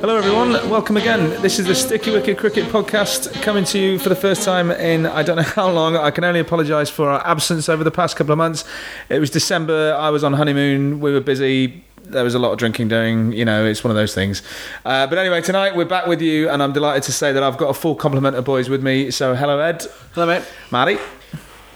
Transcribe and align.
Hello, 0.00 0.16
everyone. 0.16 0.52
Welcome 0.70 0.96
again. 0.96 1.28
This 1.42 1.58
is 1.58 1.66
the 1.66 1.74
Sticky 1.74 2.10
Wicket 2.12 2.38
Cricket 2.38 2.64
Podcast 2.66 3.30
coming 3.42 3.64
to 3.64 3.78
you 3.78 3.98
for 3.98 4.08
the 4.08 4.16
first 4.16 4.42
time 4.44 4.70
in 4.70 5.04
I 5.04 5.22
don't 5.22 5.36
know 5.36 5.42
how 5.42 5.70
long. 5.70 5.94
I 5.96 6.10
can 6.10 6.24
only 6.24 6.40
apologise 6.40 6.88
for 6.88 7.10
our 7.10 7.24
absence 7.26 7.68
over 7.68 7.84
the 7.84 7.90
past 7.90 8.16
couple 8.16 8.32
of 8.32 8.38
months. 8.38 8.64
It 9.10 9.18
was 9.18 9.28
December. 9.28 9.94
I 9.98 10.08
was 10.08 10.24
on 10.24 10.32
honeymoon. 10.32 11.00
We 11.00 11.12
were 11.12 11.20
busy. 11.20 11.84
There 12.02 12.24
was 12.24 12.34
a 12.34 12.38
lot 12.38 12.52
of 12.52 12.58
drinking 12.58 12.88
doing. 12.88 13.32
You 13.32 13.44
know, 13.44 13.66
it's 13.66 13.84
one 13.84 13.90
of 13.90 13.96
those 13.96 14.14
things. 14.14 14.42
Uh, 14.86 15.06
but 15.06 15.18
anyway, 15.18 15.42
tonight 15.42 15.76
we're 15.76 15.84
back 15.84 16.06
with 16.06 16.22
you, 16.22 16.48
and 16.48 16.62
I'm 16.62 16.72
delighted 16.72 17.02
to 17.04 17.12
say 17.12 17.32
that 17.32 17.42
I've 17.42 17.58
got 17.58 17.68
a 17.68 17.74
full 17.74 17.94
complement 17.94 18.36
of 18.36 18.44
boys 18.46 18.70
with 18.70 18.82
me. 18.82 19.10
So, 19.10 19.34
hello, 19.34 19.58
Ed, 19.60 19.86
Hello, 20.14 20.26
mate. 20.26 20.42
Maddie, 20.70 20.98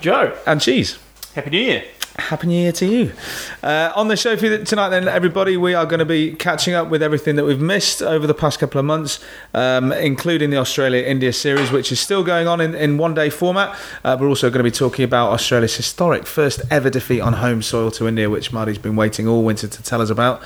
Joe. 0.00 0.34
and 0.46 0.60
Cheese. 0.62 0.98
Happy 1.34 1.50
New 1.50 1.58
Year. 1.58 1.84
Happy 2.16 2.46
New 2.46 2.60
Year 2.60 2.70
to 2.70 2.86
you. 2.86 3.12
Uh, 3.60 3.90
on 3.96 4.06
the 4.06 4.16
show 4.16 4.36
for 4.36 4.64
tonight, 4.64 4.90
then, 4.90 5.08
everybody, 5.08 5.56
we 5.56 5.74
are 5.74 5.84
going 5.84 5.98
to 5.98 6.04
be 6.04 6.32
catching 6.32 6.72
up 6.72 6.88
with 6.88 7.02
everything 7.02 7.34
that 7.34 7.44
we've 7.44 7.60
missed 7.60 8.02
over 8.02 8.24
the 8.24 8.34
past 8.34 8.60
couple 8.60 8.78
of 8.78 8.84
months, 8.84 9.18
um, 9.52 9.90
including 9.90 10.50
the 10.50 10.56
Australia 10.56 11.02
India 11.02 11.32
series, 11.32 11.72
which 11.72 11.90
is 11.90 11.98
still 11.98 12.22
going 12.22 12.46
on 12.46 12.60
in, 12.60 12.76
in 12.76 12.98
one 12.98 13.14
day 13.14 13.30
format. 13.30 13.76
Uh, 14.04 14.16
we're 14.20 14.28
also 14.28 14.48
going 14.48 14.60
to 14.60 14.64
be 14.64 14.70
talking 14.70 15.04
about 15.04 15.32
Australia's 15.32 15.74
historic 15.74 16.24
first 16.24 16.60
ever 16.70 16.88
defeat 16.88 17.20
on 17.20 17.32
home 17.32 17.62
soil 17.62 17.90
to 17.90 18.06
India, 18.06 18.30
which 18.30 18.52
Marty's 18.52 18.78
been 18.78 18.94
waiting 18.94 19.26
all 19.26 19.42
winter 19.42 19.66
to 19.66 19.82
tell 19.82 20.00
us 20.00 20.10
about. 20.10 20.40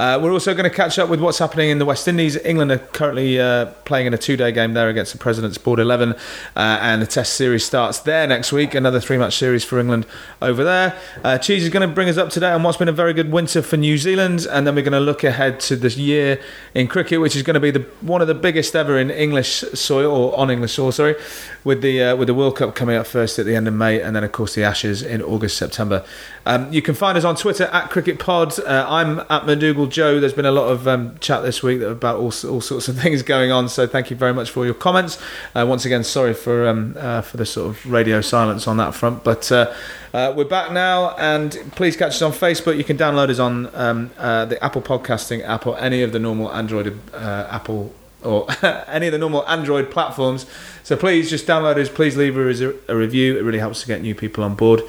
Uh, 0.00 0.18
we're 0.18 0.32
also 0.32 0.54
going 0.54 0.64
to 0.64 0.74
catch 0.74 0.98
up 0.98 1.10
with 1.10 1.20
what's 1.20 1.36
happening 1.36 1.68
in 1.68 1.78
the 1.78 1.84
West 1.84 2.08
Indies. 2.08 2.34
England 2.38 2.72
are 2.72 2.78
currently 2.78 3.38
uh, 3.38 3.66
playing 3.84 4.06
in 4.06 4.14
a 4.14 4.16
two 4.16 4.34
day 4.34 4.50
game 4.50 4.72
there 4.72 4.88
against 4.88 5.12
the 5.12 5.18
President's 5.18 5.58
Board 5.58 5.78
11, 5.78 6.12
uh, 6.12 6.16
and 6.56 7.02
the 7.02 7.06
Test 7.06 7.34
series 7.34 7.66
starts 7.66 7.98
there 7.98 8.26
next 8.26 8.50
week. 8.50 8.74
Another 8.74 8.98
three 8.98 9.18
match 9.18 9.36
series 9.36 9.62
for 9.62 9.78
England 9.78 10.06
over 10.40 10.64
there. 10.64 10.98
Uh, 11.22 11.36
Cheese 11.36 11.64
is 11.64 11.68
going 11.68 11.86
to 11.86 11.94
bring 11.94 12.08
us 12.08 12.16
up 12.16 12.30
today 12.30 12.50
on 12.50 12.62
what's 12.62 12.78
been 12.78 12.88
a 12.88 12.92
very 12.92 13.12
good 13.12 13.30
winter 13.30 13.60
for 13.60 13.76
New 13.76 13.98
Zealand, 13.98 14.46
and 14.50 14.66
then 14.66 14.74
we're 14.74 14.80
going 14.80 14.94
to 14.94 15.00
look 15.00 15.22
ahead 15.22 15.60
to 15.60 15.76
this 15.76 15.98
year 15.98 16.40
in 16.74 16.88
cricket, 16.88 17.20
which 17.20 17.36
is 17.36 17.42
going 17.42 17.52
to 17.52 17.60
be 17.60 17.70
the 17.70 17.80
one 18.00 18.22
of 18.22 18.26
the 18.26 18.34
biggest 18.34 18.74
ever 18.74 18.98
in 18.98 19.10
English 19.10 19.60
soil 19.74 20.10
or 20.10 20.38
on 20.38 20.50
English 20.50 20.72
soil. 20.72 20.92
Sorry, 20.92 21.14
with 21.62 21.82
the 21.82 22.02
uh, 22.02 22.16
with 22.16 22.28
the 22.28 22.34
World 22.34 22.56
Cup 22.56 22.74
coming 22.74 22.96
up 22.96 23.06
first 23.06 23.38
at 23.38 23.44
the 23.44 23.54
end 23.54 23.68
of 23.68 23.74
May, 23.74 24.00
and 24.00 24.16
then 24.16 24.24
of 24.24 24.32
course 24.32 24.54
the 24.54 24.64
Ashes 24.64 25.02
in 25.02 25.20
August 25.20 25.58
September. 25.58 26.06
Um, 26.46 26.72
you 26.72 26.80
can 26.80 26.94
find 26.94 27.18
us 27.18 27.24
on 27.24 27.36
Twitter 27.36 27.64
at 27.64 27.90
Cricket 27.90 28.18
Pod. 28.18 28.58
Uh, 28.60 28.86
I'm 28.88 29.20
at 29.20 29.42
McDougal 29.42 29.89
Joe. 29.90 30.20
There's 30.20 30.32
been 30.32 30.46
a 30.46 30.52
lot 30.52 30.68
of 30.68 30.88
um, 30.88 31.18
chat 31.18 31.42
this 31.42 31.62
week 31.62 31.82
about 31.82 32.16
all, 32.16 32.32
all 32.48 32.60
sorts 32.60 32.88
of 32.88 32.98
things 33.02 33.22
going 33.22 33.50
on. 33.50 33.68
So 33.68 33.86
thank 33.86 34.10
you 34.10 34.16
very 34.16 34.32
much 34.32 34.50
for 34.50 34.64
your 34.64 34.74
comments. 34.74 35.18
Uh, 35.54 35.66
once 35.68 35.84
again, 35.84 36.04
sorry 36.04 36.34
for 36.34 36.68
um, 36.68 36.96
uh, 36.98 37.20
for 37.22 37.36
the 37.36 37.46
sort 37.46 37.68
of 37.68 37.86
radio 37.86 38.20
silence 38.20 38.66
on 38.66 38.76
that 38.78 38.94
front, 38.94 39.24
but. 39.24 39.50
Uh, 39.50 39.72
uh, 40.12 40.34
we're 40.36 40.44
back 40.44 40.72
now, 40.72 41.14
and 41.18 41.52
please 41.76 41.96
catch 41.96 42.14
us 42.14 42.22
on 42.22 42.32
Facebook. 42.32 42.76
You 42.76 42.82
can 42.82 42.96
download 42.96 43.30
us 43.30 43.38
on 43.38 43.72
um, 43.76 44.10
uh, 44.18 44.44
the 44.44 44.60
Apple 44.64 44.82
Podcasting 44.82 45.44
app 45.44 45.68
or 45.68 45.78
any 45.78 46.02
of 46.02 46.10
the 46.10 46.18
normal 46.18 46.52
Android 46.52 46.98
uh, 47.14 47.46
Apple 47.48 47.94
or 48.24 48.48
any 48.88 49.06
of 49.06 49.12
the 49.12 49.18
normal 49.18 49.46
Android 49.46 49.88
platforms. 49.88 50.46
So 50.82 50.96
please 50.96 51.30
just 51.30 51.46
download 51.46 51.76
us. 51.76 51.88
Please 51.88 52.16
leave 52.16 52.36
us 52.36 52.60
a, 52.60 52.74
a 52.88 52.96
review. 52.96 53.38
It 53.38 53.42
really 53.42 53.60
helps 53.60 53.82
to 53.82 53.86
get 53.86 54.02
new 54.02 54.16
people 54.16 54.42
on 54.42 54.56
board 54.56 54.82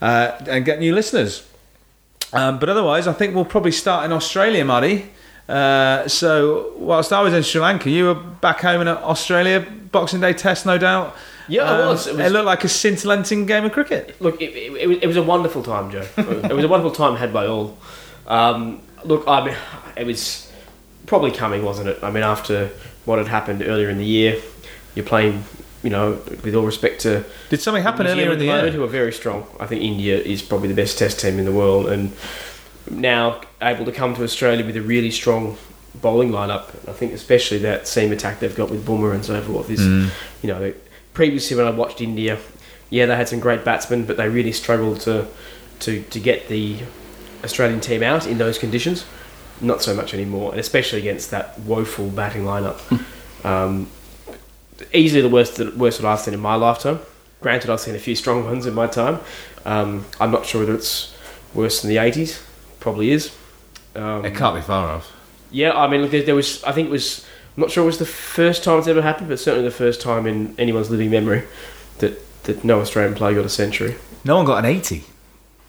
and 0.00 0.64
get 0.64 0.78
new 0.78 0.94
listeners. 0.94 1.46
Um, 2.36 2.58
but 2.58 2.68
otherwise, 2.68 3.06
I 3.06 3.12
think 3.12 3.34
we'll 3.34 3.44
probably 3.44 3.72
start 3.72 4.04
in 4.04 4.12
Australia, 4.12 4.64
Marty. 4.64 5.06
Uh, 5.48 6.06
so, 6.08 6.72
whilst 6.76 7.12
I 7.12 7.20
was 7.22 7.32
in 7.32 7.42
Sri 7.42 7.60
Lanka, 7.60 7.88
you 7.90 8.06
were 8.06 8.14
back 8.14 8.60
home 8.60 8.80
in 8.80 8.88
Australia, 8.88 9.60
Boxing 9.92 10.20
Day 10.20 10.32
test, 10.32 10.66
no 10.66 10.76
doubt. 10.78 11.14
Yeah, 11.48 11.62
I 11.62 11.80
Um, 11.82 11.88
was. 11.88 12.06
It 12.08 12.16
was- 12.16 12.32
looked 12.32 12.46
like 12.46 12.64
a 12.64 12.68
scintillating 12.68 13.46
game 13.46 13.64
of 13.64 13.72
cricket. 13.72 14.16
Look, 14.20 14.42
it, 14.42 14.46
it, 14.52 14.72
it 14.82 14.86
was- 14.88 14.98
it 15.02 15.06
was 15.06 15.16
a 15.16 15.22
wonderful 15.22 15.62
time, 15.62 15.90
Joe. 15.92 16.04
it 16.16 16.52
was 16.52 16.64
a 16.64 16.68
wonderful 16.68 16.90
time 16.90 17.16
had 17.16 17.32
by 17.32 17.46
all. 17.46 17.78
Um, 18.26 18.80
look, 19.04 19.22
I 19.28 19.44
mean, 19.44 19.54
it 19.96 20.04
was 20.06 20.50
probably 21.06 21.30
coming, 21.30 21.64
wasn't 21.64 21.88
it? 21.88 21.98
I 22.02 22.10
mean, 22.10 22.24
after 22.24 22.70
what 23.04 23.18
had 23.18 23.28
happened 23.28 23.62
earlier 23.64 23.88
in 23.88 23.98
the 23.98 24.04
year, 24.04 24.40
you're 24.96 25.06
playing, 25.06 25.44
you 25.86 25.90
know, 25.96 26.06
with 26.44 26.54
all 26.56 26.66
respect 26.66 26.96
to 27.02 27.10
Did 27.48 27.60
something 27.60 27.84
happen 27.90 28.06
earlier 28.08 28.32
in 28.32 28.38
the 28.40 28.46
year? 28.46 28.70
who 28.76 28.82
are 28.82 28.92
very 29.00 29.12
strong. 29.12 29.46
I 29.60 29.66
think 29.70 29.82
India 29.92 30.16
is 30.34 30.42
probably 30.42 30.68
the 30.74 30.80
best 30.82 30.98
Test 30.98 31.20
team 31.20 31.38
in 31.38 31.44
the 31.44 31.52
world, 31.62 31.84
and 31.94 32.10
now 32.90 33.40
able 33.62 33.84
to 33.84 33.92
come 34.00 34.14
to 34.16 34.22
Australia 34.24 34.64
with 34.66 34.76
a 34.76 34.82
really 34.94 35.12
strong 35.12 35.56
bowling 36.04 36.30
lineup. 36.30 36.64
I 36.88 36.92
think 36.92 37.12
especially 37.12 37.58
that 37.58 37.86
seam 37.94 38.10
attack 38.12 38.40
they've 38.40 38.54
got 38.62 38.68
with 38.70 38.84
Bumrah 38.84 39.14
and 39.14 39.24
so 39.24 39.40
forth 39.42 39.70
is, 39.70 39.80
Mm. 39.80 40.08
you 40.42 40.48
know, 40.52 40.72
previously 41.14 41.56
when 41.56 41.66
I 41.66 41.70
watched 41.70 42.00
India, 42.00 42.38
yeah, 42.90 43.06
they 43.06 43.16
had 43.16 43.28
some 43.28 43.40
great 43.40 43.62
batsmen, 43.64 44.04
but 44.08 44.16
they 44.16 44.28
really 44.28 44.52
struggled 44.52 44.98
to 45.02 45.26
to 45.84 45.90
to 46.14 46.18
get 46.20 46.48
the 46.48 46.64
Australian 47.44 47.80
team 47.80 48.02
out 48.02 48.26
in 48.26 48.38
those 48.38 48.58
conditions. 48.58 49.04
Not 49.60 49.82
so 49.82 49.94
much 49.94 50.12
anymore, 50.14 50.50
and 50.50 50.60
especially 50.60 50.98
against 50.98 51.30
that 51.30 51.46
woeful 51.60 52.08
batting 52.08 52.44
lineup. 52.44 52.78
um, 53.44 53.86
easily 54.92 55.22
the 55.22 55.28
worst 55.28 55.56
that 55.56 55.76
worst 55.76 56.00
that 56.00 56.06
I've 56.06 56.20
seen 56.20 56.34
in 56.34 56.40
my 56.40 56.54
lifetime. 56.54 57.00
Granted, 57.40 57.70
I've 57.70 57.80
seen 57.80 57.94
a 57.94 57.98
few 57.98 58.14
strong 58.16 58.44
ones 58.44 58.66
in 58.66 58.74
my 58.74 58.86
time. 58.86 59.20
Um, 59.64 60.06
I'm 60.20 60.30
not 60.30 60.46
sure 60.46 60.60
whether 60.62 60.74
it's 60.74 61.14
worse 61.54 61.82
than 61.82 61.90
the 61.90 61.96
'80s. 61.96 62.42
Probably 62.80 63.10
is. 63.10 63.34
Um, 63.94 64.24
It 64.24 64.34
can't 64.34 64.54
be 64.54 64.60
far 64.62 64.88
off. 64.90 65.12
yeah, 65.50 65.72
I 65.72 65.86
mean, 65.86 66.02
look, 66.02 66.10
there, 66.10 66.22
there 66.22 66.34
was. 66.34 66.62
I 66.64 66.72
think 66.72 66.88
it 66.88 66.92
was. 66.92 67.24
I'm 67.56 67.62
not 67.62 67.70
sure 67.70 67.82
it 67.84 67.86
was 67.86 67.98
the 67.98 68.04
first 68.06 68.62
time 68.64 68.78
it's 68.78 68.88
ever 68.88 69.00
happened, 69.02 69.28
but 69.28 69.38
certainly 69.40 69.66
the 69.66 69.74
first 69.74 70.00
time 70.02 70.26
in 70.26 70.54
anyone's 70.58 70.90
living 70.90 71.10
memory 71.10 71.44
that 71.98 72.18
that 72.44 72.64
no 72.64 72.80
Australian 72.80 73.14
player 73.14 73.34
got 73.34 73.44
a 73.44 73.48
century. 73.50 73.96
No 74.24 74.36
one 74.36 74.44
got 74.44 74.58
an 74.58 74.64
80. 74.66 75.04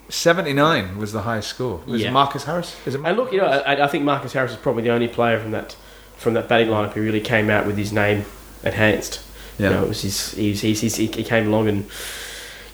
79 0.10 0.98
was 0.98 1.12
the 1.12 1.22
highest 1.24 1.50
score. 1.50 1.82
Was 1.86 2.02
Yeah. 2.02 2.10
it 2.10 2.12
Marcus 2.12 2.46
Harris? 2.46 2.76
Is 2.86 2.96
it 2.96 3.02
And 3.04 3.18
look, 3.18 3.32
you 3.34 3.40
know, 3.40 3.46
I, 3.48 3.84
I 3.84 3.88
think 3.88 4.04
Marcus 4.06 4.34
Harris 4.34 4.52
is 4.52 4.58
probably 4.58 4.84
the 4.84 4.90
only 4.92 5.08
player 5.08 5.40
from 5.40 5.52
that 5.52 5.76
from 6.18 6.34
that 6.34 6.48
batting 6.48 6.68
lineup 6.70 6.94
who 6.94 7.02
really 7.02 7.20
came 7.22 7.50
out 7.50 7.66
with 7.68 7.78
his 7.78 7.92
name 7.94 8.26
enhanced. 8.64 9.22
Yeah. 9.60 9.70
You 9.70 9.76
know, 9.76 9.84
it 9.84 9.90
was 9.90 10.02
his, 10.02 10.32
he, 10.34 10.50
was- 10.52 10.62
he's- 10.62 10.80
he's- 10.82 10.96
he, 10.96 11.08
he 11.08 11.24
came 11.24 11.48
along 11.48 11.68
and 11.68 11.78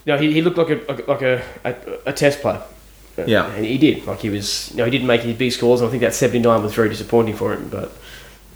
you 0.06 0.14
know 0.14 0.18
he, 0.18 0.34
he 0.34 0.42
looked 0.42 0.58
like 0.58 0.70
a 0.70 1.02
like 1.08 1.22
a, 1.22 1.42
a, 1.64 1.76
a 2.08 2.14
test 2.14 2.42
player. 2.42 2.62
Yeah. 3.28 3.46
and 3.54 3.64
he 3.66 3.78
did. 3.78 4.06
Like 4.08 4.20
he 4.22 4.30
was, 4.30 4.72
you 4.72 4.78
know, 4.78 4.86
he 4.86 4.92
didn't 4.92 5.08
make 5.08 5.22
any 5.22 5.34
big 5.34 5.52
scores. 5.52 5.82
And 5.82 5.88
I 5.88 5.92
think 5.92 6.02
that 6.02 6.14
seventy 6.14 6.40
nine 6.40 6.64
was 6.64 6.74
very 6.74 6.90
disappointing 6.90 7.36
for 7.36 7.54
him. 7.54 7.70
But 7.70 7.92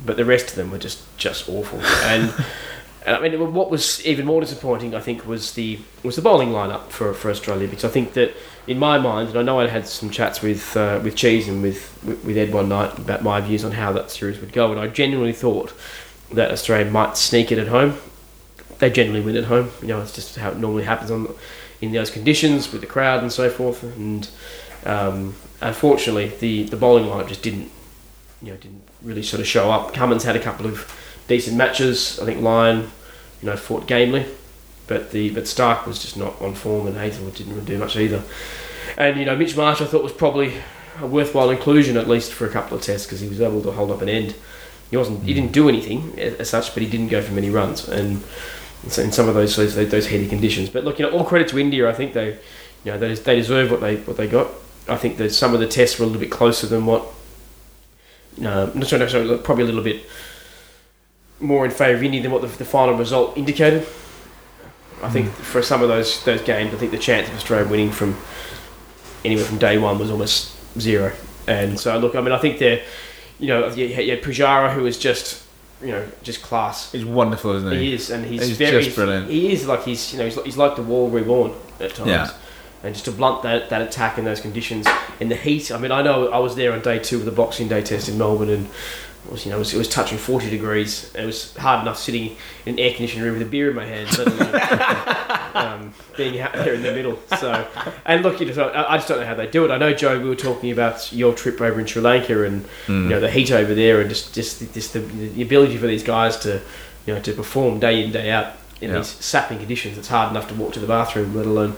but 0.05 0.17
the 0.17 0.25
rest 0.25 0.49
of 0.49 0.55
them 0.55 0.71
were 0.71 0.79
just 0.79 0.99
just 1.17 1.47
awful. 1.47 1.79
And 2.03 2.33
and 3.05 3.15
I 3.15 3.19
mean, 3.29 3.53
what 3.53 3.69
was 3.71 4.05
even 4.05 4.25
more 4.25 4.41
disappointing, 4.41 4.93
I 4.93 4.99
think, 4.99 5.25
was 5.25 5.53
the 5.53 5.79
was 6.03 6.15
the 6.17 6.21
bowling 6.21 6.49
lineup 6.49 6.89
for 6.89 7.13
for 7.13 7.29
Australia 7.31 7.67
because 7.67 7.85
I 7.85 7.89
think 7.89 8.13
that 8.13 8.33
in 8.65 8.77
my 8.79 8.97
mind, 8.97 9.29
and 9.29 9.37
I 9.37 9.43
know 9.43 9.59
I 9.61 9.67
had 9.67 9.87
some 9.87 10.09
chats 10.09 10.41
with 10.41 10.75
uh, 10.75 10.99
with 11.03 11.15
Cheese 11.15 11.47
and 11.47 11.61
with 11.63 11.97
with 12.25 12.35
Ed 12.35 12.51
one 12.51 12.67
night 12.67 12.97
about 12.97 13.21
my 13.23 13.39
views 13.39 13.63
on 13.63 13.71
how 13.71 13.93
that 13.93 14.11
series 14.11 14.39
would 14.41 14.51
go, 14.51 14.71
and 14.71 14.79
I 14.79 14.87
genuinely 14.87 15.31
thought 15.33 15.71
that 16.31 16.51
Australia 16.51 16.89
might 16.89 17.17
sneak 17.17 17.51
it 17.51 17.57
at 17.57 17.67
home. 17.67 17.97
They 18.79 18.89
generally 18.89 19.21
win 19.21 19.35
at 19.35 19.45
home. 19.45 19.71
You 19.81 19.87
know, 19.87 20.01
it's 20.01 20.13
just 20.13 20.35
how 20.37 20.51
it 20.51 20.57
normally 20.57 20.83
happens 20.83 21.11
on 21.11 21.33
in 21.81 21.91
those 21.91 22.09
conditions 22.09 22.71
with 22.71 22.81
the 22.81 22.87
crowd 22.87 23.21
and 23.21 23.31
so 23.31 23.49
forth. 23.49 23.83
And 23.83 24.29
um, 24.85 25.35
unfortunately, 25.61 26.29
the 26.39 26.63
the 26.63 26.77
bowling 26.77 27.05
lineup 27.05 27.27
just 27.27 27.43
didn't 27.43 27.71
you 28.41 28.51
know 28.51 28.57
didn't 28.57 28.83
really 29.01 29.23
sort 29.23 29.39
of 29.39 29.47
show 29.47 29.71
up. 29.71 29.93
Cummins 29.93 30.23
had 30.23 30.35
a 30.35 30.39
couple 30.39 30.65
of 30.65 30.91
decent 31.27 31.57
matches. 31.57 32.19
I 32.19 32.25
think 32.25 32.41
Lyon, 32.41 32.91
you 33.41 33.49
know, 33.49 33.55
fought 33.55 33.87
gamely, 33.87 34.25
but 34.87 35.11
the 35.11 35.29
but 35.31 35.47
Stark 35.47 35.85
was 35.85 36.01
just 36.01 36.17
not 36.17 36.39
on 36.41 36.55
form, 36.55 36.87
and 36.87 36.97
Hazlewood 36.97 37.35
didn't 37.35 37.53
really 37.53 37.65
do 37.65 37.77
much 37.77 37.95
either. 37.95 38.23
And 38.97 39.17
you 39.17 39.25
know, 39.25 39.35
Mitch 39.35 39.55
Marsh 39.55 39.81
I 39.81 39.85
thought 39.85 40.03
was 40.03 40.13
probably 40.13 40.55
a 40.99 41.05
worthwhile 41.05 41.49
inclusion 41.49 41.97
at 41.97 42.07
least 42.07 42.33
for 42.33 42.47
a 42.47 42.49
couple 42.49 42.75
of 42.75 42.83
tests 42.83 43.05
because 43.05 43.19
he 43.19 43.27
was 43.27 43.41
able 43.41 43.61
to 43.61 43.71
hold 43.71 43.91
up 43.91 44.01
an 44.01 44.09
end. 44.09 44.35
He 44.89 44.97
wasn't. 44.97 45.23
He 45.23 45.33
didn't 45.33 45.51
do 45.51 45.67
anything 45.67 46.17
as 46.17 46.49
such, 46.49 46.73
but 46.73 46.81
he 46.81 46.89
didn't 46.89 47.09
go 47.09 47.21
for 47.21 47.33
many 47.33 47.49
runs, 47.49 47.87
and 47.87 48.23
so 48.87 49.01
in 49.01 49.11
some 49.11 49.27
of 49.27 49.35
those 49.35 49.55
those, 49.55 49.75
those 49.75 50.07
heady 50.07 50.27
conditions. 50.27 50.69
But 50.69 50.85
look, 50.85 50.99
you 50.99 51.05
know, 51.05 51.11
all 51.11 51.25
credit 51.25 51.49
to 51.49 51.59
India. 51.59 51.89
I 51.89 51.93
think 51.93 52.13
they, 52.13 52.37
you 52.83 52.91
know, 52.91 52.97
they, 52.97 53.13
they 53.13 53.35
deserve 53.35 53.69
what 53.71 53.81
they 53.81 53.97
what 53.97 54.17
they 54.17 54.27
got. 54.27 54.47
I 54.87 54.95
think 54.95 55.17
that 55.17 55.31
some 55.31 55.53
of 55.53 55.59
the 55.59 55.67
tests 55.67 55.99
were 55.99 56.03
a 56.03 56.07
little 56.07 56.21
bit 56.21 56.31
closer 56.31 56.67
than 56.67 56.85
what. 56.85 57.05
No, 58.37 58.67
not 58.67 58.87
sorry, 58.87 58.99
no, 58.99 59.07
sorry, 59.07 59.37
probably 59.39 59.63
a 59.63 59.67
little 59.67 59.83
bit 59.83 60.05
more 61.39 61.65
in 61.65 61.71
favour 61.71 61.97
of 61.97 62.03
India 62.03 62.21
than 62.21 62.31
what 62.31 62.41
the, 62.41 62.47
the 62.47 62.65
final 62.65 62.95
result 62.95 63.37
indicated. 63.37 63.85
I 65.03 65.09
think 65.09 65.27
hmm. 65.27 65.43
for 65.43 65.61
some 65.61 65.81
of 65.81 65.89
those 65.89 66.23
those 66.23 66.41
games, 66.41 66.73
I 66.73 66.77
think 66.77 66.91
the 66.91 66.97
chance 66.97 67.27
of 67.27 67.35
Australia 67.35 67.69
winning 67.69 67.91
from 67.91 68.15
anywhere 69.25 69.45
from 69.45 69.57
day 69.57 69.77
one 69.77 69.99
was 69.99 70.09
almost 70.09 70.55
zero. 70.79 71.11
And 71.47 71.79
so, 71.79 71.97
look, 71.97 72.15
I 72.15 72.21
mean, 72.21 72.33
I 72.33 72.37
think 72.37 72.59
they're, 72.59 72.83
you 73.39 73.47
know, 73.47 73.67
you 73.69 73.85
you 73.87 74.11
had 74.11 74.21
Pujara 74.21 74.73
who 74.73 74.83
was 74.83 74.97
just, 74.97 75.43
you 75.81 75.89
know, 75.89 76.07
just 76.23 76.41
class. 76.41 76.91
He's 76.91 77.05
wonderful, 77.05 77.51
isn't 77.55 77.71
he? 77.71 77.77
He 77.77 77.93
is, 77.93 78.09
and 78.09 78.25
he's, 78.25 78.47
He's 78.47 78.57
very 78.57 78.83
just 78.83 78.95
brilliant. 78.95 79.29
He 79.29 79.51
is 79.51 79.67
like 79.67 79.83
he's 79.83 80.13
you 80.13 80.19
know 80.19 80.25
he's, 80.25 80.35
like- 80.37 80.45
he's 80.45 80.57
like 80.57 80.75
the 80.75 80.83
wall 80.83 81.09
reborn 81.09 81.53
at 81.79 81.93
times. 81.95 82.09
Yeah. 82.09 82.31
And 82.83 82.93
just 82.93 83.05
to 83.05 83.11
blunt 83.11 83.41
that, 83.41 83.69
that 83.71 83.81
attack 83.81 84.19
in 84.19 84.23
those 84.25 84.39
conditions 84.39 84.85
in 85.19 85.29
the 85.29 85.35
heat. 85.35 85.71
I 85.71 85.79
mean, 85.79 85.91
I 85.91 86.03
know 86.03 86.29
I 86.29 86.37
was 86.37 86.55
there 86.55 86.71
on 86.73 86.81
day 86.81 86.99
two 86.99 87.17
of 87.17 87.25
the 87.25 87.31
Boxing 87.31 87.67
Day 87.67 87.81
test 87.81 88.07
in 88.07 88.19
Melbourne, 88.19 88.49
and 88.49 88.69
was 89.31 89.45
you 89.45 89.51
know 89.51 89.57
it 89.57 89.59
was, 89.59 89.73
it 89.73 89.77
was 89.77 89.89
touching 89.89 90.17
forty 90.17 90.49
degrees. 90.49 91.13
It 91.15 91.25
was 91.25 91.55
hard 91.57 91.81
enough 91.81 91.97
sitting 91.99 92.35
in 92.65 92.73
an 92.73 92.79
air 92.79 92.91
conditioned 92.91 93.23
room 93.23 93.33
with 93.37 93.47
a 93.47 93.49
beer 93.49 93.69
in 93.69 93.75
my 93.75 93.85
hand, 93.85 94.17
let 94.17 94.27
alone 94.27 95.51
um, 95.53 95.93
being 96.15 96.39
out 96.39 96.53
there 96.53 96.73
in 96.73 96.81
the 96.83 96.91
middle. 96.91 97.19
So, 97.37 97.67
and 98.05 98.23
look, 98.23 98.39
you 98.39 98.45
know, 98.53 98.71
I 98.87 98.97
just 98.97 99.07
don't 99.07 99.19
know 99.19 99.25
how 99.25 99.35
they 99.35 99.47
do 99.47 99.65
it. 99.65 99.71
I 99.71 99.77
know 99.77 99.93
Joe, 99.93 100.19
we 100.19 100.29
were 100.29 100.35
talking 100.35 100.71
about 100.71 101.11
your 101.11 101.33
trip 101.33 101.59
over 101.61 101.79
in 101.79 101.85
Sri 101.85 102.01
Lanka 102.01 102.43
and 102.43 102.65
you 102.87 102.93
know 103.09 103.19
the 103.19 103.29
heat 103.31 103.51
over 103.51 103.73
there, 103.73 103.99
and 104.01 104.09
just 104.09 104.33
just 104.33 104.73
just 104.73 104.93
the, 104.93 104.99
the 104.99 105.41
ability 105.41 105.77
for 105.77 105.87
these 105.87 106.03
guys 106.03 106.37
to 106.39 106.61
you 107.05 107.13
know 107.15 107.21
to 107.21 107.33
perform 107.33 107.79
day 107.79 108.03
in 108.03 108.11
day 108.11 108.29
out 108.31 108.53
in 108.81 108.91
Yeah. 108.91 108.97
these 108.97 109.07
sapping 109.07 109.57
conditions. 109.57 109.97
It's 109.97 110.07
hard 110.09 110.29
enough 110.31 110.47
to 110.49 110.53
walk 110.55 110.73
to 110.73 110.79
the 110.79 110.87
bathroom, 110.87 111.35
let 111.35 111.45
alone 111.45 111.75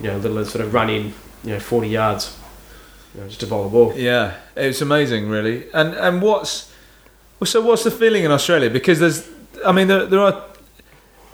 you 0.00 0.08
know, 0.08 0.16
let 0.16 0.26
alone 0.30 0.44
sort 0.44 0.64
of 0.64 0.74
run 0.74 0.90
in 0.90 1.14
you 1.44 1.50
know 1.52 1.60
forty 1.60 1.88
yards, 1.88 2.36
you 3.14 3.20
know, 3.20 3.28
just 3.28 3.42
a 3.42 3.46
ball. 3.46 3.92
Yeah, 3.96 4.34
it's 4.56 4.80
amazing, 4.80 5.28
really. 5.28 5.70
And 5.72 5.94
and 5.94 6.20
what's 6.20 6.72
well, 7.44 7.50
so 7.50 7.60
what's 7.60 7.84
the 7.84 7.90
feeling 7.90 8.24
in 8.24 8.30
Australia? 8.30 8.70
Because 8.70 9.00
there's, 9.00 9.28
I 9.66 9.72
mean, 9.72 9.86
there, 9.86 10.06
there 10.06 10.20
are. 10.20 10.42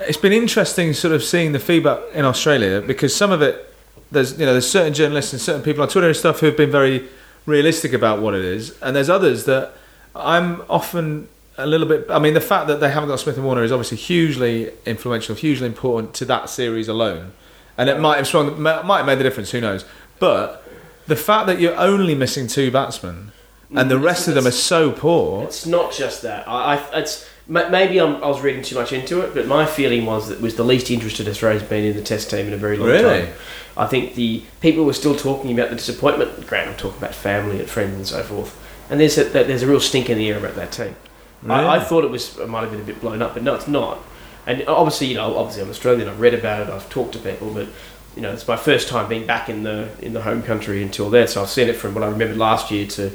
It's 0.00 0.18
been 0.18 0.32
interesting, 0.32 0.92
sort 0.92 1.14
of 1.14 1.22
seeing 1.22 1.52
the 1.52 1.60
feedback 1.60 2.00
in 2.14 2.24
Australia 2.24 2.80
because 2.80 3.14
some 3.14 3.30
of 3.30 3.42
it, 3.42 3.72
there's 4.10 4.32
you 4.32 4.44
know, 4.44 4.52
there's 4.52 4.68
certain 4.68 4.92
journalists 4.92 5.32
and 5.32 5.40
certain 5.40 5.62
people 5.62 5.82
on 5.82 5.88
Twitter 5.88 6.08
and 6.08 6.16
stuff 6.16 6.40
who 6.40 6.46
have 6.46 6.56
been 6.56 6.70
very 6.70 7.08
realistic 7.46 7.92
about 7.92 8.20
what 8.20 8.34
it 8.34 8.44
is, 8.44 8.76
and 8.82 8.96
there's 8.96 9.08
others 9.08 9.44
that 9.44 9.72
I'm 10.16 10.62
often 10.68 11.28
a 11.56 11.66
little 11.66 11.86
bit. 11.86 12.06
I 12.10 12.18
mean, 12.18 12.34
the 12.34 12.40
fact 12.40 12.66
that 12.66 12.80
they 12.80 12.90
haven't 12.90 13.08
got 13.08 13.20
Smith 13.20 13.36
and 13.36 13.46
Warner 13.46 13.62
is 13.62 13.70
obviously 13.70 13.98
hugely 13.98 14.72
influential, 14.86 15.36
hugely 15.36 15.68
important 15.68 16.12
to 16.14 16.24
that 16.24 16.50
series 16.50 16.88
alone, 16.88 17.34
and 17.78 17.88
it 17.88 18.00
might 18.00 18.16
have 18.16 18.26
strong, 18.26 18.60
might 18.60 18.96
have 18.96 19.06
made 19.06 19.18
the 19.18 19.22
difference. 19.22 19.52
Who 19.52 19.60
knows? 19.60 19.84
But 20.18 20.64
the 21.06 21.14
fact 21.14 21.46
that 21.46 21.60
you're 21.60 21.76
only 21.76 22.16
missing 22.16 22.48
two 22.48 22.72
batsmen 22.72 23.30
and 23.74 23.90
the 23.90 23.98
rest 23.98 24.28
of 24.28 24.34
them 24.34 24.46
are 24.46 24.50
so 24.52 24.90
poor. 24.92 25.44
It's 25.44 25.66
not 25.66 25.92
just 25.92 26.22
that. 26.22 26.48
I, 26.48 26.76
I 26.76 26.98
it's 27.00 27.28
maybe 27.48 28.00
I'm, 28.00 28.22
I 28.22 28.28
was 28.28 28.40
reading 28.40 28.62
too 28.62 28.76
much 28.76 28.92
into 28.92 29.20
it, 29.22 29.34
but 29.34 29.46
my 29.46 29.66
feeling 29.66 30.06
was 30.06 30.28
that 30.28 30.36
it 30.36 30.40
was 30.40 30.56
the 30.56 30.64
least 30.64 30.90
interested 30.90 31.28
Australia's 31.28 31.62
been 31.62 31.84
in 31.84 31.96
the 31.96 32.02
Test 32.02 32.30
team 32.30 32.46
in 32.46 32.52
a 32.52 32.56
very 32.56 32.76
long 32.76 32.88
Really? 32.88 33.26
time. 33.26 33.34
I 33.76 33.86
think 33.86 34.14
the 34.14 34.42
people 34.60 34.84
were 34.84 34.92
still 34.92 35.14
talking 35.16 35.52
about 35.52 35.70
the 35.70 35.76
disappointment. 35.76 36.46
Grant, 36.46 36.68
I'm 36.68 36.76
talking 36.76 36.98
about 36.98 37.14
family 37.14 37.60
and 37.60 37.68
friends 37.68 37.94
and 37.94 38.06
so 38.06 38.22
forth. 38.22 38.56
And 38.90 39.00
there's 39.00 39.16
a, 39.18 39.24
there's 39.24 39.62
a 39.62 39.66
real 39.68 39.80
stink 39.80 40.10
in 40.10 40.18
the 40.18 40.28
air 40.28 40.38
about 40.38 40.56
that 40.56 40.72
team. 40.72 40.96
I, 41.48 41.76
I 41.76 41.80
thought 41.80 42.04
it 42.04 42.10
was 42.10 42.36
it 42.38 42.48
might 42.48 42.62
have 42.62 42.70
been 42.70 42.80
a 42.80 42.84
bit 42.84 43.00
blown 43.00 43.22
up, 43.22 43.34
but 43.34 43.42
no, 43.42 43.54
it's 43.54 43.68
not. 43.68 43.98
And 44.46 44.62
obviously, 44.68 45.06
you 45.06 45.14
know, 45.14 45.36
obviously 45.36 45.62
I'm 45.62 45.70
Australian. 45.70 46.08
I've 46.08 46.20
read 46.20 46.34
about 46.34 46.68
it. 46.68 46.72
I've 46.72 46.88
talked 46.90 47.12
to 47.12 47.18
people, 47.18 47.52
but 47.54 47.68
you 48.16 48.22
know, 48.22 48.32
it's 48.32 48.46
my 48.48 48.56
first 48.56 48.88
time 48.88 49.08
being 49.08 49.26
back 49.26 49.48
in 49.48 49.62
the 49.62 49.88
in 50.00 50.12
the 50.12 50.22
home 50.22 50.42
country 50.42 50.82
until 50.82 51.10
then. 51.10 51.28
So 51.28 51.42
I've 51.42 51.48
seen 51.48 51.68
it 51.68 51.76
from 51.76 51.94
what 51.94 52.02
I 52.04 52.08
remembered 52.08 52.36
last 52.38 52.70
year 52.70 52.86
to 52.86 53.10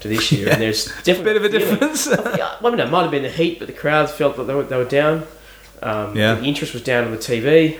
to 0.00 0.08
this 0.08 0.30
year, 0.30 0.50
and 0.50 0.60
there's 0.60 0.86
definitely 1.02 1.36
a 1.36 1.40
Bit 1.40 1.54
of 1.62 1.72
a 1.72 1.76
feeling. 1.76 1.78
difference. 1.90 2.06
Yeah, 2.38 2.56
well, 2.60 2.66
I 2.72 2.76
mean, 2.76 2.80
it 2.86 2.90
might 2.90 3.02
have 3.02 3.10
been 3.10 3.22
the 3.22 3.30
heat, 3.30 3.58
but 3.58 3.66
the 3.66 3.72
crowds 3.74 4.12
felt 4.12 4.36
that 4.36 4.44
they 4.44 4.54
were, 4.54 4.62
they 4.64 4.76
were 4.76 4.84
down. 4.84 5.26
Um, 5.82 6.16
Yeah. 6.16 6.34
The 6.34 6.44
interest 6.44 6.72
was 6.74 6.82
down 6.82 7.04
on 7.04 7.10
the 7.12 7.16
TV. 7.18 7.78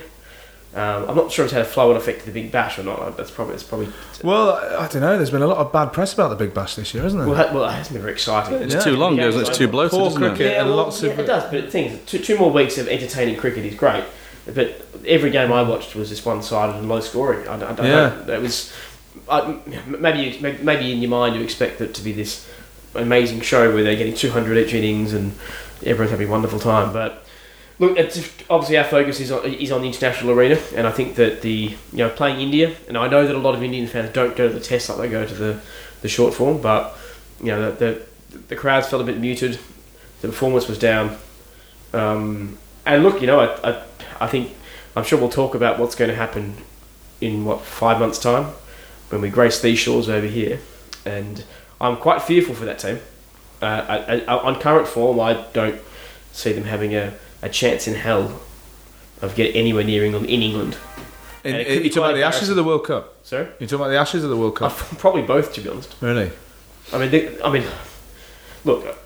Um, 0.75 1.09
I'm 1.09 1.15
not 1.15 1.31
sure 1.31 1.43
it's 1.45 1.53
had 1.53 1.61
a 1.63 1.65
flow 1.65 1.89
and 1.89 1.97
effect 1.97 2.19
to 2.19 2.25
the 2.27 2.31
Big 2.31 2.51
Bash 2.51 2.77
or 2.77 2.83
not. 2.83 3.17
That's 3.17 3.31
probably 3.31 3.53
that's 3.53 3.63
probably 3.63 3.87
well, 4.23 4.51
I 4.53 4.85
I 4.85 4.87
don't 4.87 5.01
know. 5.01 5.15
There's 5.17 5.31
been 5.31 5.41
a 5.41 5.47
lot 5.47 5.57
of 5.57 5.71
bad 5.71 5.93
press 5.93 6.13
about 6.13 6.27
the 6.29 6.35
Big 6.35 6.53
Bash 6.53 6.75
this 6.75 6.93
year, 6.93 7.03
isn't 7.05 7.17
there? 7.17 7.27
well, 7.27 7.37
ha- 7.47 7.53
well 7.53 7.63
it 7.65 7.71
hasn't 7.71 7.93
been 7.93 8.01
very 8.01 8.13
exciting. 8.13 8.55
It's 8.61 8.73
Yeah. 8.75 8.81
too 8.81 8.95
long, 8.97 9.15
Yeah, 9.15 9.23
goes. 9.23 9.37
It's 9.37 9.49
it's 9.49 9.57
too 9.57 9.67
bloated, 9.69 9.91
poor 9.97 10.07
isn't 10.09 10.19
cricket. 10.21 10.41
it? 10.41 10.51
Yeah, 10.51 10.59
and 10.61 10.67
well, 10.69 10.77
lots 10.77 11.01
of- 11.01 11.15
yeah, 11.15 11.21
it 11.23 11.25
does. 11.25 11.43
But 11.51 11.65
the 11.65 11.71
thing 11.71 11.85
is, 11.85 11.99
two, 12.05 12.19
two 12.19 12.37
more 12.37 12.51
weeks 12.51 12.77
of 12.77 12.87
entertaining 12.89 13.37
cricket 13.37 13.65
is 13.65 13.75
great. 13.75 14.03
But 14.53 14.86
every 15.05 15.29
game 15.29 15.51
I 15.51 15.61
watched 15.63 15.95
was 15.95 16.09
just 16.09 16.25
one-sided 16.25 16.75
and 16.75 16.87
low 16.89 16.99
scoring. 16.99 17.47
I, 17.47 17.55
I, 17.55 17.55
I 17.55 17.85
Yeah. 17.87 18.09
don't, 18.25 18.29
it 18.29 18.41
was 18.41 18.73
I, 19.29 19.57
maybe 19.87 20.19
you, 20.19 20.39
maybe- 20.63 20.91
in 20.91 20.99
your 21.01 21.09
mind 21.09 21.35
you 21.35 21.41
expect 21.41 21.81
it 21.81 21.93
to 21.95 22.01
be 22.01 22.11
this 22.13 22.47
amazing 22.95 23.41
show 23.41 23.73
where 23.73 23.83
they're 23.83 23.95
getting 23.95 24.15
200 24.15 24.57
each 24.57 24.73
innings 24.73 25.13
and 25.13 25.33
everyone's 25.85 26.11
having 26.11 26.27
a 26.27 26.31
wonderful 26.31 26.59
time. 26.59 26.93
But 26.93 27.25
look, 27.79 27.97
obviously 28.49 28.77
our 28.77 28.83
focus 28.85 29.19
is 29.19 29.31
on, 29.31 29.45
is 29.45 29.71
on 29.71 29.81
the 29.81 29.87
international 29.87 30.31
arena, 30.31 30.57
and 30.75 30.87
I 30.87 30.91
think 30.91 31.15
that 31.15 31.41
the 31.41 31.75
you 31.91 31.97
know 31.97 32.09
playing 32.09 32.39
India, 32.39 32.75
and 32.87 32.97
I 32.97 33.07
know 33.07 33.25
that 33.27 33.35
a 33.35 33.39
lot 33.39 33.53
of 33.55 33.63
Indian 33.63 33.87
fans 33.87 34.13
don't 34.13 34.35
go 34.35 34.47
to 34.47 34.53
the 34.53 34.59
Test 34.61 34.89
like 34.89 34.97
they 34.99 35.09
go 35.09 35.25
to 35.25 35.33
the 35.33 35.59
the 36.01 36.07
short 36.07 36.33
form, 36.33 36.61
but 36.61 36.95
you 37.39 37.47
know 37.47 37.71
the 37.71 38.01
the, 38.29 38.37
the 38.49 38.55
crowds 38.55 38.87
felt 38.87 39.01
a 39.01 39.05
bit 39.05 39.17
muted, 39.19 39.59
the 40.21 40.27
performance 40.27 40.67
was 40.67 40.79
down, 40.79 41.17
um, 41.93 42.57
and 42.85 43.03
look, 43.03 43.19
you 43.21 43.27
know 43.27 43.39
I, 43.39 43.71
I 43.71 43.83
I 44.21 44.27
think 44.27 44.51
I'm 44.97 45.03
sure 45.03 45.19
we'll 45.19 45.29
talk 45.29 45.53
about 45.53 45.77
what's 45.77 45.93
going 45.93 46.09
to 46.09 46.15
happen 46.15 46.55
in 47.21 47.45
what 47.45 47.61
five 47.61 47.99
months' 47.99 48.17
time 48.17 48.45
when 49.09 49.21
we 49.21 49.29
grace 49.29 49.61
these 49.61 49.77
shores 49.77 50.09
over 50.09 50.25
here, 50.25 50.59
and 51.05 51.43
I'm 51.79 51.97
quite 51.97 52.23
fearful 52.23 52.55
for 52.55 52.65
that 52.65 52.79
team. 52.79 52.99
Uh, 53.61 53.65
I, 53.87 54.19
I, 54.21 54.37
on 54.39 54.59
current 54.59 54.87
form, 54.87 55.19
I 55.19 55.45
don't 55.53 55.79
see 56.31 56.51
them 56.51 56.63
having 56.63 56.95
a, 56.95 57.13
a 57.43 57.49
chance 57.49 57.87
in 57.87 57.93
hell 57.93 58.41
of 59.21 59.35
getting 59.35 59.55
anywhere 59.55 59.83
near 59.83 60.03
England 60.03 60.25
in 60.25 60.41
England. 60.41 60.77
In, 61.43 61.55
you 61.55 61.89
talking 61.91 61.97
about 61.97 62.15
the 62.15 62.23
Ashes 62.23 62.49
of 62.49 62.55
the 62.55 62.63
World 62.63 62.85
Cup? 62.85 63.17
So 63.21 63.47
You 63.59 63.67
talking 63.67 63.75
about 63.75 63.89
the 63.89 63.97
Ashes 63.97 64.23
of 64.23 64.31
the 64.31 64.37
World 64.37 64.55
Cup? 64.55 64.71
probably 64.97 65.21
both, 65.21 65.53
to 65.53 65.61
be 65.61 65.69
honest. 65.69 65.95
Really? 66.01 66.31
I 66.91 66.97
mean, 66.97 67.11
they, 67.11 67.39
I 67.43 67.51
mean, 67.51 67.65
look, 68.65 68.97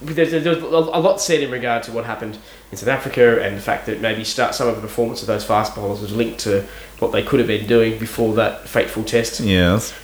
there's, 0.00 0.30
there's 0.30 0.46
a 0.62 0.66
lot 0.66 1.20
said 1.20 1.40
in 1.42 1.50
regard 1.50 1.82
to 1.84 1.92
what 1.92 2.04
happened 2.04 2.38
in 2.70 2.76
South 2.76 2.88
Africa 2.88 3.42
and 3.42 3.56
the 3.56 3.60
fact 3.60 3.86
that 3.86 4.00
maybe 4.00 4.24
start 4.24 4.54
some 4.54 4.68
of 4.68 4.76
the 4.76 4.82
performance 4.82 5.22
of 5.22 5.26
those 5.26 5.44
fast 5.44 5.74
bowlers 5.74 6.00
was 6.00 6.12
linked 6.14 6.40
to 6.40 6.64
what 6.98 7.12
they 7.12 7.22
could 7.22 7.38
have 7.40 7.46
been 7.48 7.66
doing 7.66 7.98
before 7.98 8.34
that 8.34 8.68
fateful 8.68 9.04
test. 9.04 9.40
Yes. 9.40 9.94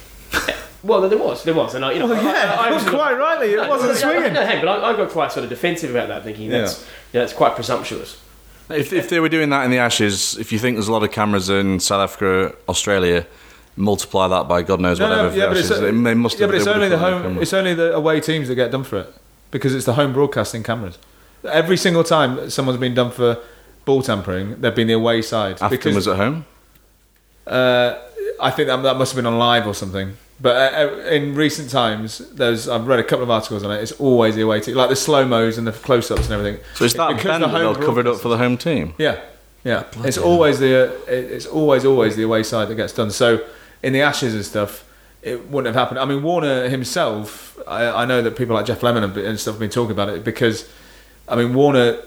Well, 0.82 1.08
there 1.08 1.18
was, 1.18 1.44
there 1.44 1.54
was, 1.54 1.74
and 1.76 1.84
I, 1.84 1.92
you 1.92 2.00
know, 2.00 2.06
oh, 2.06 2.08
Well, 2.08 2.24
yeah, 2.24 2.56
I- 2.58 2.68
I 2.68 2.72
was- 2.72 2.82
quite 2.88 3.16
rightly. 3.16 3.52
It 3.52 3.56
No, 3.56 3.68
wasn't 3.68 3.88
no, 3.90 3.94
no, 3.94 4.14
swinging. 4.18 4.32
No, 4.32 4.44
hang, 4.44 4.64
but 4.64 4.68
I, 4.82 4.90
I 4.92 4.96
got 4.96 5.10
quite 5.10 5.30
sort 5.30 5.44
of 5.44 5.50
defensive 5.50 5.90
about 5.90 6.08
that, 6.08 6.24
thinking 6.24 6.48
that's 6.50 6.80
you 6.80 6.86
know, 7.18 7.20
that's 7.20 7.32
quite 7.32 7.54
presumptuous. 7.54 8.20
If, 8.68 8.92
if 8.92 9.08
they 9.08 9.20
were 9.20 9.28
doing 9.28 9.50
that 9.50 9.64
in 9.64 9.70
the 9.70 9.78
Ashes, 9.78 10.36
if 10.38 10.50
you 10.52 10.58
think 10.58 10.76
there's 10.76 10.88
a 10.88 10.92
lot 10.92 11.02
of 11.04 11.12
cameras 11.12 11.50
in 11.50 11.78
South 11.78 12.00
Africa, 12.10 12.56
Australia, 12.68 13.26
multiply 13.76 14.26
that 14.28 14.48
by 14.48 14.62
God 14.62 14.80
knows 14.80 14.98
No, 14.98 15.08
whatever. 15.08 15.28
no, 15.30 15.34
yeah, 15.36 15.42
the 15.44 15.48
but 15.50 15.56
it's, 15.58 15.70
Ashes. 15.70 15.80
They- 15.82 15.90
they 15.90 16.14
must 16.14 16.36
yeah, 16.38 16.40
have- 16.42 16.50
but 16.50 16.56
it's 16.56 16.66
only 16.66 16.88
the 16.88 16.96
put 16.96 17.02
it 17.02 17.06
on 17.06 17.12
home. 17.12 17.22
camera. 17.22 17.42
It's 17.42 17.52
only 17.52 17.74
the 17.74 17.94
away 17.94 18.20
teams 18.20 18.48
that 18.48 18.54
get 18.56 18.70
done 18.72 18.82
for 18.84 18.98
it 19.00 19.14
because 19.52 19.72
it's 19.72 19.86
the 19.86 19.94
home 19.94 20.12
broadcasting 20.12 20.64
cameras. 20.64 20.98
Every 21.44 21.76
single 21.76 22.02
time 22.02 22.50
someone's 22.50 22.80
been 22.80 22.94
done 22.94 23.12
for 23.12 23.38
ball 23.84 24.02
tampering, 24.02 24.60
they've 24.60 24.74
been 24.74 24.88
the 24.88 24.94
away 24.94 25.22
side. 25.22 25.54
Afton 25.54 25.70
because 25.70 25.94
was 25.94 26.08
at 26.08 26.16
home. 26.16 26.46
uh, 27.46 27.98
I 28.40 28.50
think 28.50 28.66
that, 28.66 28.82
that 28.82 28.96
must 28.96 29.12
have 29.12 29.16
been 29.16 29.26
on 29.32 29.38
live 29.38 29.68
or 29.68 29.74
something. 29.74 30.16
But 30.40 30.74
uh, 30.74 30.76
uh, 30.76 30.96
in 31.08 31.36
recent 31.36 31.70
times, 31.70 32.18
there's 32.30 32.68
I've 32.68 32.86
read 32.88 32.98
a 32.98 33.04
couple 33.04 33.22
of 33.22 33.30
articles 33.30 33.62
on 33.62 33.70
it. 33.70 33.80
It's 33.80 33.92
always 33.92 34.34
the 34.34 34.40
away 34.40 34.60
team, 34.60 34.74
like 34.74 34.88
the 34.88 34.96
slow 34.96 35.24
mos 35.24 35.56
and 35.56 35.66
the 35.66 35.72
close 35.72 36.10
ups 36.10 36.24
and 36.24 36.32
everything. 36.32 36.60
So 36.74 36.84
it's 36.84 36.94
that 36.94 37.08
Because 37.14 37.24
bend 37.24 37.44
the 37.44 37.48
home 37.48 37.60
they'll 37.60 37.86
cover 37.86 38.00
it 38.00 38.08
up 38.08 38.18
for 38.18 38.28
the 38.28 38.38
home 38.38 38.56
team. 38.56 38.94
Yeah, 38.98 39.20
yeah. 39.62 39.84
it's 39.98 40.18
always 40.18 40.58
the 40.58 40.88
uh, 40.88 40.96
it's 41.06 41.46
always 41.46 41.84
always 41.84 42.16
the 42.16 42.24
away 42.24 42.42
side 42.42 42.66
that 42.68 42.74
gets 42.74 42.92
done. 42.92 43.12
So 43.12 43.44
in 43.84 43.92
the 43.92 44.00
Ashes 44.00 44.34
and 44.34 44.44
stuff, 44.44 44.84
it 45.22 45.48
wouldn't 45.48 45.74
have 45.74 45.80
happened. 45.80 46.00
I 46.00 46.04
mean, 46.04 46.22
Warner 46.22 46.68
himself. 46.68 47.58
I, 47.66 48.02
I 48.02 48.04
know 48.04 48.22
that 48.22 48.36
people 48.36 48.54
like 48.54 48.66
Geoff 48.66 48.82
Lemon 48.82 49.04
and, 49.04 49.16
and 49.16 49.38
stuff 49.38 49.54
have 49.54 49.60
been 49.60 49.70
talking 49.70 49.92
about 49.92 50.08
it 50.08 50.24
because, 50.24 50.68
I 51.28 51.36
mean, 51.36 51.54
Warner 51.54 51.98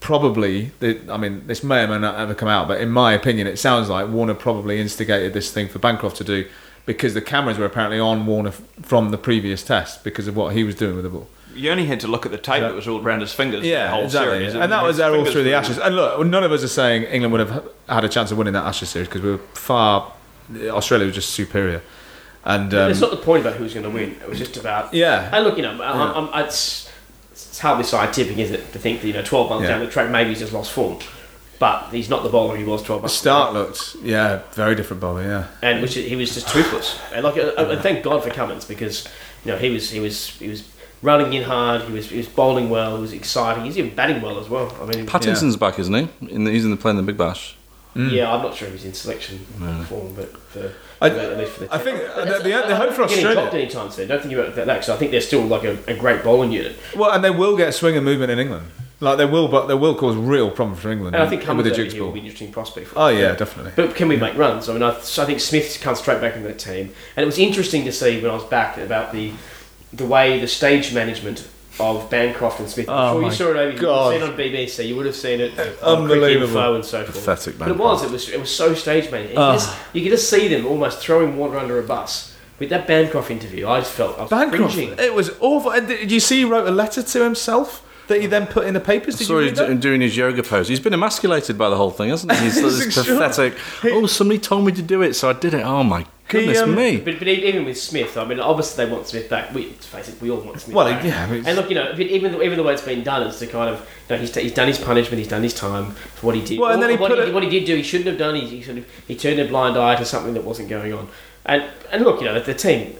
probably. 0.00 0.72
I 0.82 1.16
mean, 1.16 1.46
this 1.46 1.62
may 1.62 1.84
or 1.84 1.88
may 1.88 1.98
not 1.98 2.16
ever 2.16 2.34
come 2.34 2.48
out, 2.48 2.66
but 2.66 2.80
in 2.80 2.90
my 2.90 3.12
opinion, 3.12 3.46
it 3.46 3.58
sounds 3.58 3.88
like 3.88 4.08
Warner 4.08 4.34
probably 4.34 4.80
instigated 4.80 5.32
this 5.32 5.52
thing 5.52 5.68
for 5.68 5.78
Bancroft 5.78 6.16
to 6.16 6.24
do 6.24 6.48
because 6.86 7.14
the 7.14 7.22
cameras 7.22 7.58
were 7.58 7.66
apparently 7.66 8.00
on 8.00 8.26
Warner 8.26 8.50
from 8.50 9.10
the 9.10 9.18
previous 9.18 9.62
test 9.62 10.02
because 10.02 10.26
of 10.26 10.34
what 10.34 10.54
he 10.54 10.64
was 10.64 10.74
doing 10.74 10.96
with 10.96 11.04
the 11.04 11.10
ball. 11.10 11.28
You 11.54 11.70
only 11.70 11.86
had 11.86 12.00
to 12.00 12.08
look 12.08 12.24
at 12.24 12.32
the 12.32 12.38
tape 12.38 12.62
that 12.62 12.74
was 12.74 12.88
all 12.88 13.00
around 13.00 13.20
his 13.20 13.32
fingers. 13.32 13.64
Yeah, 13.64 13.84
the 13.84 13.90
whole 13.90 14.04
exactly. 14.04 14.38
series. 14.38 14.54
And 14.54 14.72
that 14.72 14.82
was 14.82 14.96
there 14.96 15.14
all 15.14 15.24
through 15.24 15.42
the 15.44 15.54
Ashes. 15.54 15.78
And 15.78 15.96
look, 15.96 16.26
none 16.26 16.44
of 16.44 16.52
us 16.52 16.62
are 16.64 16.68
saying 16.68 17.04
England 17.04 17.32
would 17.32 17.48
have 17.48 17.68
had 17.88 18.04
a 18.04 18.08
chance 18.08 18.30
of 18.30 18.38
winning 18.38 18.54
that 18.54 18.64
Ashes 18.64 18.88
series 18.88 19.08
because 19.08 19.22
we 19.22 19.32
were 19.32 19.38
far. 19.38 20.12
Australia 20.68 21.06
was 21.06 21.14
just 21.14 21.30
superior. 21.30 21.82
And 22.44 22.72
um, 22.72 22.90
it's 22.90 23.00
not 23.00 23.10
the 23.10 23.18
point 23.18 23.42
about 23.46 23.56
who's 23.58 23.74
going 23.74 23.84
to 23.84 23.90
win. 23.90 24.12
It 24.22 24.28
was 24.28 24.38
just 24.38 24.56
about 24.56 24.94
yeah, 24.94 25.28
And 25.32 25.44
look, 25.44 25.56
you 25.56 25.62
know, 25.62 25.72
I'm, 25.82 26.28
I'm, 26.30 26.44
it's, 26.44 26.90
it's 27.32 27.58
hardly 27.58 27.84
scientific, 27.84 28.38
is 28.38 28.50
it, 28.50 28.72
to 28.72 28.78
think 28.78 29.02
that 29.02 29.06
you 29.06 29.12
know, 29.12 29.22
12 29.22 29.50
months 29.50 29.64
Yeah. 29.64 29.70
down 29.76 29.80
the 29.84 29.90
track, 29.90 30.10
maybe 30.10 30.30
he's 30.30 30.38
just 30.38 30.52
lost 30.52 30.72
form. 30.72 30.98
But 31.58 31.88
he's 31.90 32.08
not 32.08 32.22
the 32.22 32.30
bowler 32.30 32.56
he 32.56 32.64
was 32.64 32.82
12 32.82 33.00
the 33.00 33.04
months 33.04 33.14
start 33.14 33.50
ago. 33.50 33.60
looked 33.64 33.96
yeah 34.02 34.40
very 34.52 34.74
different 34.74 35.02
bowler. 35.02 35.22
Yeah, 35.22 35.46
and 35.60 35.82
which 35.82 35.92
he 35.94 36.16
was 36.16 36.32
just 36.32 36.48
toothless. 36.48 36.98
And 37.12 37.22
like, 37.22 37.36
uh, 37.36 37.52
and 37.58 37.82
thank 37.82 38.02
God 38.02 38.24
for 38.24 38.30
Cummins 38.30 38.64
because 38.64 39.06
you 39.44 39.52
know 39.52 39.58
he 39.58 39.68
was 39.68 39.90
he 39.90 40.00
was 40.00 40.28
he 40.38 40.48
was 40.48 40.66
running 41.02 41.34
in 41.34 41.42
hard. 41.42 41.82
He 41.82 41.92
was 41.92 42.08
he 42.08 42.16
was 42.16 42.28
bowling 42.28 42.70
well. 42.70 42.96
He 42.96 43.02
was 43.02 43.12
exciting. 43.12 43.66
He's 43.66 43.76
even 43.76 43.94
batting 43.94 44.22
well 44.22 44.40
as 44.40 44.48
well. 44.48 44.74
I 44.80 44.86
mean, 44.86 45.06
Pattinson's 45.06 45.58
back, 45.58 45.78
isn't 45.78 45.92
he? 45.92 46.08
In 46.34 46.44
the, 46.44 46.50
he's 46.50 46.64
in 46.64 46.70
the 46.70 46.78
playing 46.78 46.96
the 46.96 47.02
Big 47.02 47.18
Bash. 47.18 47.54
Mm. 47.94 48.12
yeah, 48.12 48.32
I'm 48.32 48.42
not 48.42 48.54
sure 48.54 48.68
if 48.68 48.74
he's 48.74 48.84
in 48.84 48.94
selection 48.94 49.38
form, 49.88 50.14
but 50.14 50.28
for, 50.36 50.72
I- 51.00 51.08
at 51.10 51.38
least 51.38 51.52
for 51.52 51.60
the 51.64 51.74
I 51.74 51.78
think 51.78 51.98
the, 51.98 52.38
the, 52.42 52.64
the 52.68 52.76
hope 52.76 52.92
for 52.92 53.02
getting 53.02 53.16
Australia. 53.26 53.34
dropped 53.34 53.54
anytime 53.54 53.90
soon. 53.90 54.08
Don't 54.08 54.22
think 54.22 54.32
about 54.34 54.54
that 54.54 54.64
because 54.66 54.88
I 54.90 54.96
think 54.96 55.10
they're 55.10 55.20
still 55.20 55.42
like 55.42 55.64
a, 55.64 55.76
a 55.88 55.94
great 55.94 56.22
bowling 56.22 56.52
unit. 56.52 56.76
Well, 56.94 57.10
and 57.10 57.24
they 57.24 57.30
will 57.30 57.56
get 57.56 57.74
swing 57.74 57.96
and 57.96 58.04
movement 58.04 58.30
in 58.30 58.38
England. 58.38 58.66
Like 59.02 59.16
they 59.16 59.24
will, 59.24 59.48
but 59.48 59.66
they 59.66 59.74
will 59.74 59.94
cause 59.94 60.14
real 60.14 60.50
problems 60.50 60.82
for 60.82 60.90
England. 60.90 61.16
And 61.16 61.24
I 61.24 61.28
think 61.28 61.46
with 61.48 61.64
the 61.66 61.74
here 61.90 62.04
will 62.04 62.12
be 62.12 62.20
an 62.20 62.26
interesting 62.26 62.52
prospect. 62.52 62.88
For 62.88 62.98
Oh 62.98 63.08
yeah, 63.08 63.34
definitely. 63.34 63.72
But 63.74 63.94
can 63.96 64.08
we 64.08 64.16
make 64.16 64.36
runs? 64.36 64.68
I 64.68 64.74
mean, 64.74 64.82
I, 64.82 64.90
I 64.90 64.92
think 65.00 65.40
Smith's 65.40 65.78
come 65.78 65.94
straight 65.96 66.20
back 66.20 66.36
into 66.36 66.48
that 66.48 66.58
team, 66.58 66.92
and 67.16 67.22
it 67.22 67.26
was 67.26 67.38
interesting 67.38 67.84
to 67.86 67.92
see 67.92 68.20
when 68.20 68.30
I 68.30 68.34
was 68.34 68.44
back 68.44 68.76
about 68.76 69.12
the 69.12 69.32
the 69.92 70.04
way 70.04 70.38
the 70.38 70.46
stage 70.46 70.92
management 70.94 71.48
of 71.80 72.10
Bancroft 72.10 72.60
and 72.60 72.68
Smith. 72.68 72.86
Oh 72.88 72.92
I'm 72.92 73.14
sure 73.14 73.24
you 73.24 73.30
saw 73.32 73.50
it 73.50 73.56
over. 73.56 73.70
You 73.72 73.78
God. 73.78 74.12
would 74.12 74.20
have 74.20 74.30
seen 74.36 74.46
it 74.48 74.54
on 74.54 74.66
BBC. 74.66 74.88
You 74.88 74.96
would 74.96 75.06
have 75.06 75.16
seen 75.16 75.40
it 75.40 75.58
on 75.82 76.02
Unbelievable. 76.02 76.54
Cricinfo 76.54 76.74
and 76.76 76.84
so 76.84 77.04
forth. 77.04 77.14
Pathetic 77.16 77.58
But 77.58 77.68
it 77.68 77.76
was. 77.76 78.04
It 78.04 78.10
was. 78.10 78.28
It 78.28 78.40
was 78.40 78.54
so 78.54 78.74
stage 78.74 79.10
managed. 79.10 79.34
Ah. 79.36 79.52
You, 79.52 79.52
could 79.52 79.60
just, 79.60 79.94
you 79.94 80.02
could 80.02 80.10
just 80.12 80.30
see 80.30 80.48
them 80.48 80.66
almost 80.66 81.00
throwing 81.00 81.36
water 81.36 81.58
under 81.58 81.78
a 81.78 81.82
bus. 81.82 82.36
With 82.58 82.68
that 82.70 82.86
Bancroft 82.86 83.30
interview, 83.30 83.66
I 83.66 83.80
just 83.80 83.92
felt 83.92 84.18
I 84.18 84.22
was 84.22 84.30
Bancroft. 84.30 84.74
cringing. 84.74 84.94
It 84.98 85.14
was 85.14 85.30
awful. 85.40 85.72
And 85.72 85.88
did 85.88 86.12
you 86.12 86.20
see 86.20 86.40
he 86.40 86.44
wrote 86.44 86.66
a 86.68 86.70
letter 86.70 87.02
to 87.02 87.24
himself 87.24 87.82
that 88.08 88.20
he 88.20 88.26
then 88.26 88.46
put 88.46 88.66
in 88.66 88.74
the 88.74 88.80
papers? 88.80 89.16
Did 89.16 89.28
Saw 89.28 89.38
you 89.38 89.48
he's 89.48 89.58
read 89.58 89.68
that? 89.70 89.74
do- 89.74 89.80
doing 89.80 90.02
his 90.02 90.14
yoga 90.14 90.42
pose. 90.42 90.68
He's 90.68 90.78
been 90.78 90.92
emasculated 90.92 91.56
by 91.56 91.70
the 91.70 91.76
whole 91.76 91.90
thing, 91.90 92.10
hasn't 92.10 92.32
he? 92.32 92.38
He's 92.44 92.58
It's 92.62 92.76
this 92.78 92.86
extraordinary. 92.98 93.52
pathetic. 93.52 93.58
Oh, 93.94 94.04
somebody 94.06 94.38
told 94.38 94.66
me 94.66 94.72
to 94.72 94.82
do 94.82 95.00
it, 95.00 95.14
so 95.14 95.30
I 95.30 95.32
did 95.32 95.54
it. 95.54 95.62
Oh 95.64 95.82
my 95.82 96.04
goodness 96.30 96.58
um, 96.60 96.74
me! 96.74 96.96
But, 96.96 97.18
but 97.18 97.28
even 97.28 97.64
with 97.64 97.78
Smith, 97.78 98.16
I 98.16 98.24
mean, 98.24 98.40
obviously 98.40 98.84
they 98.84 98.90
want 98.92 99.06
Smith 99.06 99.28
back. 99.28 99.52
We, 99.54 99.66
let's 99.68 99.86
face 99.86 100.08
it, 100.08 100.20
we 100.22 100.30
all 100.30 100.40
want 100.40 100.60
Smith 100.60 100.74
Well, 100.74 100.86
back. 100.90 101.04
yeah, 101.04 101.24
I 101.24 101.30
mean, 101.30 101.44
and 101.46 101.56
look, 101.56 101.68
you 101.68 101.74
know, 101.74 101.92
even 101.98 102.32
the, 102.32 102.42
even 102.42 102.56
the 102.56 102.62
way 102.62 102.72
it's 102.72 102.82
been 102.82 103.02
done 103.02 103.26
is 103.26 103.38
to 103.40 103.46
kind 103.46 103.68
of, 103.68 103.80
you 104.08 104.14
know, 104.16 104.20
he's, 104.20 104.34
he's 104.34 104.54
done 104.54 104.68
his 104.68 104.78
punishment, 104.78 105.18
he's 105.18 105.28
done 105.28 105.42
his 105.42 105.54
time 105.54 105.90
for 105.92 106.26
what 106.26 106.34
he 106.34 106.44
did. 106.44 106.58
Well, 106.58 106.70
and 106.72 106.82
then 106.82 106.90
he 106.90 106.96
what, 106.96 107.10
put 107.10 107.18
he, 107.18 107.24
it- 107.28 107.34
what 107.34 107.42
he 107.42 107.48
did 107.50 107.64
do, 107.66 107.76
he 107.76 107.82
shouldn't 107.82 108.06
have 108.08 108.18
done. 108.18 108.34
He, 108.36 108.46
he 108.46 108.62
sort 108.62 108.78
of 108.78 108.86
he 109.06 109.14
turned 109.16 109.38
a 109.40 109.46
blind 109.46 109.76
eye 109.76 109.96
to 109.96 110.04
something 110.04 110.34
that 110.34 110.44
wasn't 110.44 110.68
going 110.68 110.92
on. 110.92 111.08
And 111.46 111.64
and 111.90 112.04
look, 112.04 112.20
you 112.20 112.26
know, 112.26 112.34
the, 112.34 112.40
the 112.40 112.54
team. 112.54 112.96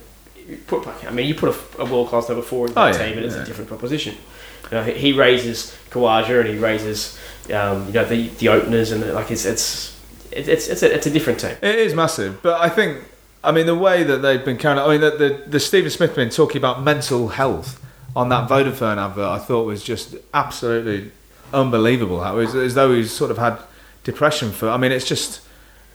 you 0.49 0.57
Put, 0.67 0.87
I 0.87 1.11
mean, 1.11 1.27
you 1.29 1.35
put 1.35 1.51
a, 1.55 1.83
a 1.83 1.85
world 1.85 2.09
class 2.09 2.29
number 2.29 2.43
four 2.43 2.67
in 2.67 2.73
Oh, 2.77 2.91
that 2.93 2.99
yeah, 3.01 3.07
team, 3.09 3.17
and 3.19 3.27
it's 3.27 3.37
yeah. 3.37 3.43
a 3.43 3.47
different 3.47 3.69
proposition. 3.69 4.15
You 4.71 4.79
know, 4.79 4.83
he, 4.85 4.93
he 4.93 5.13
raises 5.13 5.77
Khawaja 5.91 6.41
and 6.41 6.49
he 6.49 6.57
raises, 6.59 7.19
um, 7.53 7.87
you 7.87 7.93
know, 7.93 8.05
the 8.05 8.29
the 8.29 8.49
openers, 8.49 8.91
and 8.93 9.13
like 9.15 9.31
it's 9.31 9.45
it's 9.45 9.97
it's 10.33 10.69
it's 10.69 10.83
a, 10.83 10.95
it's 10.95 11.07
a 11.07 11.11
different 11.11 11.41
team. 11.41 11.57
It 11.63 11.75
is 11.77 11.95
massive, 11.95 12.41
but 12.43 12.61
I 12.61 12.69
think, 12.69 12.99
I 13.43 13.53
mean, 13.53 13.67
the 13.67 13.75
way 13.75 14.03
that 14.03 14.19
they've 14.19 14.45
been 14.45 14.59
carrying. 14.59 14.79
I 14.79 14.89
mean, 14.89 15.01
the, 15.01 15.11
the 15.11 15.43
the 15.51 15.61
Stephen 15.61 15.91
Smith 15.91 16.15
been 16.15 16.31
talking 16.31 16.59
about 16.59 16.83
mental 16.83 17.29
health 17.29 17.81
on 18.15 18.29
that 18.29 18.49
Vodafone 18.49 18.99
advert. 18.99 19.25
I 19.29 19.39
thought 19.39 19.65
was 19.65 19.83
just 19.83 20.15
absolutely 20.35 21.11
unbelievable. 21.53 22.21
How 22.23 22.37
was 22.37 22.55
as 22.55 22.75
though 22.75 22.93
he's 22.95 23.11
sort 23.11 23.31
of 23.31 23.39
had 23.39 23.59
depression 24.05 24.51
for. 24.53 24.69
I 24.69 24.77
mean, 24.77 24.93
it's 24.93 25.07
just 25.09 25.41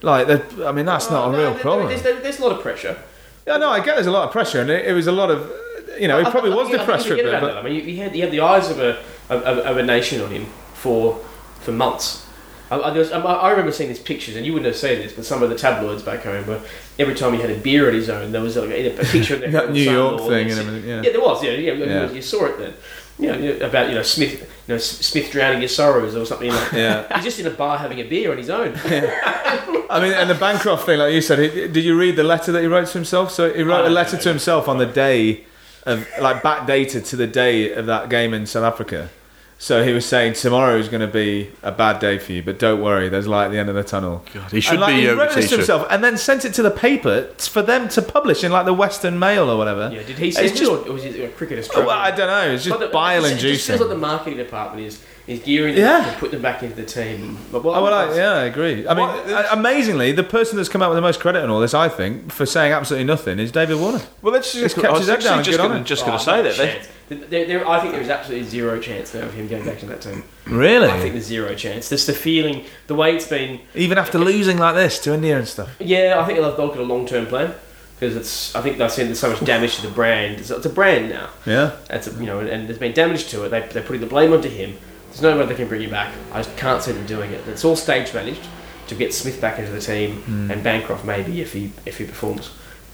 like 0.02 0.28
I 0.62 0.72
mean, 0.72 0.86
that's 0.86 1.10
not 1.12 1.30
a 1.30 1.32
No, 1.32 1.38
real 1.38 1.52
there- 1.54 1.60
problem. 1.62 1.88
There's, 1.90 2.02
there's 2.02 2.40
a 2.40 2.44
lot 2.44 2.52
of 2.54 2.62
pressure. 2.62 2.98
Yeah, 3.46 3.58
no, 3.58 3.70
I 3.70 3.80
get 3.80 3.96
there's 3.96 4.08
a 4.08 4.12
lot 4.12 4.26
of 4.26 4.32
pressure, 4.32 4.60
and 4.62 4.70
it, 4.72 4.88
it 4.88 4.94
was 4.94 5.06
a 5.08 5.12
lot 5.12 5.30
of. 5.30 5.52
You 6.00 6.08
know, 6.10 6.18
he 6.22 6.30
probably 6.30 6.52
I 6.52 6.56
was 6.56 6.68
think- 6.68 6.80
I 6.80 6.84
depressed 6.86 7.08
for 7.08 7.14
a 7.14 7.18
bit, 7.18 7.40
but. 7.42 7.58
I 7.58 7.62
mean, 7.62 7.88
you 7.88 7.98
had, 7.98 8.16
you 8.16 8.24
had 8.24 8.32
the 8.32 8.42
eyes 8.42 8.70
of 8.72 8.80
a 8.80 8.98
of, 9.30 9.44
of 9.44 9.78
a 9.78 9.84
nation 9.84 10.20
on 10.22 10.32
him 10.32 10.46
for 10.74 11.20
for 11.60 11.72
months. 11.72 12.25
I, 12.72 12.80
I, 12.80 12.90
there 12.92 13.00
was, 13.00 13.12
um, 13.12 13.26
I, 13.26 13.34
I 13.34 13.50
remember 13.52 13.72
seeing 13.72 13.90
these 13.90 14.00
pictures, 14.00 14.36
and 14.36 14.46
you 14.46 14.54
wouldn't 14.54 14.68
have 14.68 14.76
seen 14.76 15.00
this, 15.00 15.14
but 15.14 15.26
some 15.26 15.44
of 15.44 15.50
the 15.50 15.56
tabloids 15.56 16.04
back 16.04 16.24
home 16.24 16.46
were 16.48 16.62
every 16.98 17.14
time 17.16 17.34
he 17.34 17.42
had 17.42 17.50
a 17.52 17.58
beer 17.60 17.88
at 17.88 17.94
his 17.94 18.10
own, 18.10 18.32
there 18.32 18.42
was 18.42 18.56
like 18.56 18.70
a, 18.70 19.00
a 19.00 19.04
picture 19.06 19.36
of 19.44 19.52
That 19.52 19.72
New 19.72 19.82
York 19.84 20.20
thing 20.22 20.50
and 20.52 20.60
everything, 20.60 20.90
yeah. 20.90 21.02
yeah, 21.04 21.12
there 21.12 21.22
was. 21.22 21.44
Yeah, 21.44 21.52
yeah, 21.52 21.74
you- 21.74 21.86
Yeah. 21.86 22.12
you 22.12 22.22
saw 22.22 22.46
it 22.46 22.58
then. 22.58 22.74
You 23.18 23.28
know, 23.32 23.38
you 23.38 23.58
know, 23.60 23.66
about 23.68 23.88
you 23.90 23.96
know 23.96 24.02
Smith, 24.02 24.42
you 24.68 24.74
know 24.74 24.78
Smith 24.78 25.32
drowning 25.32 25.62
his 25.62 25.74
sorrows 25.74 26.18
or 26.18 26.26
something 26.26 26.52
like. 26.52 26.72
Yeah. 26.74 27.16
He's 27.16 27.24
just 27.24 27.40
in 27.40 27.48
a 27.48 27.50
bar 27.52 27.78
having 27.78 28.00
a 28.00 28.04
beer 28.04 28.30
on 28.32 28.38
his 28.38 28.50
own. 28.50 28.74
I 28.84 30.00
mean, 30.02 30.12
and 30.14 30.30
the 30.30 30.36
Bancroft 30.36 30.86
thing, 30.86 31.00
like 31.00 31.14
you 31.14 31.22
said, 31.22 31.40
he, 31.40 31.68
did 31.70 31.86
you 31.86 31.98
read 31.98 32.16
the 32.18 32.24
letter 32.26 32.52
that 32.52 32.62
he 32.62 32.68
wrote 32.68 32.88
to 32.88 32.94
himself? 32.94 33.32
So 33.32 33.54
he 33.54 33.64
wrote 33.64 33.86
a 33.86 33.90
letter 33.90 34.18
no. 34.18 34.22
to 34.24 34.30
himself 34.30 34.68
on 34.68 34.80
the 34.80 34.86
day 34.86 35.46
of, 35.86 36.06
like, 36.20 36.42
backdated 36.42 37.08
to 37.10 37.16
the 37.16 37.28
day 37.28 37.72
of 37.72 37.86
that 37.86 38.10
game 38.10 38.34
in 38.34 38.46
South 38.46 38.64
Africa. 38.66 39.10
So 39.58 39.84
he 39.86 39.94
was 39.94 40.06
saying 40.06 40.34
tomorrow 40.34 40.76
is 40.78 40.90
going 40.90 41.00
to 41.02 41.08
be 41.08 41.50
a 41.64 41.72
bad 41.72 42.00
day 42.00 42.18
for 42.20 42.34
you, 42.34 42.44
but 42.44 42.60
don't 42.60 42.82
worry, 42.82 43.08
there's 43.08 43.26
light 43.26 43.46
at 43.46 43.52
the 43.52 43.58
end 43.58 43.70
of 43.70 43.76
the 43.76 43.84
tunnel. 43.84 44.24
God, 44.34 44.52
he 44.52 44.60
should 44.60 44.74
and, 44.74 44.82
like, 44.82 44.96
be 44.96 45.02
he 45.02 45.10
wrote 45.10 45.34
this 45.34 45.50
to 45.50 45.56
himself 45.58 45.88
and 45.90 46.04
then 46.04 46.18
sent 46.18 46.44
it 46.44 46.54
to 46.56 46.62
the 46.62 46.70
paper 46.72 47.30
for 47.40 47.62
them 47.62 47.88
to 47.90 48.02
publish 48.02 48.44
in 48.44 48.52
like 48.52 48.66
the 48.66 48.74
Western 48.74 49.18
Mail 49.18 49.50
or 49.50 49.58
whatever. 49.58 49.90
Yeah, 49.94 50.04
did 50.04 50.18
he 50.18 50.28
It's 50.28 50.38
send 50.38 50.48
it 50.50 50.56
just- 50.58 50.72
or 50.72 50.92
was 50.92 51.06
it 51.06 51.20
a 51.24 51.30
cricket 51.30 51.58
Oh, 51.58 51.62
Australia? 51.62 51.88
well, 51.88 51.98
I 51.98 52.12
don't 52.12 52.28
know. 52.28 52.52
It's 52.54 52.66
just 52.66 52.78
But 52.78 52.86
the- 52.88 52.92
bile 52.94 53.24
it 53.24 53.32
just- 53.32 53.46
It 53.46 53.54
just 53.54 53.68
feels 53.68 53.80
like 53.80 53.90
the 53.90 53.96
marketing 53.96 54.38
department 54.38 54.86
is 54.86 55.00
is 55.28 55.40
gearing 55.40 55.76
them 55.76 55.84
Yeah. 55.84 56.08
up 56.08 56.14
to 56.14 56.20
put 56.20 56.32
them 56.32 56.42
back 56.42 56.62
into 56.62 56.76
the 56.76 56.84
team. 56.86 57.38
But, 57.52 57.64
well, 57.64 57.76
Oh, 57.76 57.84
well, 57.84 57.94
I, 57.94 58.16
yeah, 58.16 58.32
I 58.34 58.44
agree. 58.44 58.88
I 58.88 58.94
mean, 58.94 59.08
What- 59.08 59.48
amazingly, 59.52 60.12
the 60.12 60.24
person 60.24 60.58
that's 60.58 60.70
come 60.70 60.82
out 60.82 60.90
with 60.90 60.98
the 60.98 61.02
most 61.02 61.20
credit 61.20 61.42
on 61.44 61.50
all 61.50 61.60
this, 61.60 61.74
I 61.74 61.90
think, 61.90 62.32
for 62.32 62.46
saying 62.46 62.72
absolutely 62.74 63.06
nothing, 63.06 63.40
is 63.40 63.52
David 63.52 63.78
Warner. 63.80 64.02
Well, 64.22 64.32
that's 64.34 64.52
He's 64.54 64.62
just. 64.62 64.76
kept 64.76 64.88
I 64.88 64.92
was 64.92 65.00
his 65.02 65.10
head 65.10 65.20
down 65.22 65.40
actually 65.40 65.54
just 65.54 65.64
going 65.68 65.82
it. 65.82 65.86
just 65.86 66.08
Oh, 66.08 66.12
to 66.12 66.20
say 66.20 66.42
that. 66.44 66.54
Chance. 66.54 66.88
There, 67.08 67.46
there, 67.46 67.70
I 67.70 67.80
think 67.80 67.92
there 67.94 68.02
is 68.02 68.10
absolutely 68.10 68.48
zero 68.50 68.80
chance 68.80 69.14
now 69.14 69.22
of 69.22 69.34
him 69.34 69.48
going 69.48 69.64
back 69.66 69.80
to 69.80 69.86
that 69.88 70.02
team. 70.02 70.24
Really? 70.48 70.88
I 70.90 71.00
think 71.00 71.14
there's 71.14 71.26
zero 71.26 71.54
chance. 71.54 71.90
Just 71.90 72.08
the 72.08 72.14
feeling, 72.14 72.64
the 72.88 72.96
way 72.96 73.16
it's 73.16 73.28
been. 73.28 73.60
Even 73.76 73.98
after 74.00 74.18
losing 74.18 74.58
like 74.58 74.74
this 74.76 74.98
to 75.00 75.14
India 75.14 75.38
and 75.38 75.48
stuff. 75.48 75.70
Yeah, 75.80 76.16
I 76.20 76.26
think 76.26 76.40
they'll 76.40 76.56
they'll 76.56 76.70
get 76.70 76.80
a 76.80 76.84
long 76.84 77.06
term 77.08 77.28
plan 77.28 77.54
because 78.00 78.16
it's. 78.16 78.56
I 78.56 78.62
think 78.62 78.80
they've 78.80 78.92
seen 78.92 79.06
there's 79.06 79.20
so 79.20 79.30
much 79.30 79.44
damage 79.46 79.76
to 79.76 79.82
the 79.84 79.92
brand. 79.94 80.40
It's, 80.40 80.50
it's 80.50 80.66
a 80.66 80.70
brand 80.70 81.10
now. 81.10 81.30
Yeah. 81.46 81.72
That's 81.90 82.08
a, 82.08 82.12
you 82.12 82.26
know, 82.26 82.40
and 82.40 82.68
there's 82.68 82.80
been 82.80 82.94
damage 82.94 83.28
to 83.30 83.44
it. 83.46 83.50
They 83.50 83.62
they're 83.72 83.84
putting 83.84 84.02
the 84.02 84.08
blame 84.08 84.34
onto 84.34 84.50
him. 84.50 84.76
There's 85.16 85.34
no 85.34 85.40
way 85.40 85.46
they 85.46 85.56
can 85.56 85.70
bring 85.70 85.82
him 85.82 85.92
back. 85.92 86.14
I 86.34 86.42
just 86.42 86.58
can't 86.58 86.84
see 86.84 86.92
them 86.92 87.06
doing 87.06 87.32
it. 87.32 87.48
It's 87.48 87.64
all 87.64 87.78
stage 87.78 88.14
managed 88.14 88.42
to 88.88 88.96
get 88.96 89.14
Smith 89.14 89.40
back 89.40 89.58
into 89.60 89.72
the 89.72 89.80
team 89.80 90.18
hmm. 90.24 90.52
and 90.52 90.62
Bancroft 90.62 91.06
maybe 91.06 91.40
if 91.40 91.54
he 91.54 91.72
if 91.86 91.98
he 91.98 92.06
performs. 92.06 92.52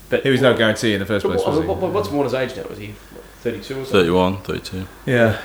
But 0.10 0.24
He 0.24 0.30
was 0.30 0.42
no 0.42 0.56
guarantee 0.56 0.94
in 0.94 1.00
the 1.00 1.06
first 1.06 1.24
But 1.24 1.38
place, 1.38 1.46
what- 1.46 1.62
he? 1.62 1.68
what- 1.68 1.78
what- 1.78 1.92
what's 1.94 2.10
Warner's 2.10 2.36
age 2.36 2.56
now? 2.56 2.64
Was 2.70 2.78
he 2.78 2.94
32 3.42 3.74
or 3.74 3.86
something? 3.86 3.92
31, 3.92 4.38
32. 4.42 4.88
Yeah. 5.06 5.38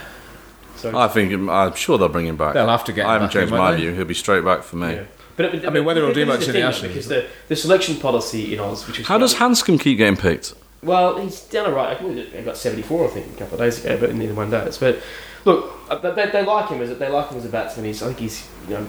So, 0.77 0.97
I 0.97 1.09
think 1.09 1.33
I'm 1.33 1.75
sure 1.75 1.97
they'll 1.97 2.11
bring 2.11 2.27
him 2.27 2.37
back. 2.37 2.53
They'll 2.53 2.69
have 2.69 2.85
to 2.85 2.93
get 2.93 3.05
him 3.05 3.11
I 3.11 3.13
haven't 3.15 3.29
back 3.29 3.37
in, 3.37 3.41
changed 3.41 3.53
won't 3.53 3.65
my 3.65 3.71
they? 3.73 3.79
view. 3.79 3.95
He'll 3.95 4.05
be 4.05 4.13
straight 4.13 4.45
back 4.45 4.63
for 4.63 4.77
me. 4.77 4.93
yeah. 4.93 5.03
But, 5.37 5.53
but, 5.53 5.67
I 5.67 5.71
mean, 5.71 5.85
whether 5.87 6.03
he'll 6.03 6.13
do 6.13 6.27
much 6.27 6.41
the 6.41 6.47
in 6.47 6.53
the 6.53 6.53
thing, 6.53 6.63
Ashes, 6.63 6.83
because 6.83 7.09
the, 7.09 7.27
the 7.49 7.57
selection 7.57 7.97
policy 7.97 8.53
in 8.53 8.61
Oz, 8.61 8.87
which 8.87 9.01
is 9.01 9.07
How 9.07 9.17
does 9.17 9.35
Handscomb 9.35 9.79
keep 9.79 9.97
getting 9.99 10.17
picked? 10.17 10.55
Well, 10.83 11.19
he's 11.19 11.41
done 11.43 11.67
all 11.67 11.73
right. 11.73 11.97
I 11.97 12.01
think 12.01 12.45
got 12.45 12.57
74, 12.57 13.05
I 13.07 13.09
think, 13.09 13.27
a 13.35 13.39
couple 13.39 13.55
of 13.55 13.61
days 13.61 13.83
ago, 13.83 13.99
but 13.99 14.11
in 14.11 14.37
one 14.37 14.51
days. 14.51 14.79
But 14.79 15.01
look, 15.47 15.73
uh, 15.89 15.97
they, 15.97 16.11
they, 16.13 16.31
they 16.31 16.45
like 16.45 16.69
him 16.69 16.83
as 16.83 16.97
they 16.99 17.09
like 17.09 17.31
him 17.31 17.39
as 17.39 17.45
a 17.47 17.49
batsman. 17.49 17.87
He's, 17.87 18.03
I 18.03 18.07
think 18.09 18.19
he's, 18.19 18.47
you 18.69 18.75
know, 18.75 18.87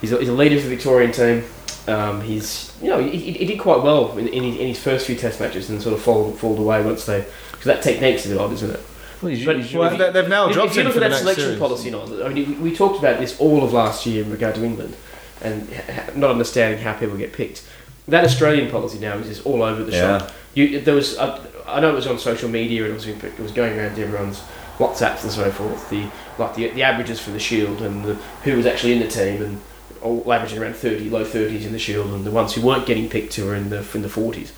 he's 0.00 0.10
a, 0.12 0.18
he's 0.18 0.28
a 0.28 0.32
leader 0.32 0.56
for 0.58 0.66
the 0.66 0.74
Victorian 0.74 1.12
team. 1.12 1.44
Um, 1.86 2.20
he's, 2.22 2.72
you 2.82 2.88
know, 2.90 2.98
he, 3.00 3.16
he 3.16 3.32
he 3.32 3.44
did 3.44 3.58
quite 3.60 3.82
well 3.82 4.16
in, 4.18 4.26
in, 4.28 4.42
his, 4.44 4.56
in 4.56 4.66
his 4.68 4.80
first 4.80 5.06
few 5.06 5.16
Test 5.16 5.40
matches 5.40 5.68
and 5.70 5.80
sort 5.82 5.94
of 5.94 6.02
fallen, 6.02 6.32
fallen 6.36 6.58
away 6.58 6.82
once 6.84 7.06
they, 7.06 7.24
because 7.50 7.64
that 7.66 7.82
technique's 7.82 8.26
a 8.26 8.30
bit 8.30 8.38
odd, 8.38 8.52
isn't 8.52 8.70
it? 8.70 8.80
But 9.20 9.74
Well, 9.74 9.96
they- 9.96 10.10
they've 10.10 10.28
now 10.28 10.48
if, 10.48 10.54
dropped 10.54 10.70
if 10.70 10.76
you 10.76 10.80
him 10.82 10.86
look 10.88 10.96
at 10.96 11.00
the 11.02 11.08
that 11.10 11.18
selection 11.18 11.44
series. 11.44 11.58
policy, 11.60 11.84
you 11.86 11.90
know, 11.92 12.24
I 12.24 12.28
mean, 12.32 12.48
we, 12.62 12.70
we 12.70 12.76
talked 12.76 12.98
about 12.98 13.20
this 13.20 13.38
all 13.40 13.62
of 13.62 13.72
last 13.72 14.04
year 14.06 14.24
in 14.24 14.30
regard 14.32 14.54
to 14.56 14.64
England, 14.64 14.96
and 15.42 15.68
not 16.16 16.30
understanding 16.30 16.80
how 16.82 16.92
people 16.94 17.16
get 17.16 17.32
picked. 17.32 17.62
That 18.08 18.24
Australian 18.24 18.70
policy 18.70 18.98
now 18.98 19.16
is 19.18 19.28
just 19.28 19.46
all 19.46 19.62
over 19.62 19.84
the 19.84 19.92
Yeah. 19.92 20.18
shop. 20.18 20.32
You, 20.54 20.80
there 20.80 20.94
was, 20.94 21.16
uh, 21.18 21.44
I 21.66 21.80
know 21.80 21.90
it 21.90 21.94
was 21.94 22.06
on 22.08 22.18
social 22.18 22.48
media 22.48 22.82
and 22.84 22.90
it 22.92 22.94
was, 22.94 23.06
it 23.06 23.38
was 23.40 23.52
going 23.52 23.78
around 23.78 23.94
to 23.96 24.02
everyone's 24.02 24.42
WhatsApps 24.82 25.22
and 25.22 25.32
so 25.32 25.50
forth. 25.50 25.88
The 25.90 26.06
like 26.38 26.54
the, 26.54 26.68
the 26.68 26.82
averages 26.82 27.20
for 27.20 27.30
the 27.30 27.38
Shield 27.38 27.82
and 27.82 28.04
the, 28.04 28.14
who 28.44 28.56
was 28.56 28.66
actually 28.66 28.94
in 28.94 29.00
the 29.00 29.08
team 29.08 29.42
and 29.42 29.60
all 30.00 30.32
averaging 30.32 30.58
around 30.60 30.74
thirty, 30.74 31.08
low 31.08 31.24
thirties 31.24 31.64
in 31.64 31.72
the 31.72 31.78
Shield, 31.78 32.12
and 32.12 32.24
the 32.24 32.30
ones 32.30 32.54
who 32.54 32.60
weren't 32.62 32.86
getting 32.86 33.08
picked 33.08 33.34
who 33.34 33.46
were 33.46 33.54
in 33.54 33.70
the 33.70 33.86
in 33.94 34.02
the 34.02 34.08
forties. 34.08 34.52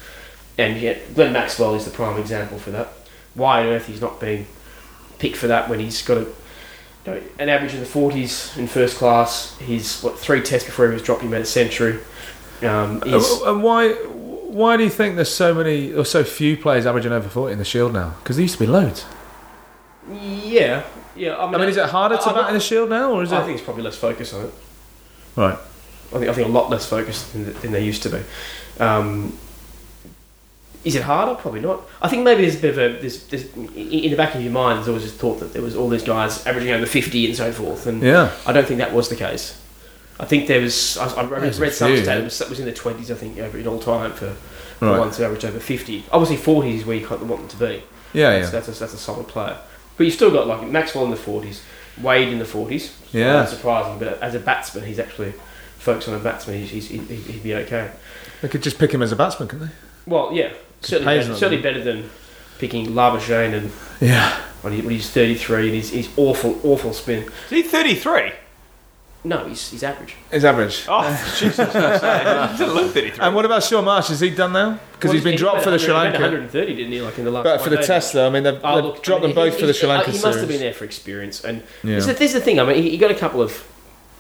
And 0.57 0.81
yet, 0.81 1.15
Glenn 1.15 1.33
Maxwell 1.33 1.75
is 1.75 1.85
the 1.85 1.91
prime 1.91 2.19
example 2.21 2.59
for 2.59 2.71
that. 2.71 2.89
Why 3.35 3.61
on 3.61 3.67
earth 3.67 3.87
he's 3.87 4.01
not 4.01 4.21
being 4.21 4.47
picked 5.19 5.37
for 5.37 5.49
that 5.49 5.69
when 5.69 5.81
he's 5.81 6.01
got 6.03 6.19
a 6.19 6.21
you 6.21 7.13
know, 7.13 7.23
an 7.39 7.49
average 7.49 7.75
in 7.75 7.81
the 7.81 7.87
forties 7.87 8.57
in 8.57 8.67
first 8.67 8.97
class. 8.97 9.59
He's 9.59 10.01
what 10.03 10.19
three 10.19 10.41
tests 10.41 10.67
before 10.67 10.87
he 10.87 10.95
was 10.95 11.03
dropped. 11.03 11.23
He 11.23 11.29
made 11.29 11.43
a 11.43 11.47
century. 11.47 11.99
Um, 12.63 13.03
Uh, 13.05 13.51
And 13.51 13.63
why? 13.63 13.93
Why 13.93 14.77
do 14.77 14.85
you 14.85 14.91
think 14.91 15.17
there's 15.17 15.35
so 15.35 15.53
many 15.53 15.93
or 15.93 16.05
so 16.05 16.23
few 16.23 16.57
players 16.57 16.87
averaging 16.87 17.13
over 17.13 17.29
forty 17.29 17.53
in 17.53 17.59
the 17.59 17.65
Shield 17.65 17.93
now? 17.93 18.15
Because 18.23 18.37
there 18.37 18.45
used 18.45 18.55
to 18.55 18.61
be 18.61 18.71
loads. 18.71 19.05
Yeah, 20.13 20.83
yeah. 21.17 21.37
I 21.37 21.47
mean, 21.47 21.55
I 21.55 21.59
mean, 21.59 21.69
is 21.69 21.77
it 21.77 21.89
harder 21.89 22.17
to 22.17 22.23
I- 22.23 22.31
I- 22.31 22.35
bat 22.35 22.49
in 22.49 22.55
the 22.55 22.61
Shield 22.61 22.91
now, 22.91 23.13
or 23.13 23.23
is 23.23 23.33
I 23.33 23.41
it? 23.43 23.45
think 23.47 23.57
it's 23.59 23.65
probably 23.65 23.83
less 23.83 23.97
focus 23.97 24.33
on 24.35 24.47
it. 24.47 24.53
Right. 25.37 25.59
I 26.15 26.19
think 26.19 26.29
I 26.31 26.33
think 26.35 26.47
a 26.49 26.51
lot 26.51 26.71
less 26.71 26.87
focused 26.87 27.33
than, 27.33 27.53
than 27.55 27.73
they 27.73 27.83
used 27.85 28.03
to 28.05 28.11
be. 28.11 28.21
Um, 28.83 29.37
is 30.85 30.95
it 30.95 31.03
harder? 31.03 31.35
Probably 31.35 31.61
not. 31.61 31.83
I 32.03 32.09
think 32.09 32.25
maybe 32.25 32.43
there's 32.43 32.57
a 32.57 32.61
bit 32.61 32.71
of 32.73 32.79
a 32.79 33.01
there's, 33.01 33.27
there's, 33.29 33.45
in 33.57 34.11
the 34.11 34.17
back 34.17 34.35
of 34.35 34.43
your 34.43 34.53
mind. 34.53 34.79
There's 34.79 34.89
always 34.89 35.05
this 35.05 35.15
thought 35.15 35.41
that 35.41 35.53
there 35.55 35.63
was 35.63 35.75
all 35.75 35.89
these 35.89 36.03
guys 36.05 36.47
averaging 36.47 36.73
over 36.73 36.85
fifty 36.87 37.25
and 37.27 37.35
so 37.35 37.51
forth, 37.53 37.87
and 37.87 38.03
Yeah. 38.03 38.31
I 38.47 38.53
don't 38.53 38.67
think 38.67 38.79
that 38.79 38.93
was 38.93 39.09
the 39.09 39.17
case. 39.17 39.61
I 40.21 40.27
think 40.27 40.47
there 40.47 40.61
was 40.61 40.97
I, 40.99 41.07
I 41.23 41.25
read, 41.25 41.57
read 41.57 41.73
some 41.73 41.97
stat 41.97 42.19
it 42.19 42.25
was, 42.25 42.41
it 42.41 42.51
was 42.51 42.61
in 42.61 42.67
the 42.67 42.73
twenties. 42.73 43.11
I 43.11 43.15
think 43.15 43.39
over 43.39 43.59
in 43.59 43.67
all 43.67 43.81
time 43.81 44.13
for, 44.13 44.31
for 44.79 44.87
Right. 44.87 44.99
ones 44.99 45.17
who 45.17 45.25
averaged 45.25 45.47
over 45.47 45.59
fifty. 45.59 46.05
Obviously, 46.13 46.37
forties 46.37 46.81
is 46.83 46.87
where 46.87 46.97
you 46.97 47.07
kind 47.07 47.23
of 47.23 47.29
want 47.31 47.49
them 47.49 47.59
to 47.59 47.67
be. 47.67 47.83
Yeah. 48.13 48.31
That's, 48.39 48.53
Yeah. 48.53 48.61
that's, 48.61 48.69
a, 48.77 48.81
that's 48.81 48.95
a 48.95 48.99
solid 48.99 49.27
player. 49.27 49.57
But 49.97 50.05
you've 50.05 50.15
still 50.15 50.31
got 50.31 50.47
like 50.47 50.67
Maxwell 50.69 51.05
in 51.05 51.11
the 51.11 51.17
forties, 51.17 51.63
Wade 52.01 52.29
in 52.29 52.39
the 52.39 52.45
forties. 52.45 52.97
Yeah. 53.13 53.35
Not 53.35 53.49
surprising, 53.49 53.99
but 53.99 54.21
as 54.23 54.35
a 54.35 54.41
batsman, 54.41 54.85
he's 54.85 54.99
actually 54.99 55.33
focused 55.79 56.09
on 56.09 56.15
a 56.15 56.19
batsman. 56.19 56.59
He's, 56.59 56.71
he's, 56.71 56.89
he'd, 56.89 57.03
he'd 57.03 57.43
be 57.43 57.55
okay. 57.55 57.91
They 58.43 58.49
could 58.49 58.63
just 58.63 58.79
pick 58.79 58.93
him 58.93 59.03
as 59.03 59.13
a 59.13 59.17
batsman, 59.17 59.49
couldn't 59.49 59.69
they? 59.69 59.73
Well, 60.07 60.31
yeah, 60.33 60.53
certainly, 60.81 61.19
better, 61.19 61.35
certainly 61.35 61.57
good. 61.57 61.63
better 61.63 61.85
than 61.85 62.11
picking 62.59 62.89
Labuschagne 62.89 63.55
and? 63.55 63.73
Yeah. 64.01 64.35
when, 64.63 64.73
he, 64.73 64.81
when 64.83 64.91
he's 64.91 65.11
thirty 65.11 65.35
three 65.35 65.67
and 65.67 65.75
he's, 65.75 65.91
he's 65.91 66.09
awful, 66.17 66.59
awful 66.65 66.93
spin. 66.93 67.23
is 67.23 67.51
he 67.51 67.63
33? 67.63 68.33
No, 69.27 69.49
he's, 69.49 69.71
he's 69.71 69.83
average. 69.83 70.17
He's 70.31 70.45
average. 70.45 70.85
Oh, 70.87 71.35
Jesus. 71.39 71.59
I 71.59 72.55
didn't 72.59 72.75
look 72.75 72.93
33. 72.93 73.25
And 73.25 73.35
what 73.35 73.47
about 73.47 73.63
Shaun 73.63 73.87
Marsh? 73.87 74.11
Is 74.11 74.21
he 74.21 74.29
done 74.29 74.53
now? 74.53 74.79
Because 74.93 75.09
Well, 75.09 75.13
he's 75.15 75.25
been 75.25 75.33
he 75.33 75.39
dropped 75.39 75.63
for 75.63 75.71
the 75.71 75.79
Sri 75.79 75.95
Lanka. 75.95 76.19
130, 76.21 76.75
didn't 76.75 76.93
he? 76.93 77.01
Like 77.01 77.17
in 77.19 77.25
the 77.25 77.31
last. 77.31 77.45
But 77.45 77.63
for 77.63 77.71
the 77.71 77.77
five 77.79 77.87
test, 77.87 78.13
though, 78.13 78.27
I 78.27 78.31
mean, 78.31 78.43
they've, 78.43 78.61
Oh, 78.63 78.75
they've 78.77 78.85
look, 78.85 79.03
dropped 79.03 79.25
I 79.25 79.29
them 79.29 79.35
both 79.35 79.55
he- 79.55 79.61
for 79.61 79.67
the 79.67 79.73
he- 79.73 79.79
Sri 79.79 79.89
Lanka 79.89 80.11
He 80.11 80.21
must 80.21 80.39
have 80.41 80.49
been 80.49 80.61
there 80.61 80.75
for 80.75 80.85
experience, 80.85 81.43
and 81.43 81.63
Yeah. 81.83 81.93
there's, 81.93 82.09
a, 82.09 82.13
there's 82.13 82.33
the 82.35 82.41
thing. 82.43 82.61
I 82.61 82.65
mean, 82.65 82.83
he, 82.83 82.91
he 82.91 82.99
got 82.99 83.11
a 83.11 83.15
couple 83.15 83.41
of 83.41 83.67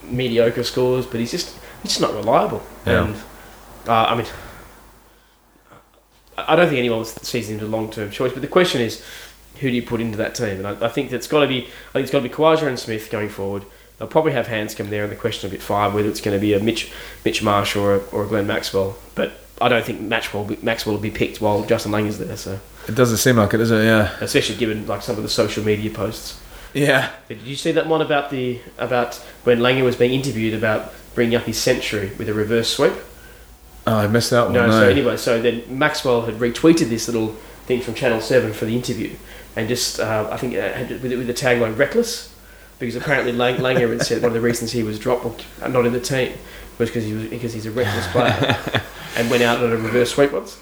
mediocre 0.05 0.63
scores, 0.65 1.05
but 1.07 1.21
he's 1.21 1.31
just 1.31 1.55
he's 1.83 1.91
just 1.93 2.01
not 2.01 2.15
reliable. 2.15 2.63
Yeah. 2.87 3.05
And 3.05 3.17
uh, 3.87 3.93
I 4.09 4.15
mean, 4.15 4.27
I 6.39 6.53
I 6.55 6.57
don't 6.57 6.69
think 6.69 6.79
anyone 6.79 7.05
sees 7.05 7.51
him 7.51 7.59
as 7.59 7.63
a 7.63 7.67
long 7.67 7.91
term 7.91 8.11
choice. 8.11 8.33
But 8.33 8.41
the 8.41 8.49
question 8.49 8.81
is, 8.81 9.05
who 9.61 9.69
do 9.69 9.77
you 9.77 9.83
put 9.83 10.01
into 10.01 10.17
that 10.17 10.35
team? 10.35 10.65
And 10.65 10.67
I, 10.67 10.87
I 10.87 10.89
think 10.89 11.11
that's 11.11 11.27
got 11.27 11.41
to 11.41 11.47
be. 11.47 11.65
I 11.91 11.93
think 11.93 12.05
it's 12.05 12.11
got 12.11 12.21
to 12.23 12.29
be 12.29 12.35
Khawaja 12.35 12.67
and 12.67 12.79
Smith 12.79 13.11
going 13.11 13.29
forward. 13.29 13.65
They'll 14.05 14.11
probably 14.11 14.33
have 14.33 14.49
hands 14.49 14.75
Handscomb 14.75 14.91
there, 14.91 15.03
and 15.05 15.11
the 15.11 15.17
question 15.17 15.49
be 15.49 15.57
at 15.57 15.63
five 15.63 15.95
whether 15.95 16.07
it's 16.11 16.21
going 16.21 16.37
to 16.37 16.41
be 16.41 16.53
a 16.53 16.61
Mitch 16.61 16.93
Mitch 17.25 17.43
Marsh 17.43 17.75
or 17.75 17.95
a, 17.95 17.99
or 18.13 18.25
a 18.25 18.27
Glenn 18.27 18.47
Maxwell. 18.47 18.99
But 19.15 19.33
I 19.63 19.71
don't 19.71 19.83
think 19.83 20.03
Maxwell 20.03 20.43
will 20.45 20.57
be, 20.57 20.63
Maxwell 20.63 20.95
will 20.97 21.01
be 21.03 21.11
picked 21.11 21.41
while 21.41 21.65
Justin 21.65 21.91
Lang 21.91 22.07
is 22.07 22.19
there. 22.19 22.37
So 22.37 22.61
It 22.87 22.95
doesn't 22.95 23.17
seem 23.17 23.37
like 23.39 23.55
it, 23.55 23.57
does 23.57 23.71
it? 23.71 23.83
Yeah. 23.83 24.15
especially 24.21 24.57
given 24.57 24.87
like 24.87 25.01
some 25.01 25.17
of 25.17 25.23
the 25.23 25.29
social 25.31 25.65
media 25.65 25.91
posts. 25.91 26.39
Yeah. 26.75 27.13
Did 27.29 27.41
you 27.43 27.57
see 27.57 27.73
that 27.73 27.87
one 27.87 28.03
about 28.03 28.29
the 28.29 28.61
about 28.77 29.15
when 29.45 29.61
Langer 29.61 29.85
was 29.85 29.97
being 29.97 30.13
interviewed 30.13 30.53
about 30.53 30.93
bringing 31.15 31.35
up 31.35 31.45
his 31.45 31.57
century 31.57 32.13
with 32.19 32.29
a 32.29 32.35
reverse 32.35 32.69
sweep? 32.69 32.93
Oh, 33.87 33.97
I 33.97 34.07
missed 34.07 34.29
that 34.33 34.45
one. 34.45 34.53
No, 34.53 34.67
No. 34.67 34.73
so 34.81 34.87
anyway, 34.89 35.17
so 35.17 35.41
then 35.41 35.63
Maxwell 35.79 36.27
had 36.27 36.35
retweeted 36.35 36.91
this 36.91 37.09
little 37.09 37.29
thing 37.65 37.81
from 37.81 37.95
Channel 37.95 38.21
Seven 38.21 38.53
for 38.53 38.67
the 38.67 38.75
interview, 38.77 39.15
and 39.57 39.67
just 39.67 39.99
uh, 39.99 40.29
I 40.31 40.37
think 40.37 40.53
had 40.53 40.91
with, 40.91 41.05
with 41.05 41.27
the 41.27 41.33
tagline 41.33 41.79
"reckless," 41.79 42.34
because 42.87 42.97
apparently 42.97 43.33
Lang- 43.33 43.57
Langer 43.57 43.91
had 43.91 44.03
said 44.03 44.23
one 44.23 44.29
of 44.31 44.35
the 44.35 44.41
reasons 44.41 44.73
he 44.73 44.83
was 44.83 44.99
dropped 44.99 45.25
or 45.63 45.69
not 45.69 45.87
in 45.87 45.93
the 45.93 46.01
team 46.01 46.33
was 46.79 46.89
because 46.91 47.05
he 47.05 47.13
was 47.13 47.27
because 47.29 47.53
he's 47.53 47.67
a 47.67 47.71
reckless 47.71 48.07
player, 48.09 48.83
and 49.17 49.31
went 49.31 49.43
out 49.43 49.59
on 49.63 49.73
a 49.73 49.77
reverse 49.77 50.13
sweep 50.15 50.33
once. 50.33 50.59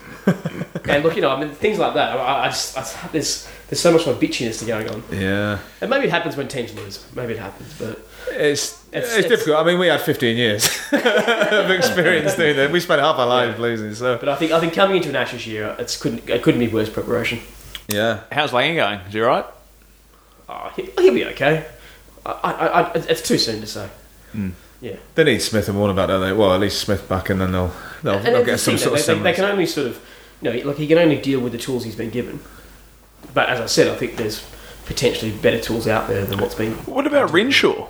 and 0.89 1.03
look, 1.03 1.17
you 1.17 1.23
know, 1.23 1.31
I 1.31 1.41
mean, 1.41 1.51
things 1.51 1.79
like 1.79 1.95
that. 1.95 2.17
I, 2.17 2.45
I 2.45 2.49
just 2.49 2.77
I, 2.79 3.09
there's 3.13 3.49
there's 3.69 3.81
so 3.81 3.91
much 3.93 4.05
more 4.07 4.15
bitchiness 4.15 4.59
to 4.61 4.67
going 4.67 4.89
on, 4.89 5.03
Yeah. 5.11 5.59
and 5.81 5.89
maybe 5.91 6.07
it 6.07 6.11
happens 6.11 6.37
when 6.37 6.47
teams 6.49 6.75
lose. 6.75 7.05
Maybe 7.17 7.33
it 7.33 7.39
happens, 7.39 7.75
but 7.79 8.07
It's, 8.29 8.35
It's- 8.39 8.83
it's, 8.93 9.17
it's- 9.17 9.29
difficult. 9.29 9.57
I 9.57 9.65
mean, 9.65 9.79
we 9.79 9.87
had 9.89 10.01
15 10.03 10.37
years 10.37 10.67
of 10.93 11.71
experience 11.71 12.35
doing 12.37 12.57
that. 12.57 12.71
We 12.71 12.79
spent 12.81 13.01
half 13.01 13.17
our 13.17 13.27
lives 13.27 13.59
losing, 13.59 13.95
so. 13.95 14.19
but 14.19 14.29
I 14.29 14.37
think 14.37 14.53
I 14.53 14.61
think 14.61 14.75
coming 14.75 14.97
into 14.99 15.09
an 15.09 15.17
Ashes 15.17 15.47
year, 15.47 15.75
it's 15.79 15.97
couldn't 15.97 16.29
it 16.29 16.43
couldn't 16.43 16.61
be 16.61 16.69
worse 16.69 16.91
preparation. 16.91 17.41
Yeah. 17.89 18.21
How's 18.31 18.53
Lang 18.53 18.77
going? 18.77 19.01
Is 19.01 19.13
he 19.15 19.21
all 19.23 19.29
right? 19.29 19.45
Oh, 20.49 20.71
he, 20.77 20.83
he'll 20.99 21.15
be 21.15 21.25
okay. 21.27 21.65
I, 22.25 22.31
I, 22.43 22.81
I, 22.83 22.93
it's 22.95 23.23
too 23.23 23.39
soon 23.39 23.61
to 23.61 23.67
say. 23.67 23.89
Hmm. 24.33 24.51
Yeah. 24.81 24.97
They 25.15 25.25
need 25.25 25.41
Smith 25.43 25.69
and 25.69 25.79
Warner 25.79 25.95
back, 25.95 26.09
don't 26.09 26.21
they? 26.21 26.33
Well, 26.33 26.53
at 26.55 26.61
least 26.61 26.81
Smith 26.81 27.09
back, 27.09 27.31
and 27.31 27.41
then 27.41 27.53
they'll 27.53 27.73
they'll, 28.03 28.15
And 28.15 28.27
they'll 28.27 28.39
the 28.41 28.45
get 28.45 28.61
some 28.61 28.75
thing, 28.77 28.83
sort 28.85 28.99
of 29.01 29.07
they, 29.07 29.15
they, 29.15 29.21
they 29.23 29.33
can 29.33 29.45
only 29.45 29.67
sort 29.67 29.87
of, 29.89 30.05
you 30.41 30.51
know, 30.53 30.69
like 30.69 30.77
he 30.77 30.87
can 30.87 30.99
only 30.99 31.21
deal 31.21 31.41
with 31.41 31.53
the 31.53 31.59
tools 31.59 31.85
he's 31.85 31.95
been 31.97 32.11
given. 32.11 32.41
But 33.35 33.49
as 33.49 33.61
I 33.61 33.67
said, 33.67 33.89
I 33.89 33.95
think 33.97 34.17
there's 34.17 34.45
potentially 34.87 35.31
better 35.31 35.61
tools 35.61 35.87
out 35.87 36.09
there 36.09 36.25
than 36.25 36.41
what's 36.41 36.55
been. 36.57 36.73
What 36.87 37.07
about 37.07 37.31
Renshaw? 37.33 37.87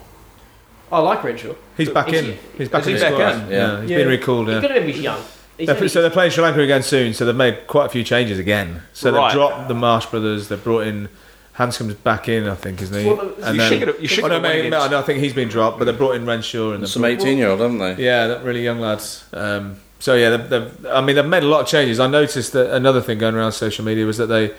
I 0.90 0.98
like 0.98 1.24
Renshaw. 1.24 1.54
He's 1.78 1.88
back 1.88 2.12
Is 2.12 2.20
in. 2.20 2.24
he- 2.32 2.38
He's 2.58 2.68
back 2.68 2.82
is 2.82 2.88
in 2.88 2.92
he 2.94 2.98
the 2.98 3.18
back 3.18 3.34
in? 3.44 3.50
Yeah, 3.50 3.80
he's 3.80 3.88
been 3.90 4.08
recalled. 4.08 4.48
You've 4.48 4.56
Yeah. 4.56 4.60
got 4.60 4.68
to 4.68 4.74
remember 4.74 4.92
he's 4.94 5.02
young. 5.02 5.22
They're, 5.58 5.88
so 5.88 6.02
they're 6.02 6.10
playing 6.10 6.32
Sri 6.32 6.42
Lanka 6.42 6.60
again 6.60 6.82
soon. 6.82 7.14
So 7.14 7.24
they've 7.24 7.34
made 7.34 7.66
quite 7.66 7.86
a 7.86 7.88
few 7.88 8.04
changes 8.04 8.38
again. 8.38 8.82
So 8.92 9.10
they've 9.10 9.32
dropped 9.32 9.68
the 9.68 9.74
Marsh 9.74 10.06
brothers. 10.06 10.48
They've 10.48 10.62
brought 10.62 10.86
in 10.86 11.08
Handscomb's 11.54 11.94
back 11.94 12.28
in, 12.28 12.48
I 12.48 12.54
think, 12.54 12.80
isn't 12.80 12.98
he? 12.98 13.06
Well, 13.06 13.20
and 13.42 13.56
You 13.56 13.60
then, 13.60 13.68
should 13.70 13.80
get 13.80 14.00
you 14.00 14.08
should 14.08 14.24
oh, 14.24 14.28
no, 14.28 14.34
get 14.40 14.42
mate, 14.42 14.66
against- 14.66 14.90
no, 14.90 14.98
I 14.98 15.02
think 15.02 15.18
he's 15.20 15.34
been 15.34 15.48
dropped, 15.48 15.78
but 15.78 15.84
they 15.84 15.92
brought 15.92 16.16
in 16.16 16.24
Renshaw 16.24 16.72
and 16.72 16.88
Some 16.88 17.04
18 17.04 17.36
year 17.36 17.48
old, 17.48 17.60
haven't 17.60 17.78
they? 17.78 18.02
Yeah, 18.02 18.26
they're 18.28 18.42
really 18.42 18.64
young 18.64 18.80
lads. 18.80 19.24
Um, 19.34 19.76
so 19.98 20.14
yeah, 20.14 20.30
they've, 20.36 20.48
they've, 20.48 20.86
I 20.86 21.00
mean, 21.02 21.14
they've 21.16 21.26
made 21.26 21.42
a 21.42 21.46
lot 21.46 21.60
of 21.60 21.66
changes. 21.68 22.00
I 22.00 22.06
noticed 22.06 22.52
that 22.54 22.74
another 22.74 23.00
thing 23.00 23.18
going 23.18 23.34
around 23.34 23.52
social 23.52 23.84
media 23.84 24.06
was 24.06 24.16
that 24.16 24.26
they, 24.26 24.52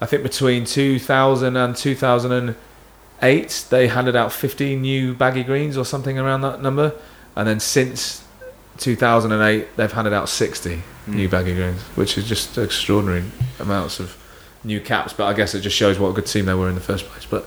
I 0.00 0.06
think 0.06 0.22
between 0.22 0.64
2000 0.66 1.56
and 1.56 1.74
2008, 1.74 3.66
they 3.70 3.88
handed 3.88 4.14
out 4.16 4.32
15 4.32 4.80
new 4.82 5.14
baggy 5.14 5.42
greens 5.44 5.76
or 5.76 5.84
something 5.84 6.18
around 6.18 6.42
that 6.42 6.60
number, 6.62 6.92
and 7.36 7.48
then 7.48 7.58
since 7.58 8.22
2008, 8.78 9.76
they've 9.76 9.92
handed 9.92 10.12
out 10.12 10.28
60 10.28 10.82
new 11.06 11.28
baggy 11.28 11.54
greens, 11.54 11.80
which 11.96 12.18
is 12.18 12.28
just 12.28 12.58
extraordinary 12.58 13.24
amounts 13.60 13.98
of 14.00 14.16
new 14.64 14.80
caps. 14.80 15.12
But 15.12 15.26
I 15.26 15.32
guess 15.34 15.54
it 15.54 15.60
just 15.60 15.76
shows 15.76 15.98
what 15.98 16.08
a 16.08 16.12
good 16.12 16.26
team 16.26 16.46
they 16.46 16.54
were 16.54 16.68
in 16.68 16.74
the 16.74 16.80
first 16.80 17.04
place. 17.06 17.24
But 17.24 17.46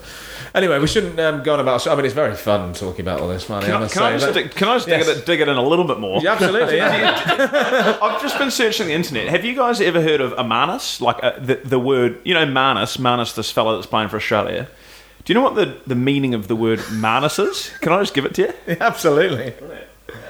anyway, 0.56 0.80
we 0.80 0.88
shouldn't 0.88 1.20
um, 1.20 1.44
go 1.44 1.54
on 1.54 1.60
about. 1.60 1.86
I 1.88 1.96
mean, 1.96 2.06
it's 2.06 2.14
very 2.14 2.36
fun 2.36 2.74
talking 2.74 3.02
about 3.02 3.20
all 3.22 3.28
this, 3.28 3.50
man. 3.50 3.62
Can 3.64 3.72
I, 3.84 3.88
can 3.88 4.04
I 4.04 4.18
just, 4.18 4.34
dig, 4.34 4.52
can 4.52 4.68
I 4.68 4.76
just 4.76 4.88
dig, 4.88 5.00
Yes. 5.00 5.08
it, 5.08 5.26
dig 5.26 5.42
it 5.42 5.48
in 5.48 5.58
a 5.58 5.62
little 5.64 5.86
bit 5.86 6.00
more? 6.00 6.22
yeah, 6.22 6.34
absolutely. 6.34 6.78
Yeah. 6.78 7.98
I've 8.02 8.22
just 8.22 8.38
been 8.38 8.52
searching 8.52 8.88
the 8.88 8.94
internet. 8.94 9.28
Have 9.28 9.44
you 9.46 9.56
guys 9.56 9.82
ever 9.82 10.02
heard 10.02 10.22
of 10.22 10.34
Amanus? 10.34 11.02
Like 11.02 11.24
uh, 11.24 11.40
the, 11.40 11.56
the 11.56 11.80
word, 11.80 12.20
you 12.24 12.34
know, 12.34 12.46
Marnus, 12.46 12.98
Marnus, 12.98 13.36
this 13.36 13.52
fella 13.52 13.76
that's 13.76 13.88
playing 13.88 14.10
for 14.10 14.18
Australia. 14.18 14.68
Do 15.26 15.34
you 15.34 15.36
know 15.36 15.44
what 15.44 15.56
the, 15.56 15.78
the 15.86 15.96
meaning 15.96 16.34
of 16.34 16.48
the 16.48 16.56
word 16.56 16.80
Marnus 16.80 17.38
is? 17.46 17.70
Can 17.82 17.92
I 17.92 18.00
just 18.00 18.14
give 18.14 18.24
it 18.26 18.34
to 18.36 18.42
you? 18.44 18.78
Absolutely. 18.80 19.54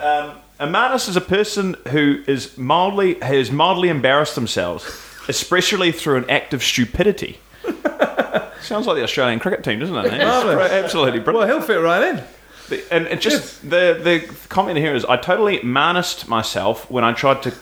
Um, 0.02 0.32
a 0.60 0.66
Marnus 0.66 1.08
is 1.08 1.16
a 1.16 1.22
person 1.22 1.76
who 1.90 2.24
is 2.26 2.58
mildly 2.58 3.14
has 3.22 3.52
mildly 3.52 3.90
embarrassed 3.90 4.34
themselves, 4.34 4.84
especially 5.28 5.92
through 5.92 6.18
an 6.18 6.30
act 6.30 6.54
of 6.54 6.64
stupidity. 6.64 7.40
Sounds 8.62 8.86
like 8.88 8.98
the 8.98 9.04
Australian 9.04 9.40
cricket 9.40 9.64
team, 9.64 9.80
doesn't 9.80 9.96
it? 9.96 10.06
Eh? 10.14 10.16
It's 10.16 10.74
absolutely 10.74 11.20
brilliant. 11.20 11.48
Well, 11.50 11.60
he'll 11.60 11.68
fit 11.68 11.76
right 11.82 12.04
in. 12.10 12.24
The- 12.70 12.84
And 12.94 13.08
it 13.08 13.22
just 13.22 13.62
the 13.70 13.98
the 14.02 14.20
comment 14.50 14.78
here 14.78 14.94
is 14.94 15.06
I 15.06 15.16
totally 15.18 15.62
manused 15.64 16.28
myself 16.28 16.90
when 16.92 17.04
I 17.04 17.14
tried 17.14 17.44
to 17.44 17.54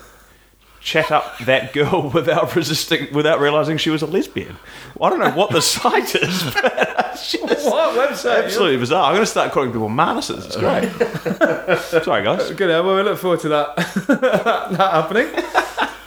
chat 0.81 1.11
up 1.11 1.37
that 1.39 1.73
girl 1.73 2.09
without 2.13 2.55
resisting, 2.55 3.11
without 3.13 3.39
realizing 3.39 3.77
she 3.77 3.89
was 3.89 4.01
a 4.01 4.07
lesbian. 4.07 4.57
I 5.01 5.09
don't 5.09 5.19
know 5.19 5.31
what 5.31 5.51
the 5.51 5.61
site 5.61 6.15
is, 6.15 6.43
but 6.53 7.13
just 7.15 7.65
What 7.65 7.95
website? 8.09 8.43
absolutely 8.45 8.77
bizarre. 8.77 9.05
I'm 9.05 9.13
going 9.13 9.25
to 9.25 9.29
start 9.31 9.51
calling 9.51 9.71
people 9.71 9.89
manuses. 9.89 10.45
It's 10.45 10.55
great. 10.57 12.03
Sorry, 12.03 12.23
guys. 12.23 12.51
Good. 12.51 12.69
Well, 12.85 12.95
we 12.95 13.01
look 13.03 13.17
forward 13.19 13.39
to 13.41 13.49
that 13.49 13.75
that 14.07 14.77
happening. 14.79 15.27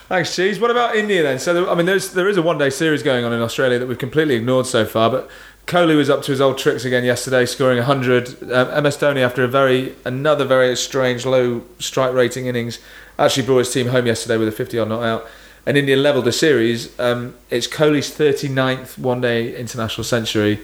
Thanks, 0.08 0.34
Cheese. 0.34 0.58
What 0.58 0.70
about 0.70 0.96
India 0.96 1.22
then? 1.22 1.38
So, 1.38 1.70
I 1.70 1.74
mean, 1.74 1.84
there's 1.84 2.14
there 2.14 2.30
is 2.30 2.38
a 2.38 2.42
one-day 2.42 2.70
series 2.70 3.02
going 3.02 3.26
on 3.26 3.32
in 3.34 3.42
Australia 3.42 3.78
that 3.78 3.86
we've 3.86 3.98
completely 3.98 4.36
ignored 4.36 4.64
so 4.64 4.86
far. 4.86 5.10
But 5.10 5.28
Kohli 5.66 5.98
was 5.98 6.08
up 6.08 6.22
to 6.22 6.30
his 6.30 6.40
old 6.40 6.56
tricks 6.56 6.86
again 6.86 7.04
yesterday, 7.04 7.44
scoring 7.44 7.76
100. 7.76 8.50
Um, 8.50 8.84
MS 8.84 8.96
Dhoni, 8.96 9.18
after 9.18 9.44
a 9.44 9.48
very 9.48 9.94
another 10.06 10.46
very 10.46 10.74
strange 10.76 11.26
low 11.26 11.62
strike 11.78 12.14
rating 12.14 12.46
innings, 12.46 12.78
actually 13.18 13.44
brought 13.44 13.58
his 13.58 13.70
team 13.70 13.88
home 13.88 14.06
yesterday 14.06 14.38
with 14.38 14.48
a 14.48 14.64
50-odd 14.64 14.88
not 14.88 15.02
out. 15.02 15.26
And 15.66 15.76
India 15.76 15.94
levelled 15.94 16.24
the 16.24 16.32
series. 16.32 16.98
Um, 16.98 17.34
it's 17.50 17.66
Kohli's 17.68 18.10
39th 18.10 18.96
one-day 18.96 19.54
international 19.56 20.04
century. 20.04 20.60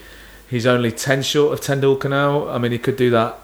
He's 0.49 0.65
only 0.65 0.91
10 0.91 1.21
short 1.21 1.53
of 1.53 1.61
Tendulkar 1.61 2.09
now. 2.09 2.49
I 2.49 2.57
mean, 2.57 2.73
he 2.73 2.79
could 2.79 2.97
do 2.97 3.11
that 3.11 3.44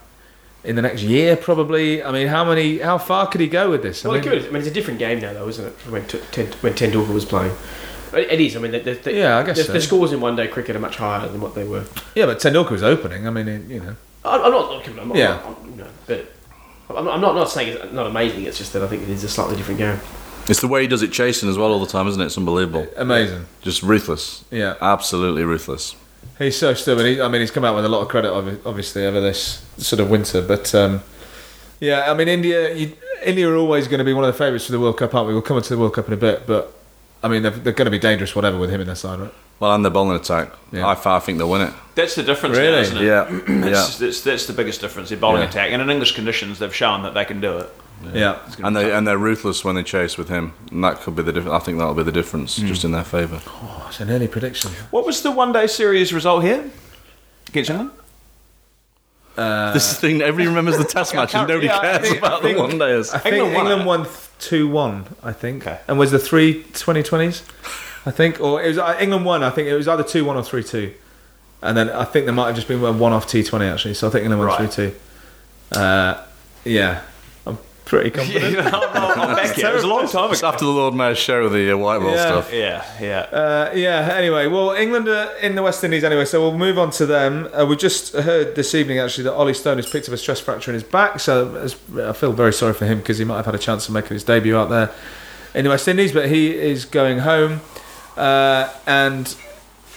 in 0.65 0.77
the 0.77 0.83
next 0.83 1.03
year, 1.03 1.37
probably. 1.37 2.03
I 2.03 2.11
mean, 2.13 2.27
how 2.29 2.45
many? 2.45 2.79
How 2.79 2.99
far 2.99 3.27
could 3.27 3.41
he 3.41 3.49
go 3.49 3.71
with 3.71 3.83
this? 3.83 4.05
I 4.05 4.09
Well, 4.09 4.19
it 4.19 4.25
mean, 4.25 4.31
could. 4.31 4.43
I 4.49 4.51
mean, 4.51 4.57
it's 4.57 4.69
a 4.69 4.73
different 4.73 4.99
game 4.99 5.21
now, 5.21 5.33
though, 5.33 5.49
isn't 5.49 5.65
it? 5.67 5.73
From 5.79 5.93
when, 5.93 6.07
T- 6.07 6.21
Ten- 6.33 6.53
when 6.61 6.75
Tendulkar 6.75 7.15
was 7.15 7.25
playing. 7.25 7.55
It 8.13 8.31
it 8.33 8.41
is. 8.41 8.57
I 8.57 8.61
mean, 8.61 8.73
the, 8.73 8.81
the, 8.81 8.95
the, 8.95 9.13
Yeah, 9.13 9.39
I 9.39 9.43
guess 9.45 9.57
the, 9.59 9.65
so. 9.65 9.73
the 9.73 9.81
scores 9.81 10.13
in 10.13 10.21
one 10.21 10.37
day 10.37 10.49
cricket 10.49 10.75
are 10.77 10.81
much 10.81 10.97
higher 10.97 11.29
than 11.29 11.41
what 11.41 11.55
they 11.55 11.65
were. 11.65 11.85
Yeah, 12.15 12.27
but 12.27 12.39
Tendulkar 12.39 12.71
was 12.73 12.83
opening. 12.83 13.27
I 13.27 13.31
mean, 13.31 13.49
it- 13.49 13.67
you 13.69 13.81
know. 13.81 13.97
I'm 14.25 14.43
I'm 14.43 14.51
not. 14.51 14.87
I'm 14.89 15.09
not 15.09 15.17
Yeah. 15.17 15.41
I'm, 15.47 15.71
you 15.71 15.77
know, 15.77 15.87
but 16.07 16.27
I'm 16.91 17.05
not, 17.05 17.15
I'm 17.15 17.21
not 17.21 17.35
not 17.35 17.49
saying 17.51 17.69
it's 17.79 17.93
not 17.93 18.07
amazing. 18.07 18.45
It's 18.45 18.59
just 18.59 18.73
that 18.75 18.83
I 18.83 18.87
think 18.89 19.03
it 19.05 19.09
is 19.09 19.25
a 19.25 19.29
slightly 19.29 19.57
different 19.57 19.79
game. 19.79 19.99
It's 20.49 20.61
the 20.61 20.69
way 20.69 20.83
he 20.83 20.89
does 20.89 21.03
it 21.03 21.13
chasing 21.13 21.49
as 21.49 21.57
well 21.57 21.71
all 21.73 21.79
the 21.79 21.87
time, 21.87 22.09
isn't 22.09 22.21
it? 22.21 22.27
It's 22.27 22.37
unbelievable. 22.37 22.87
Amazing. 22.97 23.47
Just 23.63 23.83
ruthless. 23.83 24.45
Yeah, 24.51 24.75
Absolutely 24.81 25.45
ruthless. 25.45 25.95
He's 26.45 26.59
so 26.59 26.75
stubborn. 26.75 27.07
He, 27.07 27.21
I 27.21 27.29
mean, 27.29 27.41
he's 27.41 27.51
come 27.51 27.65
out 27.65 27.77
with 27.77 27.85
a 27.85 27.89
lot 27.89 28.03
of 28.03 28.09
credit, 28.09 28.33
obviously, 28.67 29.07
over 29.07 29.21
this 29.21 29.65
sort 29.79 30.01
of 30.01 30.11
winter. 30.11 30.43
But 30.43 30.75
um, 30.75 31.03
yeah, 31.79 32.11
I 32.11 32.15
mean, 32.15 32.29
India, 32.29 32.75
you, 32.75 32.97
India 33.25 33.49
are 33.49 33.57
always 33.57 33.87
going 33.89 33.99
to 33.99 34.05
be 34.05 34.13
one 34.13 34.25
of 34.25 34.33
the 34.33 34.39
favourites 34.39 34.67
for 34.67 34.73
the 34.73 34.81
World 34.81 34.97
Cup, 34.99 35.15
aren't 35.15 35.29
we? 35.29 35.33
We'll 35.35 35.43
come 35.43 35.57
on 35.57 35.63
to 35.63 35.69
the 35.75 35.79
World 35.79 35.95
Cup 35.95 36.09
in 36.09 36.15
a 36.15 36.17
bit, 36.17 36.47
but 36.47 36.73
I 37.23 37.29
mean, 37.29 37.43
they're, 37.43 37.51
they're 37.53 37.73
going 37.73 37.87
to 37.87 37.91
be 37.91 37.99
dangerous, 37.99 38.35
whatever, 38.35 38.59
with 38.59 38.71
him 38.71 38.81
in 38.81 38.87
their 38.87 38.97
side, 38.97 39.21
right? 39.21 39.33
Well, 39.61 39.75
and 39.75 39.85
the 39.85 39.91
bowling 39.91 40.17
attack. 40.17 40.53
Yeah. 40.73 40.87
I, 40.87 41.17
I 41.17 41.21
think 41.21 41.37
they'll 41.37 41.51
win 41.51 41.61
it. 41.61 41.73
That's 41.95 42.15
the 42.15 42.23
difference, 42.23 42.57
now, 42.57 42.63
Really? 42.63 42.81
isn't 42.81 42.97
it? 42.97 43.05
Yeah, 43.05 43.31
yeah. 43.31 43.61
That's, 43.71 43.99
that's, 43.99 44.21
that's 44.23 44.47
the 44.47 44.55
biggest 44.55 44.81
difference. 44.81 45.11
The 45.11 45.17
bowling 45.17 45.43
Yeah. 45.43 45.49
attack, 45.49 45.71
and 45.73 45.83
in 45.83 45.91
English 45.91 46.13
conditions, 46.15 46.59
they've 46.59 46.75
shown 46.75 47.03
that 47.03 47.13
they 47.13 47.27
can 47.27 47.41
do 47.43 47.59
it. 47.59 47.71
Yeah. 48.15 48.39
And 48.63 48.75
they 48.77 48.93
and 48.93 49.07
they're 49.07 49.19
ruthless 49.19 49.65
when 49.65 49.75
they 49.77 49.83
chase 49.83 50.17
with 50.17 50.29
him, 50.29 50.55
and 50.71 50.83
that 50.85 51.01
could 51.01 51.15
be 51.17 51.23
the. 51.23 51.33
Diff- 51.33 51.47
I 51.47 51.59
think 51.59 51.79
that'll 51.79 51.95
be 51.95 52.03
the 52.03 52.13
difference, 52.13 52.57
just 52.57 52.85
in 52.85 52.93
their 52.93 53.05
favour. 53.05 53.41
Oh, 53.47 53.87
it's 53.89 54.01
an 54.01 54.11
early 54.11 54.27
prediction. 54.29 54.71
What 54.91 55.05
was 55.05 55.23
the 55.23 55.31
one 55.31 55.53
day 55.53 55.67
series 55.67 56.13
result 56.13 56.43
here 56.43 56.71
against 57.49 57.71
England? 57.71 57.91
Uh, 59.37 59.73
this 59.73 59.85
is 59.91 60.01
the 60.01 60.01
thing. 60.09 60.23
Everybody 60.23 60.49
remembers 60.49 60.77
the 60.79 60.85
test 60.97 61.15
match, 61.15 61.35
and 61.35 61.47
nobody 61.49 61.67
yeah, 61.67 61.81
cares 61.81 62.09
think- 62.09 62.19
about 62.19 62.43
think- 62.43 62.57
the 62.57 62.63
one 62.63 62.79
days. 62.79 63.13
I 63.15 63.19
think 63.19 63.37
England 63.37 63.57
England, 63.57 63.87
won 63.87 64.01
it. 64.01 64.07
won 64.07 64.13
two 64.39 64.69
one. 64.69 65.05
I 65.23 65.33
think, 65.33 65.67
Okay. 65.67 65.79
and 65.87 65.99
was 65.99 66.11
the 66.11 66.19
three 66.19 66.63
2020s? 66.73 67.43
I 68.07 68.11
think, 68.11 68.41
or 68.41 68.63
it 68.63 68.69
was 68.69 68.79
uh, 68.79 68.97
England 68.99 69.25
won. 69.27 69.43
I 69.43 69.51
think 69.51 69.69
it 69.69 69.75
was 69.75 69.87
either 69.87 70.03
two 70.03 70.25
one 70.25 70.37
or 70.37 70.43
three 70.43 70.65
two, 70.65 70.95
and 71.63 71.77
then 71.77 71.91
I 71.91 72.05
think 72.05 72.25
there 72.27 72.35
might 72.35 72.47
have 72.47 72.57
just 72.57 72.67
been 72.69 72.81
one 72.99 73.13
off 73.13 73.27
T 73.29 73.43
Twenty 73.43 73.67
actually. 73.67 73.95
So 73.95 74.09
I 74.09 74.11
think 74.11 74.25
England 74.25 74.41
won 74.41 74.49
Right. 74.49 74.73
three 74.73 74.91
two. 74.91 75.79
Uh, 75.79 76.25
yeah, 76.65 77.01
I'm 77.01 77.05
pretty 77.91 78.11
confident. 78.19 78.57
I'm, 78.59 78.65
not- 78.71 79.19
I'm 79.19 79.37
back 79.37 79.57
yet. 79.59 79.73
It 79.73 79.75
was 79.75 79.85
a 79.85 79.89
long 79.89 80.09
time 80.09 80.31
ago. 80.31 80.47
after 80.49 80.65
the 80.65 80.71
Lord 80.71 80.95
Mayor's 80.95 81.19
show, 81.19 81.49
the 81.51 81.73
uh, 81.73 81.77
white 81.77 81.99
ball 81.99 82.13
Yeah. 82.13 82.25
stuff. 82.27 82.53
Yeah, 82.53 82.85
yeah. 83.01 83.19
Uh, 83.21 83.73
yeah. 83.75 84.09
Anyway, 84.15 84.47
well, 84.47 84.71
England 84.73 85.09
are 85.09 85.37
in 85.43 85.55
the 85.57 85.63
West 85.63 85.85
Indies 85.85 86.05
anyway, 86.05 86.25
so 86.25 86.41
we'll 86.41 86.57
move 86.57 86.79
on 86.79 86.91
to 86.93 87.05
them. 87.05 87.49
Uh, 87.53 87.67
we 87.67 87.77
just 87.77 88.15
heard 88.15 88.55
this 88.55 88.75
evening 88.75 88.99
actually 88.99 89.25
that 89.25 89.35
Ollie 89.35 89.53
Stone 89.55 89.77
has 89.79 89.91
picked 89.91 90.09
up 90.09 90.15
a 90.15 90.17
stress 90.17 90.41
fracture 90.41 90.71
in 90.71 90.75
his 90.75 90.85
back, 90.85 91.21
so 91.21 91.69
I 92.01 92.13
feel 92.13 92.33
very 92.33 92.53
sorry 92.53 92.73
for 92.75 92.87
him 92.87 92.99
because 93.01 93.19
he 93.19 93.25
might 93.25 93.37
have 93.37 93.47
had 93.47 93.55
a 93.55 93.59
chance 93.59 93.87
of 93.89 93.95
making 93.95 94.15
his 94.15 94.25
debut 94.25 94.57
out 94.57 94.71
there 94.71 94.91
in 95.55 95.65
the 95.65 95.71
West 95.71 95.87
Indies, 95.89 96.13
but 96.13 96.29
he 96.31 96.57
is 96.57 96.85
going 96.85 97.19
home. 97.19 97.61
Uh, 98.17 98.73
and 98.87 99.37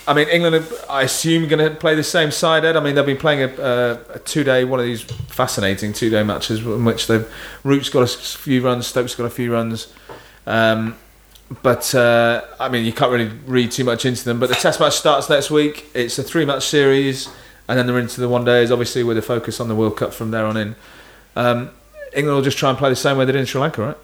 I 0.06 0.14
mean, 0.14 0.28
England, 0.28 0.68
I 0.90 1.04
assume, 1.04 1.48
going 1.48 1.66
to 1.66 1.76
play 1.80 1.96
the 1.96 2.04
same 2.04 2.32
side. 2.32 2.66
Ed. 2.66 2.76
I 2.76 2.82
mean, 2.82 2.96
they've 2.96 3.06
been 3.06 3.18
playing 3.18 3.44
a, 3.44 3.62
a, 3.62 4.16
a 4.16 4.20
two-day, 4.20 4.66
one 4.66 4.80
of 4.80 4.86
these 4.86 5.02
fascinating 5.02 5.94
two-day 5.94 6.24
matches 6.24 6.60
in 6.60 6.84
which 6.84 7.08
the 7.08 7.28
Root's 7.64 7.90
got 7.90 8.04
a 8.04 8.08
few 8.08 8.62
runs, 8.62 8.88
Stokes 8.88 9.16
got 9.16 9.26
a 9.26 9.30
few 9.30 9.54
runs. 9.54 9.94
Um, 10.46 10.98
but 11.62 11.94
uh, 11.96 12.44
I 12.60 12.68
mean, 12.68 12.86
you 12.86 12.92
can't 12.92 13.12
really 13.12 13.32
read 13.46 13.72
too 13.72 13.86
much 13.86 14.06
into 14.06 14.26
them. 14.26 14.40
But 14.40 14.50
the 14.50 14.56
Test 14.56 14.80
match 14.80 14.96
starts 14.96 15.30
next 15.30 15.50
week. 15.50 15.90
It's 15.94 16.20
a 16.20 16.24
three-match 16.24 16.66
series, 16.66 17.30
and 17.70 17.80
then 17.80 17.88
they're 17.88 18.00
into 18.00 18.20
the 18.20 18.28
one 18.28 18.44
days, 18.44 18.72
obviously 18.72 19.04
with 19.04 19.18
a 19.18 19.22
focus 19.22 19.62
on 19.62 19.70
the 19.70 19.76
World 19.76 19.96
Cup 19.96 20.14
from 20.14 20.32
there 20.32 20.46
on 20.46 20.58
in. 20.58 20.76
Um, 21.36 21.70
England 22.14 22.36
will 22.36 22.44
just 22.44 22.58
try 22.58 22.70
and 22.70 22.78
play 22.78 22.90
the 22.90 22.96
same 22.96 23.18
way 23.18 23.26
they 23.26 23.32
did 23.32 23.40
in 23.40 23.46
Sri 23.46 23.62
Lanka, 23.62 23.82
right? 23.82 23.98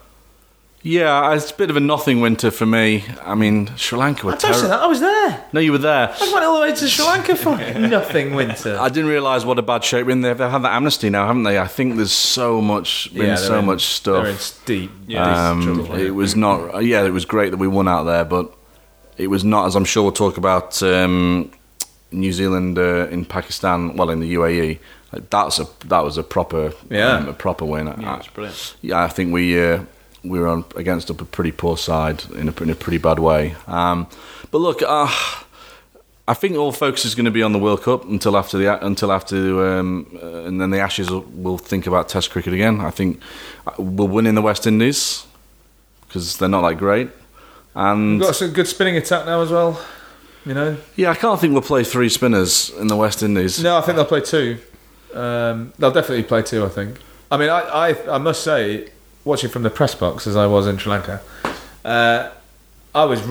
Yeah, 0.81 1.33
it's 1.33 1.51
a 1.51 1.53
bit 1.55 1.69
of 1.69 1.75
a 1.75 1.81
nothing 1.81 2.21
winter 2.21 2.51
for 2.51 2.65
me. 2.65 3.03
I 3.21 3.35
mean, 3.35 3.69
Sri 3.75 3.97
Lanka 3.99 4.25
were 4.25 4.31
Don't 4.31 4.39
say 4.41 4.47
terrible. 4.51 4.69
that. 4.69 4.79
I 4.81 4.87
was 4.87 4.99
there. 5.01 5.45
No, 5.51 5.59
you 5.59 5.73
were 5.73 5.77
there. 5.77 6.15
I 6.17 6.31
went 6.33 6.45
all 6.45 6.55
the 6.55 6.61
way 6.61 6.73
to 6.73 6.87
Sri 6.87 7.03
Lanka 7.05 7.35
for 7.35 7.57
nothing 7.79 8.33
winter. 8.33 8.77
I 8.79 8.87
didn't 8.87 9.09
realise 9.09 9.43
what 9.43 9.59
a 9.59 9.61
bad 9.61 9.83
shape 9.83 10.05
we're 10.05 10.13
in. 10.13 10.21
They've 10.21 10.37
they've 10.37 10.49
had 10.49 10.61
that 10.63 10.71
amnesty 10.73 11.09
now, 11.09 11.27
haven't 11.27 11.43
they? 11.43 11.59
I 11.59 11.67
think 11.67 11.97
there's 11.97 12.13
so 12.13 12.61
much, 12.61 13.13
been 13.13 13.25
they're 13.27 13.35
so 13.37 13.59
in- 13.59 13.65
much 13.65 14.01
They're 14.03 14.25
in 14.27 14.35
stuff. 14.37 14.65
deep, 14.65 14.89
Um, 15.17 15.59
deep 15.59 15.75
trouble. 15.85 15.95
it 15.95 16.11
was 16.11 16.37
not. 16.37 16.81
Yeah, 16.85 17.03
it 17.03 17.11
was 17.11 17.25
great 17.25 17.49
that 17.49 17.57
we 17.57 17.67
won 17.67 17.89
out 17.89 18.03
there, 18.03 18.23
but 18.23 18.53
it 19.17 19.27
was 19.27 19.43
not. 19.43 19.65
As 19.67 19.75
I'm 19.75 19.83
sure 19.85 20.03
we'll 20.03 20.13
talk 20.13 20.37
about 20.37 20.81
um, 20.81 21.51
New 22.13 22.31
Zealand 22.31 22.77
uh, 22.79 23.07
in 23.09 23.25
Pakistan. 23.25 23.97
Well, 23.97 24.09
in 24.11 24.21
the 24.21 24.33
UAE, 24.35 24.79
like, 25.11 25.29
that's 25.29 25.59
a 25.59 25.67
that 25.87 26.05
was 26.05 26.17
a 26.17 26.23
proper 26.23 26.71
Yeah. 26.89 27.17
um, 27.17 27.27
a 27.27 27.33
proper 27.33 27.65
win. 27.65 27.87
Yeah, 27.87 28.13
I- 28.13 28.17
it's 28.19 28.27
brilliant. 28.29 28.75
yeah, 28.81 29.03
I 29.03 29.09
think 29.09 29.33
we 29.33 29.61
uh, 29.61 29.83
we 30.23 30.39
were 30.39 30.47
on 30.47 30.65
against 30.75 31.09
a 31.09 31.13
pretty 31.13 31.51
poor 31.51 31.77
side 31.77 32.23
in 32.35 32.49
a, 32.49 32.63
in 32.63 32.69
a 32.69 32.75
pretty 32.75 32.97
bad 32.97 33.19
way. 33.19 33.55
Um, 33.67 34.07
but 34.51 34.57
look, 34.59 34.81
uh, 34.81 35.07
I 36.27 36.33
think 36.33 36.55
all 36.57 36.71
focus 36.71 37.05
is 37.05 37.15
going 37.15 37.25
to 37.25 37.31
be 37.31 37.41
on 37.41 37.53
the 37.53 37.59
World 37.59 37.81
Cup 37.83 38.03
until 38.05 38.37
after 38.37 38.57
the 38.57 38.85
until 38.85 39.11
after 39.11 39.79
um, 39.79 40.05
uh, 40.21 40.43
and 40.45 40.59
then 40.61 40.69
the 40.71 40.79
Ashes. 40.79 41.09
will- 41.09 41.25
We'll 41.33 41.57
think 41.57 41.87
about 41.87 42.09
Test 42.09 42.29
cricket 42.31 42.53
again. 42.53 42.81
I 42.81 42.91
think 42.91 43.19
uh, 43.65 43.71
we'll 43.79 44.07
win 44.09 44.27
in 44.27 44.35
the 44.35 44.41
West 44.41 44.67
Indies 44.67 45.25
because 46.07 46.37
they're 46.37 46.49
not 46.49 46.67
that 46.67 46.75
great. 46.77 47.09
And 47.75 48.19
We've 48.19 48.27
got 48.27 48.35
some 48.35 48.51
good 48.51 48.67
spinning 48.67 48.97
attack 48.97 49.25
now 49.25 49.41
as 49.41 49.51
well. 49.51 49.79
You 50.45 50.53
know, 50.53 50.77
yeah, 50.95 51.11
I 51.11 51.15
can't 51.15 51.39
think 51.39 51.53
we'll 51.53 51.61
play 51.61 51.83
three 51.83 52.09
spinners 52.09 52.69
in 52.79 52.87
the 52.87 52.95
West 52.95 53.21
Indies. 53.23 53.61
no, 53.61 53.77
I 53.77 53.81
think 53.81 53.95
they'll 53.97 54.05
play 54.05 54.21
two. 54.21 54.57
Um, 55.13 55.73
they'll 55.79 55.91
definitely 55.91 56.23
play 56.23 56.41
two. 56.43 56.65
I 56.65 56.69
think. 56.69 56.97
I 57.31 57.37
mean, 57.37 57.49
I, 57.49 57.59
I, 57.89 58.15
I 58.15 58.17
must 58.17 58.43
say, 58.43 58.89
watching 59.29 59.49
from 59.49 59.63
the 59.63 59.69
press 59.69 59.95
box 59.95 60.27
as 60.27 60.35
I 60.35 60.45
was 60.47 60.67
in 60.67 60.77
Sri 60.77 60.91
Lanka, 60.91 61.21
uh, 61.85 62.29
I 62.93 63.05
was 63.05 63.21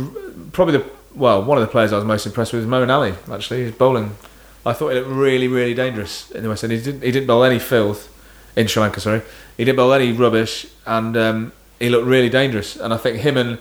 probably 0.52 0.78
the 0.78 0.84
well 1.14 1.42
one 1.42 1.58
of 1.58 1.62
the 1.62 1.70
players 1.70 1.92
I 1.92 1.96
was 1.96 2.04
most 2.04 2.24
impressed 2.24 2.52
with 2.52 2.64
was 2.64 2.70
Moeen 2.70 2.90
Ali. 2.90 3.14
Actually, 3.30 3.64
his 3.64 3.74
bowling. 3.74 4.16
I 4.64 4.72
thought 4.72 4.90
he 4.90 4.96
looked 4.96 5.10
really, 5.10 5.48
really 5.48 5.74
dangerous 5.74 6.30
in 6.30 6.42
the 6.42 6.48
West 6.48 6.64
Indies. 6.64 6.84
He 6.84 6.92
didn't, 6.92 7.04
he 7.04 7.10
didn't 7.10 7.26
bowl 7.26 7.44
any 7.44 7.58
filth 7.58 8.12
in 8.56 8.66
Sri 8.66 8.82
Lanka. 8.82 9.00
Sorry, 9.00 9.22
he 9.56 9.64
didn't 9.64 9.76
bowl 9.76 9.92
any 9.92 10.12
rubbish, 10.12 10.66
and 10.86 11.16
um, 11.16 11.52
he 11.78 11.88
looked 11.88 12.06
really 12.06 12.28
dangerous. 12.28 12.76
And 12.76 12.94
I 12.94 12.96
think 12.96 13.18
him 13.18 13.36
and 13.36 13.58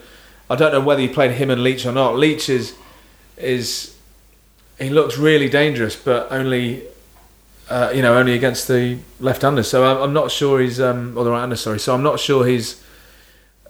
I 0.50 0.56
don't 0.56 0.72
know 0.72 0.82
whether 0.82 1.02
he 1.02 1.08
played 1.08 1.32
him 1.32 1.50
and 1.50 1.64
Leach 1.64 1.86
or 1.86 1.92
not. 1.92 2.16
Leach 2.16 2.50
is 2.50 2.76
is 3.38 3.96
he 4.80 4.90
looks 4.90 5.18
really 5.18 5.50
dangerous, 5.50 5.96
but 5.96 6.32
only 6.32 6.84
uh, 7.70 7.92
you 7.94 8.02
know 8.02 8.18
only 8.18 8.34
against 8.34 8.68
the 8.68 9.00
left-handers. 9.20 9.70
So 9.70 9.86
I'm, 9.86 10.04
I'm 10.04 10.14
not 10.14 10.32
sure 10.32 10.60
he's 10.60 10.80
um, 10.80 11.18
or 11.18 11.24
the 11.24 11.32
right-hander. 11.32 11.56
Sorry, 11.56 11.80
so 11.80 11.94
I'm 11.94 12.04
not 12.04 12.20
sure 12.20 12.46
he's 12.46 12.84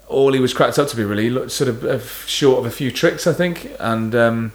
all 0.08 0.34
he 0.34 0.40
was 0.40 0.54
cracked 0.54 0.80
up 0.80 0.88
to 0.90 0.96
be. 0.96 1.04
Really, 1.04 1.30
looked 1.30 1.52
sort 1.52 1.70
of 1.70 1.84
uh, 1.84 2.00
short 2.26 2.60
of 2.60 2.66
a 2.66 2.72
few 2.72 2.92
tricks, 2.92 3.28
I 3.28 3.34
think, 3.34 3.72
and 3.80 4.16
um, 4.16 4.54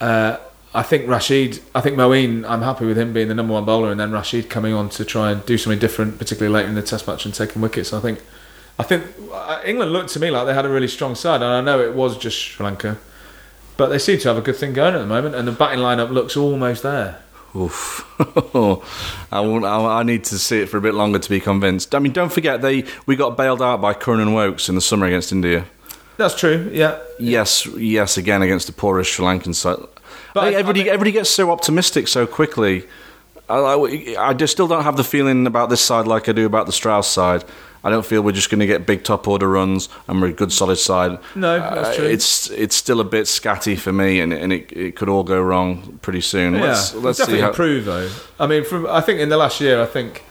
uh, 0.00 0.36
I 0.74 0.82
think 0.82 1.08
Rashid. 1.08 1.60
I 1.74 1.80
think 1.80 1.96
Moeen. 1.96 2.48
I'm 2.48 2.62
happy 2.62 2.86
with 2.86 2.96
him 2.96 3.12
being 3.12 3.28
the 3.28 3.34
number 3.34 3.54
one 3.54 3.64
bowler, 3.64 3.90
and 3.90 3.98
then 4.00 4.12
Rashid 4.12 4.48
coming 4.48 4.72
on 4.72 4.88
to 4.90 5.04
try 5.04 5.32
and 5.32 5.44
do 5.44 5.58
something 5.58 5.78
different, 5.78 6.18
particularly 6.18 6.52
late 6.52 6.68
in 6.68 6.74
the 6.74 6.82
Test 6.82 7.06
match 7.06 7.24
and 7.24 7.34
taking 7.34 7.62
wickets. 7.62 7.92
I 7.92 8.00
think. 8.00 8.20
I 8.78 8.82
think 8.82 9.04
uh, 9.30 9.60
England 9.62 9.92
looked 9.92 10.08
to 10.14 10.20
me 10.20 10.30
like 10.30 10.46
they 10.46 10.54
had 10.54 10.64
a 10.64 10.70
really 10.70 10.88
strong 10.88 11.14
side, 11.14 11.42
and 11.42 11.50
I 11.50 11.60
know 11.60 11.82
it 11.82 11.94
was 11.94 12.16
just 12.16 12.38
Sri 12.38 12.64
Lanka, 12.64 12.96
but 13.76 13.88
they 13.88 13.98
seem 13.98 14.18
to 14.20 14.28
have 14.28 14.38
a 14.38 14.40
good 14.40 14.56
thing 14.56 14.72
going 14.72 14.94
at 14.94 14.98
the 15.00 15.06
moment, 15.06 15.34
and 15.34 15.46
the 15.46 15.52
batting 15.52 15.80
lineup 15.80 16.10
looks 16.10 16.34
almost 16.34 16.82
there. 16.82 17.20
Oof. 17.56 18.06
I, 19.32 19.40
I, 19.40 20.00
I 20.00 20.02
need 20.04 20.24
to 20.24 20.38
see 20.38 20.60
it 20.60 20.68
for 20.68 20.76
a 20.76 20.80
bit 20.80 20.94
longer 20.94 21.18
to 21.18 21.28
be 21.30 21.40
convinced. 21.40 21.94
I 21.94 21.98
mean, 21.98 22.12
don't 22.12 22.32
forget 22.32 22.62
they 22.62 22.84
we 23.06 23.16
got 23.16 23.36
bailed 23.36 23.60
out 23.62 23.80
by 23.80 23.92
Curran 23.94 24.20
and 24.20 24.34
Woakes 24.34 24.68
in 24.68 24.74
the 24.76 24.80
summer 24.80 25.06
against 25.06 25.32
India. 25.32 25.64
That's 26.16 26.34
true. 26.34 26.70
Yeah, 26.72 26.98
Yes, 27.18 27.66
yes, 27.66 28.16
again 28.18 28.42
against 28.42 28.66
the 28.66 28.72
poorest 28.74 29.10
Sri 29.12 29.24
Lankan 29.24 29.54
side. 29.54 29.78
But 30.34 30.44
I 30.44 30.48
I- 30.48 30.52
everybody, 30.52 30.82
everybody 30.88 31.12
gets 31.12 31.30
so 31.30 31.50
optimistic 31.50 32.08
so 32.08 32.26
quickly. 32.26 32.84
I, 33.48 33.56
I, 33.58 34.16
I 34.28 34.34
just 34.34 34.52
still 34.52 34.68
don't 34.68 34.84
have 34.84 34.96
the 34.96 35.02
feeling 35.04 35.46
about 35.46 35.70
this 35.70 35.80
side 35.80 36.06
like 36.06 36.28
I 36.28 36.32
do 36.32 36.46
about 36.46 36.66
the 36.66 36.72
Strauss 36.72 37.08
side. 37.08 37.44
I 37.82 37.90
don't 37.90 38.04
feel 38.04 38.20
we're 38.22 38.32
just 38.32 38.50
going 38.50 38.60
to 38.60 38.66
get 38.66 38.86
big 38.86 39.04
top 39.04 39.26
order 39.26 39.48
runs 39.48 39.88
and 40.06 40.20
we're 40.20 40.28
a 40.28 40.32
good 40.32 40.52
solid 40.52 40.76
side. 40.76 41.18
No, 41.34 41.58
that's 41.58 41.88
Uh, 41.90 41.94
true. 41.94 42.04
It's 42.06 42.50
it's 42.50 42.76
still 42.76 43.00
a 43.00 43.04
bit 43.04 43.24
scatty 43.26 43.78
for 43.78 43.92
me, 43.92 44.20
and, 44.20 44.32
and 44.32 44.52
it, 44.52 44.70
it 44.72 44.96
could 44.96 45.08
all 45.08 45.24
go 45.24 45.40
wrong 45.40 45.98
pretty 46.02 46.20
soon. 46.20 46.54
yeah. 46.54 46.60
Let's, 46.60 46.94
let's 46.94 47.18
see 47.18 47.22
definitely 47.24 47.40
how. 47.42 47.48
improved 47.48 47.86
though. 47.86 48.10
I 48.38 48.46
mean, 48.46 48.64
from 48.64 48.86
I 48.86 49.00
think 49.00 49.20
in 49.20 49.28
the 49.30 49.36
last 49.38 49.60
year, 49.60 49.80
I 49.80 49.86
think 49.86 50.24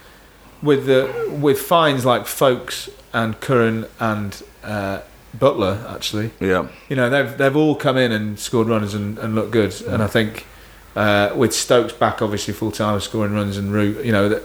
with 0.61 0.85
the 0.85 1.09
with 1.41 1.59
fines 1.59 2.05
like 2.05 2.25
Foakes 2.27 2.89
and 3.13 3.39
Curran 3.39 3.85
and 3.99 4.43
uh, 4.63 4.99
Buttler, 5.37 5.91
actually, 5.93 6.31
Yeah, 6.39 6.67
you 6.89 6.95
know 6.95 7.09
they've 7.09 7.35
they've 7.37 7.55
all 7.55 7.75
come 7.75 7.97
in 7.97 8.11
and 8.11 8.37
scored 8.39 8.67
runs 8.67 8.93
and, 8.93 9.17
and 9.17 9.33
looked 9.35 9.51
good. 9.51 9.73
And 9.87 10.03
I 10.03 10.07
think 10.07 10.45
uh, 10.95 11.31
with 11.35 11.53
Stokes 11.55 11.93
back, 11.93 12.21
obviously 12.21 12.53
full 12.53 12.71
time 12.71 12.99
scoring 12.99 13.33
runs 13.33 13.57
and 13.57 13.71
Root, 13.73 14.05
you 14.05 14.11
know 14.11 14.29
that. 14.29 14.43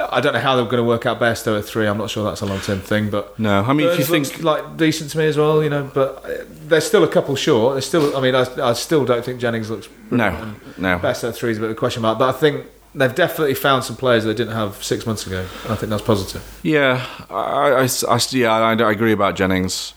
I 0.00 0.20
don't 0.20 0.32
know 0.32 0.40
how 0.40 0.56
they're 0.56 0.64
going 0.64 0.78
to 0.78 0.84
work 0.84 1.06
out 1.06 1.20
Bairstow 1.20 1.58
at 1.58 1.64
three. 1.64 1.86
I'm 1.86 1.98
not 1.98 2.10
sure 2.10 2.24
that's 2.24 2.40
a 2.40 2.46
long 2.46 2.60
term 2.60 2.80
thing, 2.80 3.10
but 3.10 3.38
no. 3.38 3.62
I 3.62 3.72
mean, 3.72 3.88
if 3.88 3.98
you 3.98 4.04
think 4.04 4.42
like 4.42 4.76
decent 4.76 5.10
to 5.12 5.18
me 5.18 5.26
as 5.26 5.36
well, 5.36 5.62
you 5.62 5.70
know. 5.70 5.88
But 5.94 6.24
uh, 6.24 6.44
they're 6.66 6.80
still 6.80 7.04
a 7.04 7.08
couple 7.08 7.36
short. 7.36 7.74
They're 7.74 7.82
still. 7.82 8.16
I 8.16 8.20
mean, 8.20 8.34
I, 8.34 8.44
I 8.60 8.72
still 8.72 9.04
don't 9.04 9.24
think 9.24 9.40
Jennings 9.40 9.70
looks 9.70 9.88
no, 10.10 10.54
no. 10.78 10.98
Best 10.98 11.22
at 11.24 11.34
three 11.36 11.52
is 11.52 11.58
a 11.58 11.60
bit 11.60 11.70
of 11.70 11.76
a 11.76 11.78
question 11.78 12.02
mark, 12.02 12.18
but 12.18 12.34
I 12.34 12.38
think 12.38 12.66
they've 12.94 13.14
definitely 13.14 13.54
found 13.54 13.84
some 13.84 13.96
players 13.96 14.24
they 14.24 14.34
didn't 14.34 14.54
have 14.54 14.82
six 14.82 15.06
months 15.06 15.26
ago, 15.26 15.46
and 15.64 15.72
I 15.72 15.76
think 15.76 15.90
that's 15.90 16.02
positive. 16.02 16.42
Yeah, 16.62 17.04
I, 17.30 17.34
I, 17.34 17.88
I- 18.14 18.18
yeah, 18.30 18.52
I, 18.52 18.72
I 18.74 18.90
agree 18.92 19.12
about 19.12 19.36
Jennings. 19.36 19.94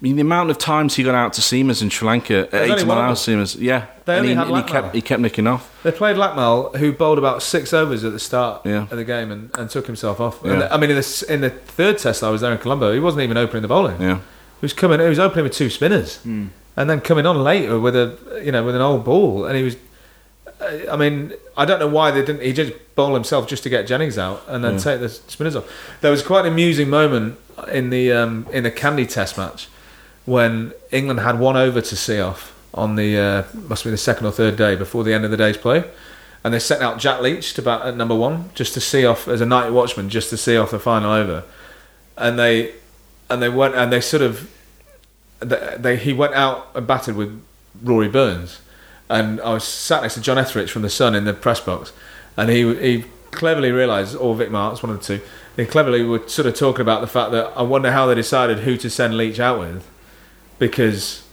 I 0.00 0.02
mean, 0.02 0.16
the 0.16 0.22
amount 0.22 0.48
of 0.50 0.56
times 0.56 0.96
he 0.96 1.02
got 1.02 1.14
out 1.14 1.34
to 1.34 1.42
seamers 1.42 1.82
in 1.82 1.90
Sri 1.90 2.08
Lanka, 2.08 2.48
at 2.54 2.54
only 2.54 2.74
80 2.76 2.84
one 2.86 2.96
mile 2.96 3.08
hour 3.10 3.14
seamers, 3.14 3.60
yeah. 3.60 3.86
They 4.06 4.14
and 4.14 4.20
only 4.20 4.28
he, 4.30 4.34
had 4.34 4.46
and 4.48 4.56
he 4.56 4.62
kept 4.62 4.94
he 4.94 5.02
kept 5.02 5.20
nicking 5.20 5.46
off. 5.46 5.78
They 5.82 5.92
played 5.92 6.16
Lakmal, 6.16 6.74
who 6.76 6.90
bowled 6.92 7.18
about 7.18 7.42
six 7.42 7.74
overs 7.74 8.02
at 8.02 8.12
the 8.12 8.18
start 8.18 8.64
Yeah. 8.64 8.84
of 8.90 8.96
the 8.96 9.04
game 9.04 9.30
and, 9.30 9.50
and 9.58 9.68
took 9.68 9.86
himself 9.86 10.18
off. 10.18 10.40
Yeah. 10.42 10.52
And 10.52 10.62
I 10.64 10.78
mean, 10.78 10.88
in 10.88 10.96
the, 10.96 11.00
s- 11.00 11.22
in 11.22 11.42
the 11.42 11.50
third 11.50 11.98
test 11.98 12.22
I 12.24 12.30
was 12.30 12.40
there 12.40 12.50
in 12.50 12.56
Colombo, 12.58 12.94
he 12.94 12.98
wasn't 12.98 13.22
even 13.24 13.36
opening 13.36 13.60
the 13.60 13.68
bowling. 13.68 14.00
Yeah, 14.00 14.16
He 14.16 14.62
was 14.62 14.72
coming. 14.72 15.00
He 15.00 15.06
was 15.06 15.18
opening 15.18 15.42
with 15.44 15.52
two 15.52 15.68
spinners, 15.68 16.18
and 16.24 16.50
then 16.76 17.02
coming 17.02 17.26
on 17.26 17.44
later 17.44 17.78
with 17.78 17.94
a 17.94 18.40
you 18.42 18.52
know 18.52 18.64
with 18.64 18.74
an 18.74 18.80
old 18.80 19.04
ball, 19.04 19.44
and 19.44 19.54
he 19.56 19.62
was. 19.64 19.76
I 20.90 20.96
mean, 20.96 21.32
I 21.56 21.64
don't 21.64 21.78
know 21.80 21.88
why 21.88 22.10
they 22.10 22.20
didn't. 22.20 22.42
He 22.42 22.52
just 22.52 22.72
bowl 22.94 23.14
himself 23.14 23.48
just 23.48 23.62
to 23.62 23.70
get 23.70 23.86
Jennings 23.86 24.18
out 24.18 24.42
and 24.46 24.62
then 24.62 24.76
take 24.78 25.00
the 25.00 25.08
spinners 25.08 25.56
off. 25.56 25.66
There 26.02 26.10
was 26.10 26.22
quite 26.22 26.44
an 26.44 26.52
amusing 26.52 26.90
moment 26.90 27.38
in 27.72 27.88
the 27.90 28.12
um, 28.12 28.46
in 28.52 28.62
the 28.64 28.70
Kandy 28.70 29.08
Test 29.08 29.38
match 29.38 29.68
when 30.30 30.72
England 30.92 31.18
had 31.18 31.40
one 31.40 31.56
over 31.56 31.80
to 31.80 31.96
see 31.96 32.20
off 32.20 32.56
on 32.72 32.94
the 32.94 33.18
uh, 33.18 33.42
must 33.66 33.82
be 33.82 33.90
the 33.90 33.96
second 33.96 34.26
or 34.26 34.30
third 34.30 34.54
day 34.54 34.76
before 34.76 35.02
the 35.02 35.12
end 35.12 35.24
of 35.24 35.32
the 35.32 35.36
day's 35.36 35.56
play, 35.56 35.82
and 36.44 36.54
they 36.54 36.60
sent 36.60 36.80
out 36.80 37.00
Jack 37.00 37.20
Leach 37.20 37.52
to 37.54 37.62
bat 37.62 37.82
at 37.82 37.96
number 37.96 38.14
one 38.14 38.48
just 38.54 38.72
to 38.74 38.80
see 38.80 39.04
off 39.04 39.26
as 39.26 39.40
a 39.40 39.46
night 39.46 39.70
watchman 39.70 40.08
just 40.08 40.30
to 40.30 40.36
see 40.36 40.56
off 40.56 40.70
the 40.70 40.78
final 40.78 41.10
over, 41.10 41.42
and 42.16 42.38
they 42.38 42.72
and 43.28 43.42
they 43.42 43.48
went 43.48 43.74
and 43.74 43.92
they 43.92 44.00
sort 44.00 44.22
of 44.22 44.48
they, 45.40 45.76
they 45.76 45.96
he 45.96 46.12
went 46.12 46.34
out 46.34 46.68
and 46.76 46.86
batted 46.86 47.16
with 47.16 47.42
Rory 47.82 48.08
Burns, 48.08 48.60
and 49.08 49.40
I 49.40 49.54
was 49.54 49.64
sat 49.64 50.02
next 50.02 50.14
to 50.14 50.20
John 50.20 50.38
Etheridge 50.38 50.70
from 50.70 50.82
the 50.82 50.90
Sun 50.90 51.16
in 51.16 51.24
the 51.24 51.34
press 51.34 51.58
box, 51.58 51.92
and 52.36 52.50
he 52.50 52.72
he 52.76 53.04
cleverly 53.32 53.72
realised, 53.72 54.14
or 54.14 54.36
Vic 54.36 54.52
Marks, 54.52 54.80
one 54.80 54.92
of 54.92 55.00
the 55.00 55.04
two, 55.04 55.24
they 55.56 55.66
cleverly 55.66 56.04
were 56.04 56.22
sort 56.28 56.46
of 56.46 56.54
talking 56.54 56.82
about 56.82 57.00
the 57.00 57.08
fact 57.08 57.32
that 57.32 57.52
I 57.56 57.62
wonder 57.62 57.90
how 57.90 58.06
they 58.06 58.14
decided 58.14 58.60
who 58.60 58.76
to 58.76 58.88
send 58.88 59.16
Leach 59.16 59.40
out 59.40 59.58
with, 59.58 59.84
because 60.60 61.26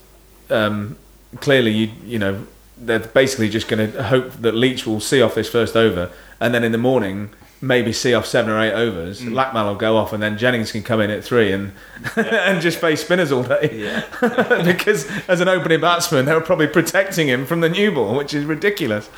um, 0.49 0.97
clearly 1.39 1.71
you 1.71 1.91
you 2.03 2.17
know 2.17 2.47
they're 2.75 2.99
basically 2.99 3.49
just 3.49 3.67
going 3.67 3.91
to 3.91 4.03
hope 4.03 4.31
that 4.33 4.55
Leach 4.55 4.87
will 4.87 4.99
see 4.99 5.21
off 5.21 5.35
this 5.35 5.49
first 5.49 5.75
over, 5.75 6.11
and 6.39 6.55
then 6.55 6.63
in 6.63 6.71
the 6.71 6.77
morning 6.79 7.29
maybe 7.59 7.91
see 7.91 8.13
off 8.13 8.25
seven 8.25 8.51
or 8.51 8.61
eight 8.61 8.73
overs. 8.73 9.21
Mm. 9.21 9.33
Lakmal 9.33 9.65
will 9.65 9.75
go 9.75 9.97
off, 9.97 10.13
and 10.13 10.21
then 10.21 10.37
Jennings 10.37 10.71
can 10.71 10.83
come 10.83 11.01
in 11.01 11.09
at 11.09 11.23
three 11.23 11.51
and 11.51 11.71
and 12.15 12.61
just 12.61 12.79
face 12.79 13.01
spinners 13.03 13.31
all 13.31 13.43
day. 13.43 14.01
because 14.65 15.09
as 15.27 15.41
an 15.41 15.47
opening 15.47 15.81
batsman, 15.81 16.25
they 16.25 16.33
were 16.33 16.41
probably 16.41 16.67
protecting 16.67 17.27
him 17.27 17.45
from 17.45 17.61
the 17.61 17.69
new 17.69 17.91
ball, 17.91 18.15
which 18.15 18.33
is 18.33 18.45
ridiculous. 18.45 19.09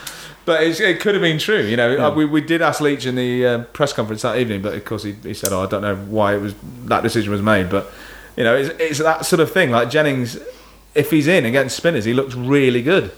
But 0.46 0.64
it's, 0.64 0.80
it 0.80 1.00
could 1.00 1.14
have 1.14 1.22
been 1.22 1.38
true, 1.38 1.62
you 1.62 1.78
know. 1.78 2.08
Uh, 2.08 2.16
We, 2.16 2.26
we 2.26 2.42
did 2.42 2.62
ask 2.62 2.82
Leach 2.82 3.06
in 3.06 3.16
the 3.16 3.46
uh, 3.46 3.64
press 3.66 3.94
conference 3.94 4.24
that 4.24 4.38
evening, 4.38 4.62
but 4.62 4.74
of 4.74 4.84
course 4.86 5.04
he, 5.04 5.12
he 5.22 5.34
said, 5.34 5.52
"Oh, 5.52 5.64
I 5.64 5.68
don't 5.68 5.82
know 5.82 5.96
why 5.96 6.36
it 6.36 6.42
was 6.42 6.56
that 6.86 7.04
decision 7.04 7.32
was 7.32 7.42
made." 7.42 7.70
But 7.70 7.92
you 8.40 8.44
know, 8.46 8.56
it's, 8.56 8.70
it's 8.80 8.98
that 9.00 9.26
sort 9.26 9.42
of 9.42 9.52
thing. 9.52 9.70
Like 9.70 9.90
Jennings, 9.92 10.40
if 10.96 11.12
he's 11.12 11.28
in 11.28 11.46
against 11.46 11.76
spinners, 11.78 12.06
he 12.06 12.14
looks 12.14 12.34
really 12.34 12.82
good. 12.82 13.12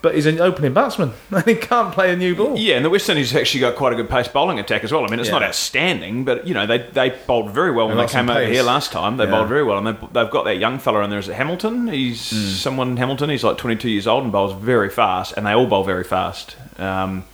But 0.00 0.14
he's 0.14 0.26
an 0.26 0.40
opening 0.40 0.72
batsman 0.74 1.12
and 1.30 1.44
he 1.44 1.54
can't 1.56 1.92
play 1.92 2.12
a 2.12 2.16
new 2.16 2.36
ball. 2.36 2.56
Yeah, 2.56 2.76
and 2.76 2.84
the 2.84 2.90
West 2.90 3.08
Indies 3.08 3.34
actually 3.34 3.60
got 3.60 3.74
quite 3.74 3.92
a 3.92 3.96
good 3.96 4.08
pace 4.08 4.28
bowling 4.28 4.58
attack 4.60 4.84
as 4.84 4.92
well. 4.92 5.04
I 5.04 5.08
mean, 5.08 5.18
it's 5.18 5.28
Yeah. 5.28 5.34
not 5.34 5.42
outstanding, 5.42 6.24
but 6.24 6.46
you 6.46 6.54
know 6.54 6.66
they, 6.66 6.78
they 6.78 7.10
bowled 7.26 7.50
very 7.50 7.72
well 7.72 7.88
when 7.88 7.96
They've 7.96 8.06
they 8.08 8.12
came 8.12 8.28
over 8.30 8.46
here 8.46 8.62
last 8.62 8.92
time. 8.92 9.16
They 9.16 9.24
Yeah. 9.24 9.30
bowled 9.32 9.48
very 9.48 9.64
well, 9.64 9.78
and 9.78 9.86
they, 9.88 10.06
they've 10.12 10.30
got 10.30 10.44
that 10.44 10.58
young 10.58 10.78
fella 10.78 11.02
in 11.02 11.10
there. 11.10 11.18
Is 11.18 11.28
it 11.28 11.34
Hamilton? 11.34 11.88
He's 11.88 12.20
someone 12.20 12.96
Hamilton. 12.96 13.30
He's 13.30 13.42
like 13.44 13.58
22 13.58 13.88
years 13.90 14.06
old 14.06 14.22
and 14.24 14.30
bowls 14.32 14.52
very 14.54 14.90
fast, 14.90 15.34
and 15.36 15.46
they 15.46 15.52
all 15.52 15.66
bowl 15.66 15.82
very 15.84 16.04
fast. 16.04 16.56
Um, 16.78 17.24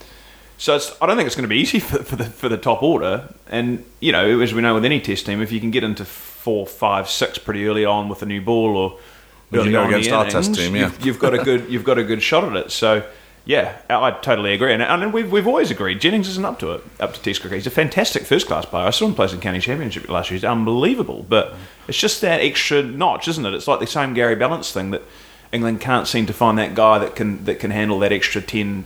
so 0.57 0.75
it's, 0.75 0.91
I 1.01 1.05
don't 1.05 1.17
think 1.17 1.27
it's 1.27 1.35
going 1.35 1.43
to 1.43 1.49
be 1.49 1.57
easy 1.59 1.79
for, 1.89 1.97
for 2.03 2.15
the 2.15 2.25
for 2.25 2.49
the 2.49 2.57
top 2.57 2.81
order. 2.81 3.31
And 3.47 3.83
you 3.99 4.11
know, 4.11 4.39
as 4.41 4.53
we 4.55 4.61
know 4.61 4.73
with 4.75 4.85
any 4.85 4.99
test 5.01 5.25
team, 5.27 5.39
if 5.41 5.51
you 5.51 5.59
can 5.59 5.69
get 5.69 5.83
into 5.83 6.03
four, 6.45 6.67
five, 6.67 7.09
six 7.09 7.39
pretty 7.39 7.65
early 7.65 7.85
on 7.85 8.07
with 8.07 8.21
a 8.21 8.25
new 8.27 8.39
ball 8.39 8.77
or 8.77 8.99
early 9.51 9.65
you 9.65 9.71
go 9.71 9.81
on 9.81 9.87
against 9.87 10.11
our 10.11 10.25
test 10.25 10.49
innings, 10.49 10.57
team, 10.57 10.75
yeah. 10.75 10.81
you've, 10.83 11.05
you've 11.05 11.19
got 11.19 11.33
a 11.33 11.43
good 11.43 11.67
you've 11.71 11.83
got 11.83 11.97
a 11.97 12.03
good 12.03 12.21
shot 12.21 12.43
at 12.43 12.55
it. 12.55 12.71
So 12.71 13.03
yeah, 13.45 13.79
I 13.89 14.11
totally 14.11 14.53
agree, 14.53 14.71
and, 14.71 14.83
and 14.83 15.11
we've, 15.11 15.31
we've 15.31 15.47
always 15.47 15.71
agreed 15.71 16.01
Jennings 16.01 16.27
isn't 16.29 16.45
up 16.45 16.59
to 16.59 16.73
it, 16.73 16.83
up 16.99 17.15
to 17.15 17.21
Test 17.21 17.41
cricket. 17.41 17.57
He's 17.57 17.67
a 17.67 17.71
fantastic 17.71 18.23
first 18.23 18.45
class 18.45 18.65
player. 18.65 18.85
I 18.85 18.91
saw 18.91 19.07
him 19.07 19.15
play 19.15 19.27
in 19.31 19.39
county 19.39 19.59
championship 19.59 20.07
last 20.07 20.29
year. 20.29 20.35
He's 20.35 20.43
unbelievable, 20.43 21.25
but 21.27 21.55
it's 21.87 21.97
just 21.97 22.21
that 22.21 22.41
extra 22.41 22.83
notch, 22.83 23.27
isn't 23.27 23.45
it? 23.45 23.55
It's 23.55 23.67
like 23.67 23.79
the 23.79 23.87
same 23.87 24.13
Gary 24.13 24.35
Ballance 24.35 24.71
thing 24.71 24.91
that 24.91 25.01
England 25.51 25.81
can't 25.81 26.07
seem 26.07 26.27
to 26.27 26.33
find 26.33 26.59
that 26.59 26.75
guy 26.75 26.99
that 26.99 27.15
can 27.15 27.43
that 27.45 27.59
can 27.59 27.71
handle 27.71 27.97
that 27.99 28.11
extra 28.11 28.39
10, 28.41 28.85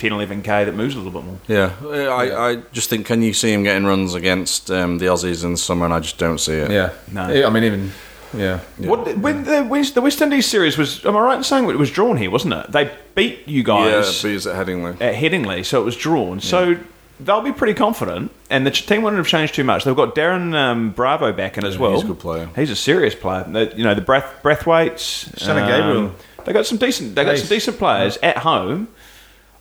10 0.00 0.10
11k 0.10 0.64
that 0.64 0.74
moves 0.74 0.94
a 0.96 0.98
little 1.00 1.12
bit 1.20 1.24
more. 1.24 1.38
Yeah, 1.48 2.08
I, 2.10 2.50
I 2.50 2.56
just 2.72 2.88
think 2.90 3.06
can 3.06 3.22
you 3.22 3.32
see 3.32 3.52
him 3.52 3.62
getting 3.62 3.84
runs 3.84 4.14
against 4.14 4.70
um, 4.70 4.98
the 4.98 5.06
Aussies 5.06 5.44
in 5.44 5.52
the 5.52 5.58
summer, 5.58 5.84
and 5.84 5.94
I 5.94 6.00
just 6.00 6.18
don't 6.18 6.38
see 6.38 6.54
it. 6.54 6.70
Yeah. 6.70 6.90
No. 7.12 7.22
I 7.46 7.50
mean, 7.50 7.64
even 7.64 7.92
yeah. 8.32 8.60
What 8.78 9.16
when 9.18 9.44
the 9.44 9.62
West, 9.64 9.94
the 9.94 10.00
West 10.00 10.20
Indies 10.22 10.46
series 10.46 10.78
was? 10.78 11.04
Am 11.04 11.16
I 11.16 11.20
right 11.20 11.36
in 11.38 11.44
saying 11.44 11.68
it 11.68 11.78
was 11.78 11.90
drawn 11.90 12.16
here, 12.16 12.30
wasn't 12.30 12.54
it? 12.54 12.70
They 12.72 12.90
beat 13.14 13.46
you 13.48 13.62
guys. 13.62 14.22
but 14.22 14.28
he's 14.30 14.46
at 14.46 14.54
Headingley. 14.66 15.00
at 15.00 15.14
Headingley, 15.14 15.64
so 15.64 15.80
it 15.82 15.84
was 15.84 15.96
drawn. 15.96 16.40
So 16.40 16.76
they'll 17.18 17.42
be 17.42 17.52
pretty 17.52 17.74
confident, 17.74 18.30
and 18.48 18.64
the 18.66 18.70
team 18.70 19.02
wouldn't 19.02 19.18
have 19.18 19.26
changed 19.26 19.54
too 19.56 19.64
much. 19.64 19.84
They've 19.84 19.96
got 19.96 20.14
Darren 20.14 20.54
um, 20.54 20.90
Bravo 20.92 21.32
back 21.32 21.58
in 21.58 21.64
as 21.66 21.76
well. 21.76 21.92
he's 21.94 22.04
a 22.04 22.06
good 22.06 22.20
player. 22.20 22.48
He's 22.56 22.70
a 22.70 22.76
serious 22.76 23.14
player. 23.16 23.44
They- 23.48 23.74
you 23.74 23.82
know 23.84 23.94
the 23.94 24.00
breath 24.00 24.32
Brathwaites, 24.42 25.36
Shannon 25.38 25.66
Gabriel. 25.66 26.12
They 26.44 26.52
got 26.54 26.66
some 26.66 26.78
decent. 26.78 27.14
They 27.16 27.24
got 27.24 27.36
some 27.36 27.48
decent 27.48 27.78
players 27.78 28.16
at 28.22 28.38
home. 28.38 28.88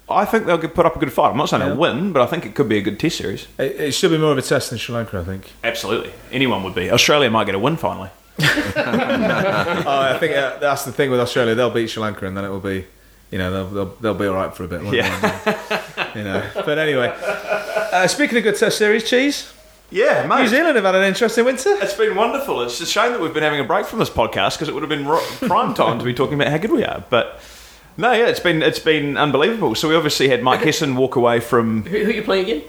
I 0.10 0.26
think 0.26 0.46
they'll 0.46 0.58
put 0.58 0.86
up 0.86 0.96
a 0.96 1.00
good 1.00 1.12
fight. 1.14 1.30
I'm 1.32 1.38
not 1.38 1.50
saying 1.50 1.62
Yeah. 1.62 1.70
they'll 1.70 1.78
win, 1.78 2.12
but 2.14 2.22
I 2.22 2.26
think 2.26 2.46
it 2.46 2.56
could 2.56 2.68
be 2.70 2.78
a 2.78 2.82
good 2.82 3.00
Test 3.00 3.18
series. 3.18 3.48
It, 3.58 3.80
it 3.80 3.92
should 3.94 4.12
be 4.12 4.18
more 4.18 4.32
of 4.32 4.38
a 4.38 4.42
test 4.42 4.70
than 4.70 4.80
Sri 4.80 4.96
Lanka, 4.96 5.20
I 5.20 5.24
think. 5.24 5.52
Absolutely, 5.64 6.12
anyone 6.32 6.64
would 6.64 6.76
be. 6.76 6.90
Australia 6.92 7.30
might 7.30 7.46
get 7.46 7.56
a 7.56 7.60
win 7.60 7.78
finally. 7.78 8.10
oh, 8.40 8.44
I 10.14 10.18
think 10.20 10.36
uh, 10.36 10.58
that's 10.60 10.86
the 10.86 10.92
thing 10.92 11.12
with 11.12 11.20
Australia. 11.20 11.56
They'll 11.56 11.70
beat 11.72 11.90
Sri 11.90 12.02
Lanka, 12.02 12.26
and 12.26 12.36
then 12.38 12.46
it 12.46 12.50
will 12.50 12.60
be, 12.60 12.86
you 13.32 13.38
know, 13.38 13.52
they'll 13.52 13.68
they'll, 13.68 13.96
they'll 14.02 14.14
be 14.14 14.28
all 14.28 14.36
right 14.36 14.54
for 14.56 14.64
a 14.64 14.68
bit. 14.68 14.82
Yeah. 14.94 16.14
you 16.16 16.24
know. 16.24 16.50
But 16.54 16.78
anyway, 16.78 17.14
uh, 17.22 18.08
speaking 18.08 18.38
of 18.38 18.44
good 18.44 18.56
Test 18.58 18.78
series, 18.78 19.10
cheese. 19.10 19.54
Yeah, 19.92 20.28
New 20.28 20.48
Zealand 20.48 20.76
have 20.76 20.86
had 20.86 20.94
an 20.94 21.04
interesting 21.04 21.46
winter. 21.46 21.72
It's 21.82 21.96
been 21.96 22.16
wonderful. 22.16 22.62
It's 22.62 22.80
a 22.80 22.86
shame 22.86 23.12
that 23.12 23.20
we've 23.22 23.34
been 23.34 23.42
having 23.42 23.60
a 23.60 23.64
break 23.64 23.88
from 23.88 23.98
this 23.98 24.10
podcast 24.10 24.54
because 24.54 24.70
it 24.70 24.74
would 24.76 24.84
have 24.84 24.90
been 24.90 25.04
prime 25.50 25.74
time 25.74 25.98
to 25.98 26.06
be 26.06 26.14
talking 26.14 26.36
about 26.36 26.50
how 26.52 26.60
good 26.60 26.72
we 26.72 26.84
are. 26.84 27.04
But 27.10 27.42
no, 28.00 28.12
yeah, 28.14 28.28
it's 28.28 28.40
been 28.40 28.62
it's 28.62 28.80
been 28.80 29.18
unbelievable. 29.18 29.76
So 29.76 29.88
we 29.90 29.96
obviously 29.96 30.30
had 30.30 30.42
Mike 30.42 30.62
Hesson 30.62 30.96
walk 30.96 31.16
away 31.16 31.40
from. 31.40 31.84
Who, 31.84 31.98
who 32.00 32.10
are 32.10 32.14
you 32.14 32.24
playing 32.24 32.46
again? 32.50 32.64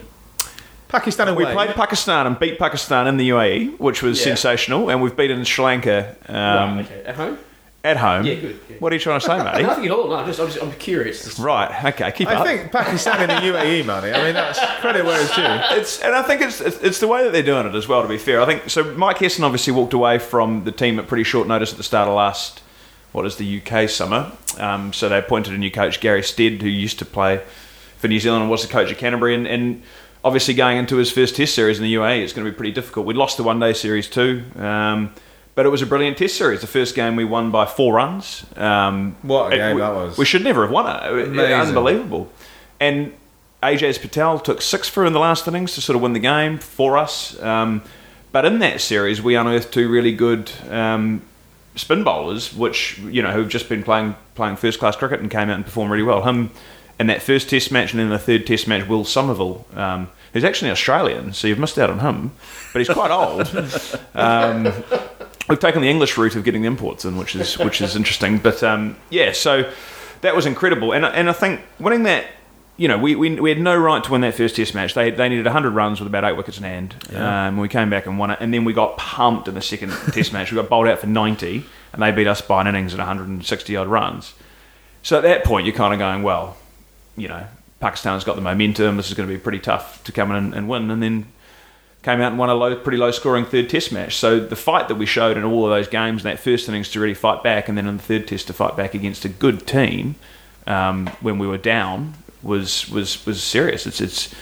Pakistan 0.88 1.28
away. 1.28 1.44
We 1.46 1.52
played 1.52 1.70
Pakistan 1.76 2.26
and 2.26 2.38
beat 2.38 2.58
Pakistan 2.58 3.06
in 3.06 3.16
the 3.16 3.28
UAE, 3.30 3.78
which 3.78 4.02
was 4.02 4.18
Yeah. 4.18 4.24
sensational, 4.34 4.90
and 4.90 5.00
we've 5.00 5.16
beaten 5.16 5.44
Sri 5.44 5.64
Lanka 5.64 6.16
um, 6.28 6.34
right, 6.78 6.80
okay. 6.86 7.02
At 7.06 7.14
home? 7.14 7.38
at 7.84 7.96
home. 7.96 8.26
Yeah, 8.26 8.34
good, 8.34 8.60
good. 8.68 8.80
What 8.80 8.90
are 8.92 8.96
you 8.96 9.00
trying 9.00 9.20
to 9.20 9.26
say, 9.26 9.38
mate? 9.44 9.62
Nothing 9.62 9.84
at 9.86 9.90
all. 9.92 10.08
No, 10.08 10.16
I'm 10.16 10.26
just, 10.26 10.40
I'm, 10.40 10.48
just, 10.48 10.60
I'm 10.60 10.72
curious. 10.72 11.38
right. 11.38 11.84
Okay. 11.94 12.10
Keep 12.10 12.28
I 12.28 12.34
up. 12.34 12.44
think 12.46 12.72
Pakistan 12.72 13.22
in 13.22 13.28
the 13.28 13.34
UAE, 13.58 13.86
Manny. 13.86 14.10
I 14.12 14.24
mean, 14.24 14.34
that's 14.34 14.58
credit 14.80 15.04
where 15.06 15.20
it's 15.22 15.34
due. 15.36 15.42
It's 15.78 16.02
and 16.02 16.12
I 16.14 16.22
think 16.22 16.42
it's, 16.42 16.60
it's 16.60 16.78
it's 16.82 16.98
the 16.98 17.06
way 17.08 17.22
that 17.22 17.32
they're 17.32 17.44
doing 17.44 17.66
it 17.66 17.74
as 17.76 17.86
well. 17.86 18.02
To 18.02 18.08
be 18.08 18.18
fair, 18.18 18.42
I 18.42 18.46
think 18.46 18.68
so. 18.68 18.82
Mike 18.96 19.18
Hesson 19.18 19.44
obviously 19.44 19.72
walked 19.72 19.94
away 19.94 20.18
from 20.18 20.64
the 20.64 20.72
team 20.72 20.98
at 20.98 21.06
pretty 21.06 21.24
short 21.24 21.46
notice 21.46 21.70
at 21.70 21.76
the 21.78 21.84
start 21.84 22.08
of 22.08 22.14
last 22.16 22.62
what 23.12 23.26
is 23.26 23.36
the 23.36 23.60
UK 23.60 23.88
summer. 23.88 24.32
Um, 24.58 24.92
so 24.92 25.08
they 25.08 25.18
appointed 25.18 25.54
a 25.54 25.58
new 25.58 25.70
coach, 25.70 26.00
Gary 26.00 26.22
Stead, 26.22 26.62
who 26.62 26.68
used 26.68 26.98
to 27.00 27.04
play 27.04 27.42
for 27.98 28.08
New 28.08 28.20
Zealand 28.20 28.42
and 28.42 28.50
was 28.50 28.62
the 28.62 28.68
coach 28.68 28.90
of 28.90 28.98
Canterbury. 28.98 29.34
And, 29.34 29.46
and 29.46 29.82
obviously 30.24 30.54
going 30.54 30.78
into 30.78 30.96
his 30.96 31.10
first 31.10 31.36
Test 31.36 31.54
series 31.54 31.78
in 31.78 31.84
the 31.84 31.94
UAE, 31.94 32.22
it's 32.22 32.32
going 32.32 32.44
to 32.44 32.50
be 32.50 32.56
pretty 32.56 32.72
difficult. 32.72 33.06
We 33.06 33.14
lost 33.14 33.36
the 33.36 33.42
one 33.42 33.60
day 33.60 33.72
series 33.72 34.08
too. 34.08 34.44
Um, 34.56 35.12
but 35.54 35.66
it 35.66 35.68
was 35.68 35.82
a 35.82 35.86
brilliant 35.86 36.16
Test 36.16 36.36
series. 36.36 36.60
The 36.60 36.66
first 36.66 36.94
game 36.94 37.16
we 37.16 37.24
won 37.24 37.50
by 37.50 37.66
four 37.66 37.94
runs. 37.94 38.46
Um, 38.56 39.16
What 39.22 39.52
a 39.52 39.56
game 39.56 39.74
we, 39.74 39.80
that 39.80 39.94
was. 39.94 40.16
We 40.16 40.24
should 40.24 40.44
never 40.44 40.62
have 40.62 40.70
won 40.70 40.86
it. 40.86 41.28
Amazing. 41.28 41.52
Unbelievable. 41.52 42.30
And 42.78 43.12
Ajaz 43.62 44.00
Patel 44.00 44.38
took 44.38 44.62
six 44.62 44.88
for 44.88 45.04
in 45.04 45.12
the 45.12 45.18
last 45.18 45.46
innings 45.46 45.74
to 45.74 45.80
sort 45.80 45.96
of 45.96 46.02
win 46.02 46.12
the 46.12 46.20
game 46.20 46.58
for 46.58 46.96
us. 46.96 47.40
Um, 47.42 47.82
but 48.32 48.44
in 48.44 48.60
that 48.60 48.80
series, 48.80 49.20
we 49.20 49.34
unearthed 49.34 49.72
two 49.72 49.90
really 49.90 50.12
good 50.12 50.50
um, 50.70 51.22
spin 51.76 52.04
bowlers, 52.04 52.54
which 52.54 52.98
you 52.98 53.22
know 53.22 53.30
who've 53.30 53.48
just 53.48 53.68
been 53.68 53.82
playing 53.82 54.16
playing 54.34 54.56
first 54.56 54.78
class 54.78 54.96
cricket 54.96 55.20
and 55.20 55.30
came 55.30 55.50
out 55.50 55.56
and 55.56 55.64
performed 55.64 55.90
really 55.90 56.04
well. 56.04 56.22
Him 56.22 56.50
in 56.98 57.06
that 57.06 57.22
first 57.22 57.48
Test 57.48 57.72
match, 57.72 57.92
and 57.92 58.00
then 58.00 58.10
the 58.10 58.18
third 58.18 58.46
Test 58.46 58.68
match, 58.68 58.86
Will 58.86 59.04
Somerville, 59.04 59.66
um, 59.74 60.10
who's 60.32 60.44
actually 60.44 60.70
Australian, 60.70 61.32
so 61.32 61.48
you've 61.48 61.58
missed 61.58 61.78
out 61.78 61.88
on 61.88 62.00
him, 62.00 62.32
but 62.72 62.80
he's 62.80 62.88
quite 62.88 63.10
old. 63.10 63.48
Um, 64.12 64.64
we've 65.48 65.60
taken 65.60 65.80
the 65.80 65.88
English 65.88 66.18
route 66.18 66.36
of 66.36 66.44
getting 66.44 66.62
the 66.62 66.66
imports 66.66 67.04
in, 67.04 67.16
which 67.16 67.34
is 67.34 67.56
which 67.58 67.80
is 67.80 67.96
interesting. 67.96 68.38
But 68.38 68.62
um, 68.62 68.96
yeah, 69.08 69.32
so 69.32 69.70
that 70.20 70.36
was 70.36 70.46
incredible, 70.46 70.92
and 70.92 71.04
and 71.04 71.28
I 71.30 71.32
think 71.32 71.60
winning 71.78 72.02
that. 72.04 72.26
You 72.80 72.88
know, 72.88 72.96
we, 72.96 73.14
we, 73.14 73.38
we 73.38 73.50
had 73.50 73.60
no 73.60 73.76
right 73.76 74.02
to 74.02 74.10
win 74.10 74.22
that 74.22 74.34
first 74.34 74.56
Test 74.56 74.74
match. 74.74 74.94
They, 74.94 75.10
they 75.10 75.28
needed 75.28 75.44
100 75.44 75.72
runs 75.72 76.00
with 76.00 76.06
about 76.06 76.24
eight 76.24 76.32
wickets 76.32 76.56
in 76.56 76.64
hand. 76.64 76.94
Um, 77.14 77.58
we 77.58 77.68
came 77.68 77.90
back 77.90 78.06
and 78.06 78.18
won 78.18 78.30
it, 78.30 78.38
and 78.40 78.54
then 78.54 78.64
we 78.64 78.72
got 78.72 78.96
pumped 78.96 79.48
in 79.48 79.54
the 79.54 79.60
second 79.60 79.90
Test 80.14 80.32
match. 80.32 80.50
We 80.50 80.56
got 80.56 80.70
bowled 80.70 80.88
out 80.88 80.98
for 80.98 81.06
90, 81.06 81.62
and 81.92 82.02
they 82.02 82.10
beat 82.10 82.26
us 82.26 82.40
by 82.40 82.62
an 82.62 82.66
innings 82.68 82.94
at 82.94 82.98
160 82.98 83.76
odd 83.76 83.86
runs. 83.86 84.32
So 85.02 85.18
at 85.18 85.24
that 85.24 85.44
point, 85.44 85.66
you're 85.66 85.76
kind 85.76 85.92
of 85.92 85.98
going, 85.98 86.22
well, 86.22 86.56
you 87.18 87.28
know, 87.28 87.46
Pakistan's 87.80 88.24
got 88.24 88.36
the 88.36 88.40
momentum. 88.40 88.96
This 88.96 89.08
is 89.08 89.14
going 89.14 89.28
to 89.28 89.34
be 89.34 89.38
pretty 89.38 89.58
tough 89.58 90.02
to 90.04 90.12
come 90.12 90.30
in 90.30 90.38
and, 90.38 90.54
and 90.54 90.66
win. 90.66 90.90
And 90.90 91.02
then 91.02 91.26
came 92.02 92.22
out 92.22 92.30
and 92.30 92.38
won 92.38 92.48
a 92.48 92.54
low, 92.54 92.74
pretty 92.76 92.96
low 92.96 93.10
scoring 93.10 93.44
third 93.44 93.68
test 93.68 93.92
match. 93.92 94.16
So 94.16 94.40
the 94.40 94.56
fight 94.56 94.88
that 94.88 94.94
we 94.94 95.04
showed 95.04 95.36
in 95.36 95.44
all 95.44 95.66
of 95.66 95.70
those 95.70 95.86
games 95.86 96.24
in 96.24 96.30
that 96.30 96.40
first 96.40 96.66
innings 96.66 96.90
to 96.92 97.00
really 97.00 97.12
fight 97.12 97.42
back, 97.42 97.68
and 97.68 97.76
then 97.76 97.86
in 97.86 97.98
the 97.98 98.02
third 98.02 98.26
test 98.26 98.46
to 98.46 98.54
fight 98.54 98.74
back 98.74 98.94
against 98.94 99.26
a 99.26 99.28
good 99.28 99.66
team 99.66 100.14
um, 100.66 101.08
when 101.20 101.38
we 101.38 101.46
were 101.46 101.58
down 101.58 102.14
was 102.42 102.88
was 102.90 103.24
was 103.26 103.42
serious. 103.42 103.86
It's 103.86 104.00
it's 104.00 104.34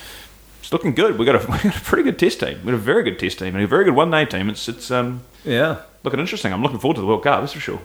it's 0.61 0.73
looking 0.73 0.95
good. 0.95 1.19
We 1.19 1.25
got 1.27 1.35
a 1.37 1.39
we 1.51 1.59
got 1.59 1.77
a 1.77 1.81
pretty 1.81 2.03
good 2.05 2.19
test 2.19 2.41
team. 2.41 2.59
We 2.65 2.73
got 2.73 2.75
a 2.75 2.79
very 2.79 3.03
good 3.03 3.19
test 3.19 3.39
team 3.39 3.55
and 3.55 3.65
a 3.65 3.67
very 3.67 3.85
good 3.85 3.95
one 3.95 4.11
day 4.11 4.25
team. 4.25 4.49
It's 4.51 4.69
it's 4.69 4.91
um, 4.91 5.23
Yeah. 5.45 5.81
looking 6.05 6.21
interesting. 6.21 6.53
I'm 6.53 6.63
looking 6.63 6.79
forward 6.79 6.95
to 6.97 7.01
the 7.01 7.07
World 7.07 7.23
Cup. 7.23 7.41
That's 7.41 7.53
for 7.53 7.61
sure. 7.61 7.81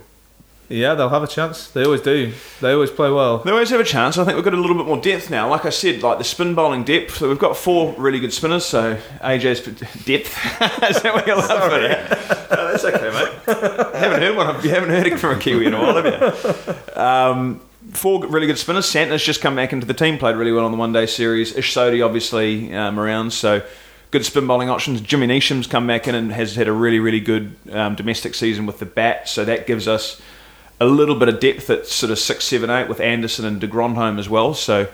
Yeah, 0.69 0.95
they'll 0.95 1.09
have 1.09 1.21
a 1.23 1.27
chance. 1.27 1.67
They 1.67 1.83
always 1.83 2.01
do. 2.01 2.31
They 2.61 2.71
always 2.71 2.89
play 2.89 3.11
well. 3.11 3.39
They 3.39 3.51
always 3.51 3.69
have 3.69 3.81
a 3.81 3.83
chance. 3.83 4.17
I 4.17 4.23
think 4.23 4.35
we've 4.37 4.45
got 4.45 4.53
a 4.53 4.57
little 4.57 4.77
bit 4.77 4.85
more 4.85 4.97
depth 4.97 5.29
now. 5.29 5.49
Like 5.49 5.65
I 5.65 5.69
said, 5.69 6.01
like 6.01 6.17
the 6.19 6.23
spin 6.23 6.55
bowling 6.55 6.83
depth. 6.85 7.17
So 7.17 7.27
we've 7.27 7.37
got 7.37 7.57
four 7.57 7.93
really 7.97 8.19
good 8.19 8.31
spinners. 8.33 8.65
So 8.65 8.95
AJ's 9.21 9.59
depth. 10.05 10.33
Is 10.89 11.01
that 11.01 11.13
what 11.13 11.27
you're 11.27 11.35
laughing 11.35 11.83
at? 11.91 12.17
Oh, 12.57 12.71
that's 12.71 12.85
okay, 12.85 13.09
mate. 13.11 13.93
haven't 13.99 14.21
heard 14.21 14.37
one. 14.37 14.55
of- 14.55 14.63
You 14.65 14.71
haven't 14.71 14.89
heard 14.89 15.05
it 15.05 15.19
from 15.19 15.37
a 15.37 15.39
Kiwi 15.39 15.65
in 15.67 15.73
a 15.73 15.79
while, 15.79 16.01
have 16.01 16.85
you? 16.95 16.99
Um, 17.01 17.61
four 17.93 18.25
really 18.27 18.47
good 18.47 18.57
spinners. 18.57 18.85
Santner's 18.85 19.23
just 19.23 19.41
come 19.41 19.55
back 19.55 19.73
into 19.73 19.85
the 19.85 19.93
team. 19.93 20.17
Played 20.17 20.35
really 20.35 20.51
well 20.51 20.65
on 20.65 20.71
the 20.71 20.77
one 20.77 20.93
day 20.93 21.05
series. 21.05 21.55
Ish 21.55 21.73
Sodhi 21.73 22.05
obviously 22.05 22.73
um, 22.75 22.99
around. 22.99 23.31
So. 23.31 23.61
Good 24.11 24.23
spin 24.27 24.45
bowling 24.45 24.69
options. 24.69 25.01
Jimmy 25.01 25.25
Neesham's 25.25 25.65
come 25.65 25.87
back 25.87 26.07
in 26.07 26.13
and 26.13 26.31
has 26.31 26.55
had 26.55 26.67
a 26.67 26.71
really, 26.71 26.99
really 26.99 27.19
good 27.19 27.55
um, 27.71 27.95
domestic 27.95 28.35
season 28.35 28.67
with 28.67 28.77
the 28.77 28.85
bat. 28.85 29.27
So 29.27 29.43
that 29.43 29.65
gives 29.65 29.87
us 29.87 30.21
a 30.79 30.85
little 30.85 31.15
bit 31.15 31.29
of 31.29 31.39
depth 31.39 31.67
at 31.71 31.87
sort 31.87 32.11
of 32.11 32.19
six, 32.19 32.45
seven, 32.45 32.69
eight 32.69 32.87
with 32.87 32.99
Anderson 32.99 33.43
and 33.43 33.59
de 33.59 33.65
Grandhomme 33.65 34.19
as 34.19 34.29
well. 34.29 34.53
So 34.53 34.87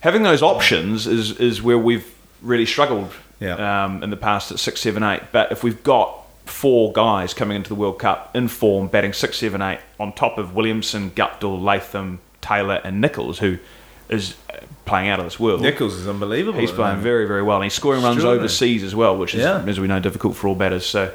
having 0.00 0.24
those 0.24 0.42
options 0.42 1.06
is 1.06 1.38
is 1.38 1.62
where 1.62 1.78
we've 1.78 2.12
really 2.42 2.66
struggled 2.66 3.12
Yeah. 3.38 3.84
um, 3.84 4.02
in 4.02 4.10
the 4.10 4.16
past 4.16 4.50
at 4.50 4.58
six, 4.58 4.80
seven, 4.80 5.04
eight. 5.04 5.22
But 5.30 5.52
if 5.52 5.62
we've 5.62 5.80
got 5.84 6.19
four 6.50 6.92
guys 6.92 7.32
coming 7.34 7.56
into 7.56 7.68
the 7.68 7.74
World 7.74 7.98
Cup 7.98 8.34
in 8.36 8.48
form, 8.48 8.88
batting 8.88 9.12
six, 9.12 9.38
seven, 9.38 9.62
eight, 9.62 9.80
on 9.98 10.12
top 10.12 10.38
of 10.38 10.54
Williamson, 10.54 11.10
Guptill, 11.12 11.60
Latham, 11.62 12.20
Taylor, 12.40 12.80
and 12.84 13.00
Nichols, 13.00 13.38
who 13.38 13.58
is 14.08 14.36
playing 14.84 15.08
out 15.08 15.18
of 15.20 15.24
this 15.24 15.38
world. 15.38 15.62
Nichols 15.62 15.94
is 15.94 16.08
unbelievable. 16.08 16.58
He's 16.58 16.72
playing 16.72 17.00
very, 17.00 17.26
very 17.26 17.42
well, 17.42 17.56
and 17.58 17.64
he's 17.64 17.74
scoring 17.74 18.02
runs 18.02 18.24
overseas 18.24 18.82
as 18.82 18.94
well, 18.94 19.16
which 19.16 19.34
is, 19.34 19.40
Yeah. 19.42 19.62
as 19.66 19.78
we 19.78 19.86
know, 19.86 20.00
difficult 20.00 20.36
for 20.36 20.48
all 20.48 20.54
batters. 20.56 20.84
So 20.84 21.12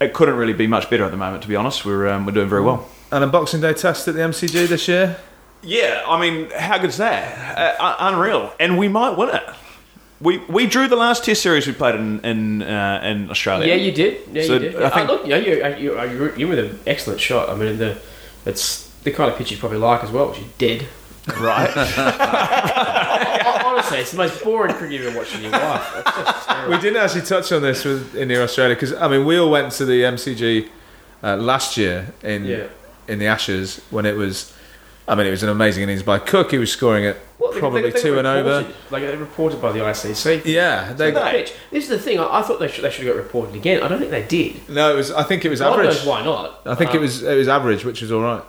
it 0.00 0.14
couldn't 0.14 0.36
really 0.36 0.54
be 0.54 0.66
much 0.66 0.88
better 0.88 1.04
at 1.04 1.10
the 1.10 1.16
moment. 1.16 1.42
To 1.42 1.48
be 1.48 1.56
honest, 1.56 1.84
we're 1.84 2.08
um, 2.08 2.24
we're 2.26 2.32
doing 2.32 2.48
very 2.48 2.62
well. 2.62 2.88
And 3.10 3.22
a 3.22 3.26
Boxing 3.26 3.60
Day 3.60 3.74
test 3.74 4.08
at 4.08 4.14
the 4.14 4.20
MCG 4.20 4.66
this 4.66 4.88
year. 4.88 5.18
Yeah, 5.62 6.02
I 6.08 6.18
mean, 6.18 6.50
how 6.50 6.78
good's 6.78 6.96
that? 6.96 7.78
Uh, 7.78 7.94
unreal, 8.00 8.52
and 8.58 8.78
we 8.78 8.88
might 8.88 9.16
win 9.16 9.28
it. 9.28 9.42
We 10.22 10.38
we 10.48 10.66
drew 10.66 10.86
the 10.88 10.96
last 10.96 11.24
Test 11.24 11.42
series 11.42 11.66
we 11.66 11.72
played 11.72 11.96
in 11.96 12.20
in 12.24 12.62
uh, 12.62 13.00
in 13.10 13.28
Australia. 13.30 13.66
Yeah, 13.66 13.74
you 13.86 13.92
did. 13.92 14.12
Yeah, 14.32 14.42
So 14.44 14.52
you 14.54 14.58
did. 14.60 14.82
I 14.82 14.88
think- 14.90 15.08
oh, 15.10 15.12
look, 15.14 15.26
yeah, 15.26 15.36
you, 15.36 15.52
you, 15.84 16.00
you, 16.00 16.32
you 16.36 16.48
were 16.48 16.54
an 16.60 16.78
excellent 16.86 17.20
shot. 17.20 17.48
I 17.48 17.54
mean, 17.56 17.78
the 17.78 17.96
it's 18.46 18.88
the 19.04 19.10
kind 19.10 19.30
of 19.30 19.36
pitch 19.36 19.50
you 19.50 19.56
probably 19.58 19.78
like 19.78 20.04
as 20.04 20.10
well, 20.10 20.28
which 20.28 20.38
is 20.38 20.46
dead. 20.58 20.86
right. 21.40 21.70
Honestly, 23.64 23.98
it's 23.98 24.10
the 24.12 24.16
most 24.18 24.42
boring 24.44 24.74
cricket 24.74 24.92
you've 25.00 25.06
ever 25.08 25.18
watched 25.18 25.34
in 25.36 25.42
your 25.42 25.52
life. 25.52 25.92
It's 25.96 26.16
just. 26.16 26.68
We 26.68 26.78
didn't 26.78 27.02
actually 27.02 27.22
touch 27.22 27.50
on 27.52 27.62
this 27.62 27.84
with 27.84 28.14
India 28.14 28.42
Australia 28.42 28.74
because 28.76 28.92
I 28.94 29.08
mean 29.08 29.24
we 29.24 29.38
all 29.38 29.50
went 29.50 29.72
to 29.72 29.84
the 29.84 30.02
MCG 30.02 30.68
uh, 31.22 31.36
last 31.36 31.76
year 31.76 32.12
in 32.22 32.44
Yeah. 32.44 32.66
in 33.08 33.18
the 33.18 33.26
Ashes 33.26 33.80
when 33.90 34.06
it 34.06 34.16
was. 34.16 34.52
I 35.08 35.14
mean, 35.16 35.26
it 35.26 35.30
was 35.30 35.42
an 35.42 35.48
amazing 35.48 35.82
innings 35.82 36.02
by 36.02 36.18
Cook. 36.20 36.52
He 36.52 36.58
was 36.58 36.70
scoring 36.70 37.04
it 37.04 37.16
Well, 37.38 37.52
probably 37.52 37.82
they- 37.82 37.90
they 37.90 38.00
two 38.00 38.12
were 38.12 38.18
and 38.18 38.26
over. 38.26 38.48
reported- 38.58 38.74
Like 38.90 39.02
they 39.02 39.16
reported 39.16 39.60
by 39.60 39.72
the 39.72 39.80
ICC. 39.80 40.42
Yeah, 40.44 40.92
they. 40.92 41.10
The 41.10 41.20
pitch. 41.20 41.52
This 41.72 41.84
is 41.84 41.90
the 41.90 41.98
thing. 41.98 42.20
I, 42.20 42.38
I 42.38 42.42
thought 42.42 42.60
they 42.60 42.68
should, 42.68 42.84
they 42.84 42.90
should 42.90 43.04
have 43.06 43.16
got 43.16 43.22
reported 43.22 43.54
again. 43.56 43.82
I 43.82 43.88
don't 43.88 43.98
think 43.98 44.10
they 44.12 44.22
did. 44.22 44.68
No, 44.68 44.92
it 44.92 44.96
was. 44.96 45.10
I 45.10 45.24
think 45.24 45.44
it 45.44 45.48
was 45.48 45.60
God 45.60 45.72
average. 45.72 45.88
knows 45.96 46.06
why 46.06 46.24
not. 46.24 46.60
I 46.66 46.74
think 46.76 46.92
it 46.94 46.98
Um, 46.98 47.02
was 47.02 47.22
it 47.24 47.34
was 47.36 47.48
average, 47.48 47.84
which 47.84 48.00
was 48.00 48.12
all 48.12 48.20
right. 48.22 48.42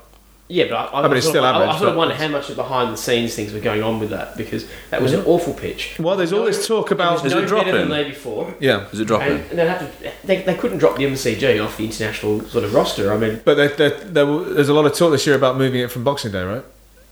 Yeah, 0.50 0.66
but 0.66 0.74
I, 0.76 0.84
I, 0.86 1.00
I 1.06 1.08
mean, 1.08 1.18
it's 1.18 1.28
still 1.28 1.44
of, 1.46 1.56
I- 1.56 1.72
I, 1.72 1.78
sort 1.78 1.90
of 1.92 1.96
wonder 1.96 2.14
how 2.14 2.28
much 2.28 2.54
behind 2.56 2.92
the 2.94 2.98
scenes 2.98 3.34
things 3.34 3.54
were 3.54 3.62
going 3.62 3.82
on 3.82 4.00
with 4.00 4.10
that 4.10 4.36
because 4.38 4.68
that 4.92 5.02
was 5.02 5.14
an 5.14 5.24
awful 5.26 5.54
pitch. 5.54 5.98
Well, 6.00 6.18
there's 6.18 6.34
all 6.34 6.44
this 6.46 6.68
talk 6.68 6.88
It 6.88 6.96
about. 6.96 7.14
was 7.14 7.26
Is 7.26 7.34
no 7.34 7.42
it 7.44 7.48
dropping? 7.48 7.68
better 7.72 7.80
than 7.80 7.90
the 7.90 8.04
day 8.04 8.10
before. 8.10 8.54
Yeah, 8.60 8.88
Is 8.92 9.00
it 9.00 9.06
dropping? 9.06 9.32
And, 9.32 9.40
and 9.52 9.60
they'd 9.60 9.68
have 9.68 10.02
to, 10.02 10.12
they, 10.28 10.42
they 10.42 10.56
couldn't 10.56 10.80
drop 10.80 10.98
the 10.98 11.06
MCG 11.06 11.64
off 11.64 11.78
the 11.78 11.86
international 11.86 12.42
sort 12.42 12.66
of 12.66 12.74
roster. 12.74 13.14
I 13.14 13.18
mean, 13.18 13.42
but 13.46 13.56
there, 13.56 13.70
there, 13.70 13.90
there, 13.92 14.26
w- 14.26 14.54
there's 14.54 14.70
a 14.70 14.74
lot 14.74 14.86
of 14.86 14.94
talk 14.94 15.12
this 15.12 15.26
year 15.26 15.36
about 15.36 15.58
moving 15.58 15.80
it 15.82 15.90
from 15.92 16.04
Boxing 16.04 16.32
Day, 16.34 16.44
right? 16.44 16.64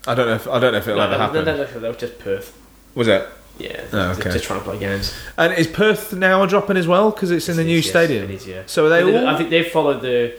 I 0.06 0.14
don't 0.14 0.28
know. 0.28 0.36
If, 0.36 0.48
I 0.48 0.60
don't 0.60 0.74
know 0.74 0.80
if 0.80 0.88
it'll 0.88 0.98
no, 1.00 1.04
ever 1.06 1.12
that, 1.18 1.20
happen. 1.22 1.46
that, 1.46 1.58
that, 1.74 1.82
that 1.82 1.88
was 1.88 1.98
just 1.98 2.20
Perth. 2.20 2.58
Was 2.96 3.08
it? 3.08 3.28
Yeah, 3.60 3.84
Oh, 3.94 4.12
okay. 4.20 4.32
just 4.32 4.46
trying 4.46 4.60
to 4.60 4.66
play 4.66 4.80
games. 4.80 5.14
And 5.38 5.54
is 5.54 5.68
Perth 5.68 6.14
now 6.14 6.46
dropping 6.48 6.78
as 6.78 6.88
well 6.88 7.12
because 7.12 7.30
it's 7.32 7.48
in 7.48 7.58
the 7.58 7.62
It 7.62 7.66
new 7.66 7.78
is, 7.78 7.86
yes, 7.86 7.92
stadium? 7.92 8.24
It 8.26 8.32
is, 8.32 8.48
yeah. 8.48 8.64
So 8.66 8.88
are 8.88 8.90
they 8.90 9.04
all 9.04 9.28
I 9.28 9.38
think 9.38 9.50
they've 9.52 9.68
followed 9.68 10.02
the 10.02 10.36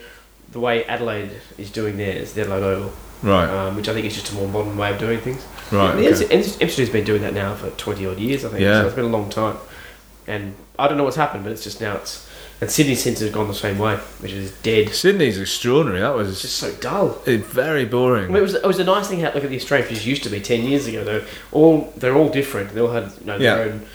the 0.53 0.61
way 0.61 0.85
Adelaide 0.85 1.31
is 1.59 1.71
doing 1.71 1.97
theirs, 1.97 2.33
the 2.35 2.43
Adelaide 2.43 2.63
Oval, 2.63 2.93
right? 3.23 3.49
um, 3.49 3.77
which 3.77 3.89
I 3.89 3.93
think 3.95 4.07
is 4.07 4.15
just 4.15 4.33
a 4.33 4.35
more 4.35 4.47
modern 4.49 4.77
way 4.77 4.91
of 4.93 4.99
doing 4.99 5.19
things. 5.21 5.45
right. 5.73 5.95
The 5.97 6.09
okay. 6.25 6.39
MCG's 6.41 6.91
been 6.91 7.05
doing 7.05 7.23
that 7.23 7.35
now 7.35 7.55
for 7.55 7.71
20 7.71 8.07
odd 8.07 8.19
years, 8.19 8.45
I 8.45 8.49
think. 8.51 8.61
Yeah. 8.61 8.81
So 8.83 8.87
it's 8.87 8.97
been 8.97 9.07
a 9.07 9.09
long 9.09 9.31
time. 9.31 9.57
And 10.27 10.55
I 10.79 10.87
don't 10.89 10.97
know 10.99 11.05
what's 11.05 11.17
happened, 11.17 11.43
but 11.45 11.53
it's 11.53 11.65
just 11.65 11.81
now 11.81 11.97
it's. 11.97 12.29
And 12.61 12.71
Sydney 12.71 12.95
since 12.95 13.19
has 13.19 13.31
gone 13.33 13.49
the 13.49 13.55
same 13.55 13.77
way, 13.77 13.97
which 14.21 14.31
is 14.31 14.53
dead. 14.63 14.91
Sydney's 14.91 15.37
extraordinary. 15.37 15.99
That 16.01 16.15
was 16.15 16.29
It's 16.31 16.43
just 16.43 16.57
so 16.59 16.73
dull. 16.75 17.21
it's 17.27 17.45
very 17.45 17.85
boring. 17.85 18.27
I 18.27 18.29
mean, 18.29 18.37
it 18.37 18.43
was 18.43 18.55
it 18.55 18.65
was 18.65 18.79
a 18.79 18.85
nice 18.85 19.09
thing. 19.09 19.19
How, 19.19 19.33
look 19.35 19.43
at 19.43 19.51
the 19.51 19.57
Australian 19.57 19.89
pitches 19.89 20.07
used 20.07 20.23
to 20.23 20.29
be 20.31 20.41
ten 20.41 20.63
years 20.63 20.87
ago. 20.87 21.03
They're 21.03 21.25
all 21.51 21.93
they're 21.97 22.15
all 22.15 22.29
different. 22.29 22.71
They 22.73 22.81
all 22.81 22.93
had 22.93 23.11
you 23.19 23.27
know, 23.27 23.39
their 23.39 23.67
Yeah. 23.67 23.73
own, 23.73 23.87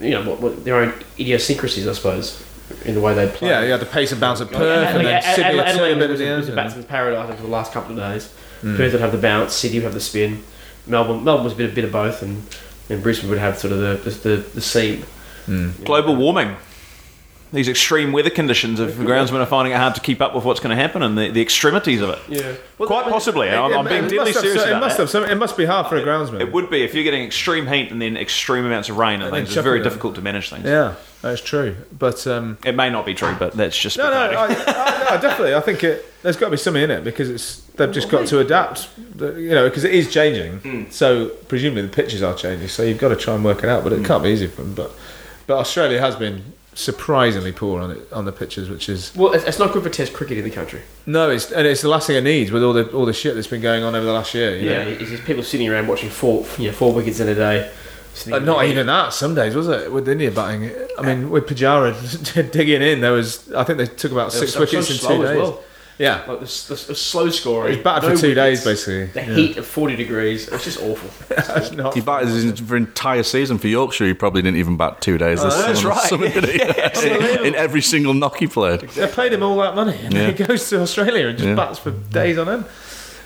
you 0.00 0.10
know, 0.12 0.48
their 0.48 0.76
own 0.76 0.94
idiosyncrasies, 1.18 1.86
I 1.86 1.92
suppose, 1.92 2.42
in 2.84 2.94
the 2.94 3.00
way 3.00 3.14
they 3.14 3.28
play. 3.28 3.48
yeah, 3.48 3.62
you 3.64 3.70
had 3.70 3.80
the 3.80 3.86
pace 3.86 4.12
and 4.12 4.20
bounce 4.20 4.40
at 4.40 4.48
Like, 4.48 4.56
Perth, 4.56 4.86
Ad- 4.88 4.96
and 4.96 5.06
then 5.06 5.14
like, 5.14 5.24
Ad- 5.24 5.34
Sydney 5.36 5.56
would 5.56 5.66
Adelaide 5.66 5.88
turn 5.88 5.96
a 5.96 6.00
bit 6.00 6.04
at 6.04 6.10
was, 6.10 6.18
the 6.20 6.54
was 6.56 6.74
end. 6.74 6.82
the 6.82 6.86
paradise 6.86 7.34
for 7.36 7.42
the 7.42 7.48
last 7.48 7.72
couple 7.72 7.92
of 7.92 7.96
days. 7.98 8.32
Mm. 8.62 8.76
Perth 8.76 8.92
would 8.92 9.00
have 9.00 9.12
the 9.12 9.18
bounce, 9.18 9.52
Sydney 9.54 9.78
would 9.78 9.84
have 9.84 9.94
the 9.94 10.00
spin. 10.00 10.42
Melbourne, 10.86 11.24
Melbourne 11.24 11.44
was 11.44 11.52
a 11.52 11.56
bit, 11.56 11.70
a 11.70 11.74
bit 11.74 11.84
of 11.84 11.92
both, 11.92 12.22
and, 12.22 12.42
and 12.88 13.02
Brisbane 13.02 13.28
would 13.30 13.38
have 13.38 13.58
sort 13.58 13.72
of 13.72 13.78
the 13.80 14.10
the, 14.10 14.28
the, 14.28 14.36
the 14.54 14.60
seam. 14.60 15.04
Mm. 15.46 15.84
Global 15.84 16.16
warming. 16.16 16.56
These 17.52 17.68
extreme 17.68 18.12
weather 18.12 18.30
conditions 18.30 18.78
of 18.78 18.96
the 18.96 19.04
groundsmen 19.04 19.40
are 19.40 19.46
finding 19.46 19.72
it 19.72 19.76
hard 19.76 19.96
to 19.96 20.00
keep 20.00 20.20
up 20.20 20.36
with 20.36 20.44
what's 20.44 20.60
going 20.60 20.70
to 20.76 20.80
happen 20.80 21.02
and 21.02 21.18
the, 21.18 21.30
the 21.30 21.42
extremities 21.42 22.00
of 22.00 22.10
it. 22.10 22.18
Yeah, 22.28 22.54
Quite 22.78 23.06
possibly. 23.06 23.50
I'm, 23.50 23.72
I'm 23.72 23.86
It- 23.86 23.90
being 23.90 24.04
it 24.04 24.08
deadly 24.10 24.16
must 24.18 24.34
have 24.34 24.42
serious 24.44 24.62
it 24.64 24.78
must 24.78 24.96
that. 24.98 25.02
have 25.02 25.10
some, 25.10 25.24
it 25.24 25.34
must 25.34 25.56
be 25.56 25.64
hard 25.64 25.88
for 25.88 25.96
a 25.96 26.02
groundsman. 26.02 26.40
It 26.40 26.52
would 26.52 26.70
be 26.70 26.82
if 26.82 26.94
you're 26.94 27.02
getting 27.02 27.24
extreme 27.24 27.66
heat 27.66 27.90
and 27.90 28.00
then 28.00 28.16
extreme 28.16 28.64
amounts 28.66 28.88
of 28.88 28.98
rain 28.98 29.14
and 29.14 29.24
And 29.24 29.32
then 29.34 29.44
things. 29.46 29.56
It's 29.56 29.64
very 29.64 29.80
it 29.80 29.82
difficult 29.82 30.14
to 30.14 30.22
manage 30.22 30.48
things. 30.48 30.64
Yeah, 30.64 30.94
that's 31.22 31.40
true. 31.42 31.74
But 31.98 32.24
um, 32.28 32.56
It 32.64 32.76
may 32.76 32.88
not 32.88 33.04
be 33.04 33.14
true, 33.14 33.34
but 33.36 33.52
that's 33.54 33.76
just 33.76 33.98
no, 33.98 34.10
no. 34.10 34.16
I, 34.16 34.44
I, 34.44 35.16
no, 35.16 35.20
definitely. 35.20 35.54
I 35.56 35.60
think 35.60 35.82
it. 35.82 36.04
There's 36.22 36.36
got 36.36 36.46
to 36.46 36.50
be 36.52 36.56
something 36.56 36.82
in 36.82 36.90
it 36.92 37.02
because 37.02 37.30
it's 37.30 37.60
they've 37.76 37.90
just 37.90 38.10
got 38.10 38.28
to 38.28 38.38
adapt. 38.38 38.88
You 39.18 39.50
know, 39.50 39.68
because 39.68 39.82
it 39.84 39.92
is 39.94 40.12
changing. 40.12 40.90
So 40.92 41.30
presumably 41.48 41.82
the 41.82 41.88
pitches 41.88 42.22
are 42.22 42.34
changing. 42.34 42.68
So 42.68 42.82
you've 42.84 42.98
got 42.98 43.08
to 43.08 43.16
try 43.16 43.34
and 43.34 43.44
work 43.44 43.58
it 43.64 43.68
out. 43.68 43.82
But 43.82 43.92
it 43.94 44.04
can't 44.04 44.22
be 44.22 44.28
easy 44.30 44.46
for 44.46 44.62
them. 44.62 44.74
But 44.74 44.92
but 45.48 45.58
Australia 45.58 45.98
has 45.98 46.14
been 46.14 46.52
surprisingly 46.74 47.52
poor 47.52 47.80
on 47.80 47.90
it 47.90 48.12
on 48.12 48.24
the 48.24 48.32
pitches, 48.32 48.68
which 48.70 48.88
is 48.88 49.12
Well, 49.16 49.32
it's, 49.32 49.58
not 49.58 49.72
good 49.72 49.82
for 49.82 49.90
Test 49.90 50.12
cricket 50.12 50.38
in 50.38 50.44
the 50.44 50.50
country. 50.50 50.80
no, 51.06 51.30
it's 51.30 51.50
and 51.50 51.66
it's 51.66 51.82
the 51.82 51.88
last 51.88 52.06
thing 52.06 52.16
it 52.16 52.24
needs 52.24 52.50
with 52.50 52.62
all 52.62 52.72
the 52.72 52.88
all 52.92 53.06
the 53.06 53.12
shit 53.12 53.34
that's 53.34 53.46
been 53.46 53.60
going 53.60 53.82
on 53.82 53.94
over 53.94 54.04
the 54.06 54.12
last 54.12 54.34
year. 54.34 54.56
You 54.56 54.70
Yeah, 54.70 54.84
know? 54.84 54.90
it's 54.90 55.10
just 55.10 55.24
people 55.24 55.42
sitting 55.42 55.68
around 55.68 55.88
watching 55.88 56.10
four, 56.10 56.46
you 56.58 56.66
know, 56.68 56.72
four 56.72 56.92
wickets 56.92 57.20
in 57.20 57.28
a 57.28 57.34
day. 57.34 57.70
Uh, 58.30 58.38
not 58.40 58.64
even 58.64 58.86
that. 58.86 59.12
Some 59.12 59.34
days 59.34 59.54
was 59.54 59.68
it 59.68 59.90
with 59.92 60.08
India 60.08 60.30
batting? 60.32 60.70
I 60.98 61.02
mean, 61.02 61.30
with 61.30 61.46
Pujara 61.46 62.50
digging 62.52 62.82
in, 62.82 63.00
there 63.00 63.12
was. 63.12 63.52
I 63.52 63.62
think 63.64 63.78
they 63.78 63.86
took 63.86 64.12
about 64.12 64.32
six 64.32 64.56
wickets 64.56 64.90
in 64.90 64.96
two 64.98 65.22
days. 65.22 65.36
well. 65.38 65.62
Yeah, 66.00 66.24
Like 66.26 66.38
the, 66.38 66.44
s- 66.46 66.66
the, 66.66 66.74
the 66.76 66.94
slow 66.94 67.28
scoring. 67.28 67.74
he's 67.74 67.84
batted 67.84 68.08
no 68.08 68.14
for 68.16 68.20
two 68.22 68.28
wickets, 68.28 68.64
days 68.64 68.64
basically. 68.64 69.04
The 69.06 69.20
Yeah. 69.20 69.34
heat 69.36 69.56
of 69.58 69.66
40 69.66 69.96
degrees. 69.96 70.48
It's 70.48 70.64
just 70.64 70.80
awful. 70.80 71.10
That's 71.36 71.72
not 71.72 71.92
He 71.94 72.00
batted 72.00 72.28
his 72.30 72.58
for 72.60 72.74
entire 72.76 73.22
season 73.22 73.58
for 73.58 73.68
Yorkshire. 73.68 74.06
He 74.06 74.14
probably 74.14 74.40
didn't 74.40 74.56
even 74.56 74.78
bat 74.78 75.02
two 75.02 75.18
days 75.18 75.42
this 75.42 75.52
Oh, 75.54 75.60
that's 75.62 75.80
summer. 75.82 75.94
right. 75.94 76.08
summer, 76.08 76.28
did 76.30 76.44
he? 76.46 76.60
in, 77.38 77.44
in 77.48 77.54
every 77.54 77.82
single 77.82 78.14
knock 78.14 78.38
he 78.38 78.46
played. 78.46 78.80
They 78.80 79.06
paid 79.08 79.34
him 79.34 79.42
all 79.42 79.58
that 79.58 79.74
money, 79.74 79.98
and 80.02 80.14
Yeah. 80.14 80.20
then 80.30 80.36
he 80.36 80.44
goes 80.44 80.68
to 80.70 80.80
Australia 80.80 81.28
and 81.28 81.36
just 81.36 81.48
Yeah. 81.48 81.54
bats 81.54 81.78
for 81.78 81.90
days 81.90 82.38
on 82.38 82.48
end. 82.48 82.64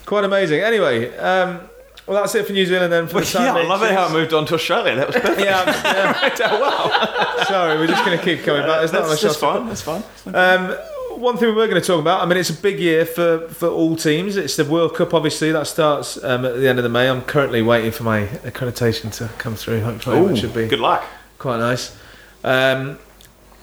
Quite 0.04 0.24
amazing. 0.24 0.58
Anyway, 0.60 1.16
um, 1.18 1.60
well, 2.06 2.20
that's 2.20 2.34
it 2.34 2.44
for 2.44 2.52
New 2.52 2.66
Zealand 2.66 2.92
then. 2.92 3.06
For 3.06 3.20
the 3.20 3.38
yeah, 3.40 3.54
I 3.54 3.62
love 3.64 3.82
it 3.84 3.92
how 3.92 4.06
it 4.08 4.12
moved 4.12 4.34
on 4.34 4.46
to 4.46 4.54
Australia. 4.54 4.96
That 4.96 5.06
was 5.06 5.16
perfect. 5.16 5.40
Yeah, 5.40 6.34
yeah. 6.38 7.44
Sorry, 7.44 7.78
we're 7.78 7.86
just 7.86 8.04
going 8.04 8.18
to 8.18 8.24
keep 8.24 8.42
coming 8.44 8.62
back. 8.62 8.80
There's 8.80 8.92
not 8.92 9.06
that's, 9.06 9.22
much 9.22 9.32
that's 9.32 9.42
else. 9.42 9.82
fine. 9.82 10.02
That's 10.02 10.34
fine. 10.34 10.34
Um, 10.34 10.76
one 11.18 11.36
thing 11.36 11.54
we're 11.54 11.68
going 11.68 11.80
to 11.80 11.86
talk 11.86 12.00
about. 12.00 12.22
I 12.22 12.26
mean, 12.26 12.38
it's 12.38 12.50
a 12.50 12.54
big 12.54 12.78
year 12.78 13.04
for, 13.06 13.48
for 13.48 13.68
all 13.68 13.96
teams. 13.96 14.36
It's 14.36 14.56
the 14.56 14.64
World 14.64 14.94
Cup, 14.94 15.14
obviously, 15.14 15.52
that 15.52 15.66
starts 15.66 16.22
um, 16.22 16.44
at 16.44 16.56
the 16.56 16.68
end 16.68 16.78
of 16.78 16.82
the 16.82 16.88
May. 16.88 17.08
I'm 17.08 17.22
currently 17.22 17.62
waiting 17.62 17.90
for 17.90 18.02
my 18.04 18.26
accreditation 18.26 19.12
to 19.18 19.28
come 19.38 19.54
through. 19.56 19.80
Hopefully, 19.80 20.20
which 20.22 20.40
should 20.40 20.54
be 20.54 20.68
Good 20.68 20.80
luck. 20.80 21.04
quite 21.38 21.58
nice. 21.58 21.96
Um, 22.42 22.98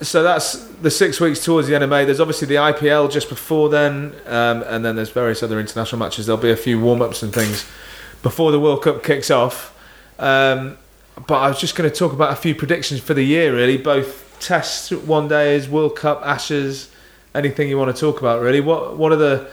so 0.02 0.24
that's 0.24 0.54
the 0.82 0.90
six 0.90 1.20
weeks 1.20 1.44
towards 1.44 1.68
the 1.68 1.76
end 1.76 1.84
of 1.84 1.90
May. 1.90 2.06
There's 2.06 2.20
obviously 2.20 2.48
the 2.48 2.56
IPL 2.56 3.12
just 3.12 3.30
before 3.30 3.70
then, 3.70 4.14
um, 4.26 4.64
and 4.64 4.84
then 4.84 4.96
there's 4.96 5.12
various 5.12 5.44
other 5.44 5.60
international 5.60 6.00
matches. 6.00 6.26
There'll 6.26 6.42
be 6.42 6.52
a 6.52 6.58
few 6.58 6.80
warm 6.80 7.02
ups 7.02 7.22
and 7.22 7.32
things 7.34 7.66
before 8.24 8.52
the 8.52 8.60
World 8.60 8.84
Cup 8.84 9.04
kicks 9.04 9.30
off. 9.30 9.78
Um, 10.18 10.78
but 11.28 11.36
I 11.36 11.50
was 11.50 11.60
just 11.60 11.76
going 11.76 11.90
to 11.90 11.96
talk 11.96 12.14
about 12.14 12.34
a 12.34 12.36
few 12.36 12.56
predictions 12.56 13.00
for 13.02 13.14
the 13.14 13.24
year, 13.24 13.56
really, 13.56 13.78
both 13.78 14.28
Test 14.40 14.92
one 14.92 15.28
days, 15.28 15.70
World 15.70 15.96
Cup, 15.96 16.24
Ashes, 16.26 16.90
anything 17.36 17.70
you 17.70 17.78
want 17.78 17.96
to 17.96 18.00
talk 18.00 18.20
about, 18.20 18.42
really. 18.42 18.62
What 18.62 18.98
what 18.98 19.12
are 19.12 19.18
the 19.18 19.48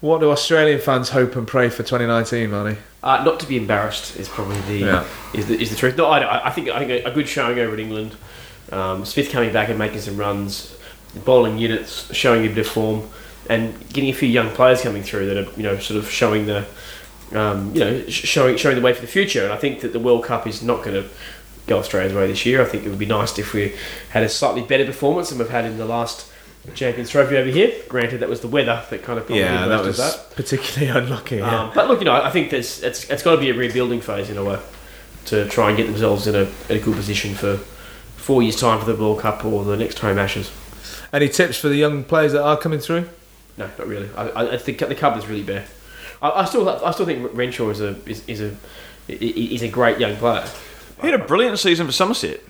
what 0.00 0.20
do 0.20 0.30
Australian 0.30 0.80
fans 0.80 1.08
hope 1.10 1.34
and 1.36 1.46
pray 1.46 1.68
for 1.70 1.82
2019, 1.82 2.50
Manny? 2.50 2.76
Uh, 3.02 3.22
not 3.24 3.40
to 3.40 3.46
be 3.46 3.56
embarrassed 3.56 4.16
is 4.16 4.28
probably 4.28 4.60
the 4.62 4.78
Yeah. 4.86 5.04
is 5.32 5.46
the, 5.46 5.60
is 5.60 5.70
the 5.70 5.76
truth. 5.76 5.96
No, 5.96 6.06
I, 6.06 6.48
I 6.48 6.50
think 6.50 6.68
I 6.68 6.84
think 6.84 7.06
a 7.06 7.10
good 7.10 7.28
showing 7.28 7.58
over 7.58 7.74
in 7.74 7.80
England. 7.80 8.14
Um, 8.72 9.04
Smith 9.04 9.30
coming 9.30 9.52
back 9.52 9.68
and 9.68 9.78
making 9.78 10.00
some 10.00 10.16
runs, 10.16 10.76
bowling 11.24 11.58
units 11.58 12.12
showing 12.14 12.44
a 12.44 12.48
bit 12.48 12.58
of 12.58 12.66
form, 12.66 13.08
and 13.48 13.74
getting 13.92 14.10
a 14.10 14.14
few 14.14 14.28
young 14.28 14.50
players 14.50 14.80
coming 14.82 15.02
through 15.02 15.26
that 15.26 15.36
are 15.36 15.50
you 15.56 15.62
know 15.62 15.78
sort 15.78 15.98
of 15.98 16.10
showing 16.10 16.46
the 16.46 16.64
um, 17.32 17.74
you 17.74 17.80
know 17.80 18.06
showing 18.08 18.56
showing 18.56 18.76
the 18.76 18.82
way 18.82 18.92
for 18.92 19.00
the 19.02 19.06
future. 19.06 19.44
And 19.44 19.52
I 19.52 19.56
think 19.56 19.80
that 19.80 19.92
the 19.92 20.00
World 20.00 20.24
Cup 20.24 20.46
is 20.46 20.62
not 20.62 20.82
going 20.84 21.02
to 21.02 21.08
go 21.66 21.78
Australia's 21.78 22.12
way 22.14 22.26
this 22.26 22.44
year. 22.44 22.60
I 22.62 22.66
think 22.66 22.84
it 22.84 22.90
would 22.90 22.98
be 22.98 23.06
nice 23.06 23.38
if 23.38 23.54
we 23.54 23.74
had 24.10 24.22
a 24.22 24.28
slightly 24.28 24.62
better 24.62 24.84
performance 24.84 25.30
than 25.30 25.38
we've 25.38 25.48
had 25.48 25.64
in 25.64 25.78
the 25.78 25.86
last 25.86 26.30
Champions 26.74 27.10
Trophy 27.10 27.36
over 27.36 27.50
here. 27.50 27.72
Granted, 27.88 28.18
that 28.20 28.28
was 28.28 28.40
the 28.40 28.48
weather 28.48 28.82
that 28.88 29.02
kind 29.02 29.18
of 29.18 29.28
Yeah, 29.30 29.66
that 29.66 29.84
was 29.84 29.98
that. 29.98 30.30
particularly 30.34 30.98
unlucky. 31.04 31.36
Yeah. 31.36 31.64
Um, 31.64 31.72
but 31.74 31.88
look, 31.88 31.98
you 32.00 32.06
know, 32.06 32.12
I 32.14 32.30
think 32.30 32.50
there's 32.50 32.82
it's 32.82 33.08
it's 33.10 33.22
got 33.22 33.34
to 33.34 33.40
be 33.40 33.50
a 33.50 33.54
rebuilding 33.54 34.00
phase 34.00 34.30
in 34.30 34.38
a 34.38 34.44
way 34.44 34.58
to 35.26 35.46
try 35.48 35.68
and 35.68 35.76
get 35.76 35.86
themselves 35.86 36.26
in 36.26 36.34
a, 36.34 36.42
in 36.68 36.76
a 36.76 36.78
good 36.78 36.94
position 36.96 37.34
for 37.34 37.56
four 38.16 38.42
years' 38.42 38.56
time 38.58 38.78
for 38.80 38.86
the 38.86 38.94
World 38.94 39.20
Cup 39.20 39.44
or 39.44 39.64
the 39.64 39.76
next 39.76 39.98
home 39.98 40.18
Ashes. 40.18 40.50
Any 41.12 41.28
tips 41.28 41.58
for 41.58 41.68
the 41.68 41.76
young 41.76 42.02
players 42.04 42.32
that 42.32 42.42
are 42.42 42.56
coming 42.56 42.80
through? 42.80 43.08
No, 43.56 43.66
not 43.78 43.86
really. 43.86 44.08
I, 44.16 44.28
I, 44.30 44.52
I 44.54 44.58
think 44.58 44.78
the 44.78 44.94
cupboard's 44.94 45.26
really 45.28 45.42
bare. 45.44 45.66
I, 46.20 46.30
I 46.30 46.44
still 46.46 46.68
I 46.68 46.90
still 46.92 47.06
think 47.06 47.30
Renshaw 47.34 47.68
is 47.70 47.80
a 47.80 47.96
is, 48.08 48.26
is 48.26 48.40
a 48.40 48.48
i- 49.08 49.12
i- 49.12 49.52
is 49.54 49.62
a 49.62 49.68
great 49.68 49.98
young 50.00 50.16
player. 50.16 50.46
He 51.00 51.08
had 51.08 51.20
a 51.20 51.24
brilliant 51.24 51.58
season 51.58 51.86
for 51.86 51.92
Somerset. 51.92 52.40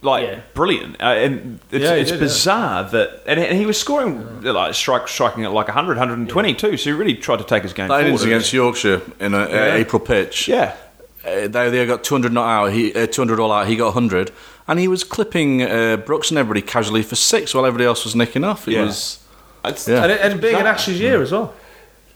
Like 0.00 0.24
Yeah. 0.24 0.40
brilliant, 0.54 1.02
uh, 1.02 1.06
and 1.06 1.58
it's, 1.72 1.82
Yeah, 1.84 1.94
it's 1.94 2.10
did, 2.12 2.20
yeah. 2.20 2.24
bizarre 2.26 2.84
that, 2.90 3.22
and, 3.26 3.40
and 3.40 3.58
he 3.58 3.66
was 3.66 3.78
scoring 3.80 4.42
like 4.42 4.72
strike, 4.74 5.08
striking 5.08 5.44
at 5.44 5.52
like 5.52 5.66
100, 5.66 5.96
120 5.96 6.54
too. 6.54 6.76
So 6.76 6.90
he 6.90 6.92
really 6.96 7.14
tried 7.14 7.38
to 7.40 7.44
take 7.44 7.64
his 7.64 7.72
game 7.72 7.88
That 7.88 7.94
forward. 7.94 8.06
innings 8.06 8.22
against 8.22 8.52
Yorkshire 8.52 9.02
in 9.18 9.34
a, 9.34 9.38
a 9.46 9.74
April 9.74 9.98
pitch. 9.98 10.46
yeah, 10.46 10.76
uh, 11.26 11.48
they 11.48 11.70
they 11.70 11.84
got 11.84 12.04
200 12.04 12.32
not 12.32 12.46
out. 12.48 12.72
He 12.72 12.94
uh, 12.94 13.08
200 13.08 13.40
all 13.40 13.50
out. 13.50 13.66
He 13.66 13.74
got 13.74 13.86
100, 13.94 14.30
and 14.68 14.78
he 14.78 14.86
was 14.86 15.02
clipping 15.02 15.62
uh, 15.62 15.96
Brooks 15.96 16.30
and 16.30 16.38
everybody 16.38 16.62
casually 16.62 17.02
for 17.02 17.16
six 17.16 17.52
while 17.52 17.66
everybody 17.66 17.84
else 17.86 18.04
was 18.04 18.14
nicking 18.14 18.44
off. 18.44 18.68
It 18.68 18.74
Yeah. 18.74 18.84
was 18.84 19.18
It's, 19.64 19.88
Yeah. 19.88 20.04
And, 20.04 20.12
it- 20.12 20.20
and 20.20 20.40
being 20.40 20.54
an 20.54 20.60
Bizarre. 20.60 20.74
Ashes 20.74 21.00
year 21.00 21.20
as 21.22 21.32
well. 21.32 21.52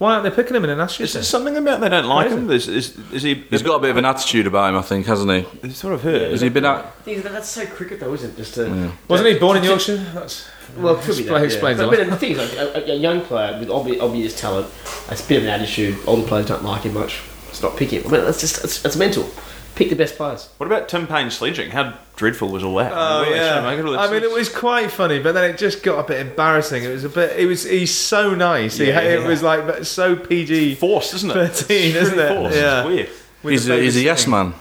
Why 0.03 0.15
aren't 0.15 0.25
they 0.25 0.33
picking 0.33 0.57
him 0.57 0.65
in 0.65 0.71
an 0.71 0.81
Ashes? 0.81 1.11
Is 1.11 1.13
there 1.13 1.23
something 1.23 1.57
about 1.57 1.81
they 1.81 1.89
don't 1.89 2.07
like 2.07 2.27
Crazy. 2.27 2.43
him? 2.43 2.51
Is, 2.51 2.67
is, 2.67 2.99
is 3.13 3.23
he? 3.23 3.35
he's 3.35 3.63
got 3.63 3.77
a 3.77 3.79
bit 3.79 3.91
of 3.91 3.99
an 3.99 4.05
attitude 4.05 4.49
about 4.49 4.71
him, 4.71 4.77
I 4.77 4.83
think, 4.83 5.07
hasn't 5.07 5.31
he? 5.31 5.47
It's 5.69 5.79
sort 5.79 5.95
of 5.95 6.03
heard. 6.03 6.33
Has 6.33 6.41
he 6.41 6.49
been 6.49 6.65
at? 6.65 7.05
That's 7.05 7.49
so 7.49 7.65
cricket, 7.67 8.01
though, 8.01 8.13
isn't 8.13 8.31
it? 8.31 8.37
Just 8.37 8.55
to, 8.55 8.93
Wasn't 9.07 9.29
he 9.29 9.39
born 9.39 9.59
in 9.59 9.63
Yorkshire? 9.63 9.99
That's, 9.99 10.49
Well, 10.77 10.97
it 10.99 11.03
could 11.03 11.19
be 11.19 11.23
that, 11.23 11.39
yeah. 11.39 11.43
explains 11.43 11.79
but, 11.79 11.87
a 11.87 11.91
but 11.91 11.99
lot. 12.01 12.11
the 12.11 12.17
thing 12.17 12.33
is, 12.33 12.39
like, 12.39 12.75
a, 12.75 12.91
a 12.91 12.97
young 12.97 13.21
player 13.21 13.57
with 13.61 13.71
obvious, 13.71 14.01
obvious 14.01 14.41
talent, 14.41 14.67
a 15.07 15.15
bit 15.29 15.37
of 15.37 15.45
an 15.45 15.51
attitude, 15.51 15.97
older 16.09 16.27
players 16.27 16.47
don't 16.47 16.65
like 16.65 16.83
him 16.83 16.95
much. 16.95 17.23
It's 17.51 17.63
not 17.63 17.77
picking 17.77 18.01
him. 18.01 18.09
I 18.09 18.11
mean, 18.11 18.25
that's 18.25 18.41
just 18.41 18.65
it's, 18.65 18.85
it's 18.85 18.97
mental. 18.97 19.31
Pick 19.75 19.89
the 19.89 19.97
best 19.97 20.17
players. 20.17 20.49
What 20.59 20.67
about 20.67 20.89
Tim 20.89 21.07
Paine 21.07 21.31
sledging? 21.31 21.71
How 21.71 21.99
dreadful 22.17 22.49
was 22.51 22.63
all 22.63 22.75
that? 22.77 22.93
Oh 22.93 23.21
What 23.21 23.29
were 23.29 23.33
they 23.35 23.41
yeah, 23.41 23.53
trying 23.61 23.63
to 23.63 23.71
make 23.71 23.79
of 23.81 23.87
all 23.87 23.99
I 23.99 24.11
mean 24.13 24.23
it 24.23 24.31
was 24.31 24.49
quite 24.51 24.91
funny, 24.91 25.19
but 25.19 25.33
then 25.33 25.51
it 25.51 25.57
just 25.59 25.83
got 25.83 25.99
a 26.05 26.07
bit 26.07 26.21
embarrassing. 26.27 26.85
It 26.85 26.89
was 26.89 27.05
a 27.05 27.09
bit. 27.09 27.39
It 27.39 27.47
was. 27.47 27.65
He's 27.65 27.95
so 27.95 28.35
nice. 28.35 28.77
He, 28.77 28.89
Yeah, 28.89 29.01
it 29.01 29.27
was 29.27 29.43
like 29.43 29.85
so 29.85 30.15
PG. 30.15 30.75
forced, 30.75 31.15
isn't 31.15 31.31
it? 31.31 31.35
13, 31.35 31.87
It's 31.87 31.97
isn't 31.97 32.19
it? 32.19 32.29
Forced. 32.37 32.57
Yeah. 32.57 32.81
It's 32.81 32.89
weird. 32.89 33.09
with 33.43 33.53
He's 33.53 33.69
a, 33.69 33.81
he's 33.81 33.97
a 33.97 34.01
yes 34.03 34.25
singing. 34.25 34.51
man. 34.51 34.55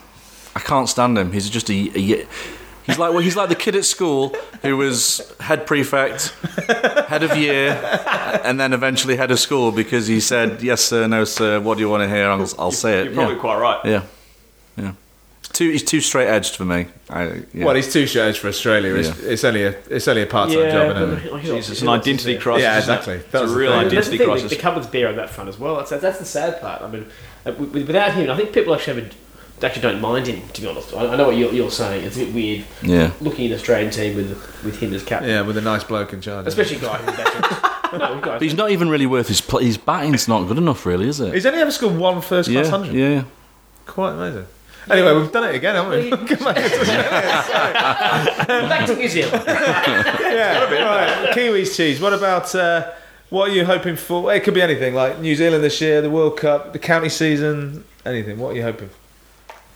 I 0.55 0.59
can't 0.59 0.88
stand 0.88 1.18
him. 1.18 1.32
He's 1.34 1.49
just 1.49 1.70
a, 1.70 1.74
a 1.74 1.76
ye- 1.99 2.26
he's 2.86 2.97
like 2.97 3.12
well, 3.12 3.20
he's 3.20 3.36
like 3.36 3.49
the 3.49 3.55
kid 3.55 3.76
at 3.76 3.84
school 3.86 4.34
who 4.62 4.78
was 4.78 5.34
head 5.41 5.68
prefect, 5.68 6.30
head 7.07 7.24
of 7.24 7.36
year, 7.36 7.72
and 8.45 8.59
then 8.59 8.72
eventually 8.74 9.18
head 9.18 9.32
of 9.32 9.39
school 9.39 9.72
because 9.74 10.07
he 10.07 10.20
said 10.22 10.62
yes 10.64 10.82
sir, 10.82 11.05
no 11.07 11.26
sir. 11.26 11.59
What 11.59 11.76
do 11.76 11.82
you 11.82 11.89
want 11.89 12.03
to 12.03 12.09
hear? 12.09 12.28
I'll, 12.30 12.47
I'll 12.57 12.72
say 12.72 13.01
it. 13.01 13.05
You're 13.07 13.14
probably 13.14 13.36
yeah. 13.36 13.41
quite 13.41 13.59
right. 13.59 13.86
yeah, 13.86 14.03
yeah. 14.78 14.93
Too 15.53 15.69
he's 15.69 15.84
too 15.84 15.99
straight 15.99 16.28
edged 16.28 16.55
for 16.55 16.63
me. 16.63 16.86
I, 17.09 17.43
yeah. 17.53 17.65
Well, 17.65 17.76
he's 17.76 17.91
too 17.91 18.07
straight 18.07 18.30
edged 18.30 18.38
for 18.39 18.47
Australia. 18.47 18.95
It's, 18.95 19.19
it's 19.19 19.43
only 19.43 19.63
a 19.63 19.76
it's 19.89 20.07
only 20.07 20.22
a 20.22 20.26
part 20.26 20.49
time 20.49 20.72
job. 20.72 20.95
Isn't 20.95 21.36
it? 21.36 21.41
Jesus, 21.41 21.69
it's 21.72 21.82
an 21.82 21.89
identity 21.89 22.38
crisis. 22.38 22.63
Yeah, 22.63 22.78
isn't 22.78 22.93
it? 22.93 22.97
exactly. 22.97 23.15
It's 23.15 23.34
a 23.34 23.47
the 23.47 23.55
real 23.57 23.72
thing. 23.72 23.82
And 23.82 23.91
that's 23.91 24.07
the 24.07 24.13
identity 24.13 24.17
thing, 24.17 24.17
the, 24.17 24.26
crisis. 24.26 24.51
the 24.51 24.57
cupboard's 24.57 24.88
bare 24.88 25.09
on 25.09 25.15
that 25.17 25.30
front 25.30 25.49
as 25.49 25.59
well. 25.59 25.76
That's, 25.78 25.89
that's 25.89 26.19
the 26.19 26.26
sad 26.26 26.61
part. 26.61 26.82
I 26.82 26.88
mean, 26.88 27.05
uh, 27.45 27.51
without 27.53 28.13
him, 28.13 28.30
I 28.30 28.38
think 28.38 28.53
people 28.53 28.74
actually 28.74 29.01
have 29.01 29.11
a, 29.61 29.65
actually 29.65 29.82
don't 29.82 29.99
mind 29.99 30.28
him. 30.28 30.47
To 30.47 30.61
be 30.61 30.67
honest, 30.67 30.93
I, 30.93 31.07
I 31.07 31.15
know 31.17 31.28
what 31.28 31.36
you're, 31.36 31.51
you're 31.51 31.72
saying. 31.72 32.05
It's 32.05 32.15
a 32.15 32.26
bit 32.26 32.34
weird 32.34 32.65
yeah. 32.82 33.11
looking 33.19 33.45
at 33.45 33.49
the 33.49 33.55
Australian 33.55 33.91
team 33.91 34.15
with 34.15 34.30
with 34.63 34.80
him 34.80 34.93
as 34.93 35.03
captain, 35.03 35.30
Yeah, 35.30 35.41
with 35.41 35.57
a 35.57 35.61
nice 35.61 35.84
bloke 35.84 36.13
in 36.13 36.22
charge. 36.22 36.47
especially 36.47 36.78
guy 36.78 36.97
who's 36.97 37.17
batting. 37.17 37.99
no, 37.99 38.22
But 38.22 38.41
he's 38.41 38.53
not 38.53 38.72
even 38.72 38.89
really 38.89 39.07
worth 39.07 39.28
his. 39.28 39.41
Pl- 39.41 39.59
his 39.59 39.78
batting's 39.78 40.30
not 40.30 40.47
good 40.47 40.57
enough, 40.57 40.86
really, 40.86 41.09
is 41.09 41.19
it? 41.19 41.34
He's 41.34 41.45
only 41.45 41.59
ever 41.59 41.72
scored 41.72 41.97
one 41.97 42.22
first 42.22 42.49
class 42.49 42.65
yeah, 42.65 42.72
hundred. 42.72 42.93
yeah. 42.93 43.24
Quite 43.86 44.13
amazing. 44.13 44.45
Anyway, 44.89 45.13
we've 45.13 45.32
done 45.32 45.43
it 45.43 45.53
again, 45.55 45.75
haven't 45.75 45.91
we? 45.91 46.09
Come 46.36 46.47
on. 46.47 46.55
back 48.69 48.88
to 48.88 48.95
New 48.95 49.07
Zealand. 49.07 49.43
yeah, 49.47 50.63
right. 50.63 51.36
Kiwis 51.36 51.75
cheese. 51.75 52.01
What 52.01 52.13
about 52.13 52.53
uh, 52.55 52.91
what 53.29 53.49
are 53.49 53.53
you 53.53 53.65
hoping 53.65 53.95
for? 53.95 54.34
It 54.34 54.43
could 54.43 54.55
be 54.55 54.61
anything, 54.61 54.95
like 54.95 55.19
New 55.19 55.36
Zealand 55.36 55.63
this 55.63 55.79
year, 55.82 56.01
the 56.01 56.09
World 56.09 56.38
Cup, 56.38 56.73
the 56.73 56.79
county 56.79 57.09
season, 57.09 57.84
anything. 58.05 58.39
What 58.39 58.53
are 58.53 58.55
you 58.55 58.63
hoping? 58.63 58.89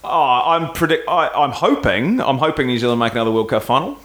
Oh, 0.04 0.42
I'm 0.46 0.72
predict. 0.74 1.08
I, 1.08 1.28
I'm 1.30 1.52
hoping. 1.52 2.20
I'm 2.20 2.40
hoping 2.40 2.68
New 2.68 2.80
Zealand 2.80 3.00
make 3.00 3.14
another 3.14 3.32
World 3.32 3.50
Cup 3.50 3.64
final. 3.64 3.98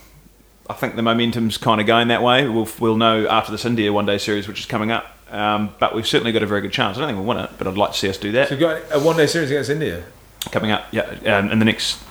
I 0.68 0.74
think 0.74 0.96
the 0.96 1.02
momentum's 1.02 1.56
kind 1.56 1.80
of 1.80 1.86
going 1.86 2.08
that 2.08 2.22
way. 2.22 2.46
We'll 2.46 2.68
we'll 2.78 2.96
know 2.96 3.26
after 3.26 3.52
this 3.52 3.64
India 3.64 3.90
one 3.92 4.06
day 4.06 4.18
series, 4.18 4.46
which 4.46 4.60
is 4.60 4.66
coming 4.66 4.90
up. 4.90 5.16
Um, 5.30 5.74
but 5.78 5.94
we've 5.94 6.06
certainly 6.06 6.32
got 6.32 6.42
a 6.42 6.46
very 6.46 6.60
good 6.60 6.72
chance. 6.72 6.96
I 6.96 7.00
don't 7.00 7.08
think 7.08 7.18
we'll 7.18 7.26
win 7.26 7.44
it, 7.44 7.50
but 7.56 7.66
I'd 7.66 7.76
like 7.76 7.92
to 7.92 7.98
see 7.98 8.08
us 8.08 8.18
do 8.18 8.32
that 8.32 8.48
So 8.48 8.56
we've 8.56 8.60
got 8.60 8.82
a 8.90 8.98
one 8.98 9.16
day 9.16 9.26
series 9.26 9.50
against 9.50 9.70
India. 9.70 10.04
Coming 10.52 10.70
up. 10.70 10.86
Yeah, 10.92 11.02
um, 11.26 11.50
in 11.50 11.58
the 11.58 11.64
next 11.64 12.02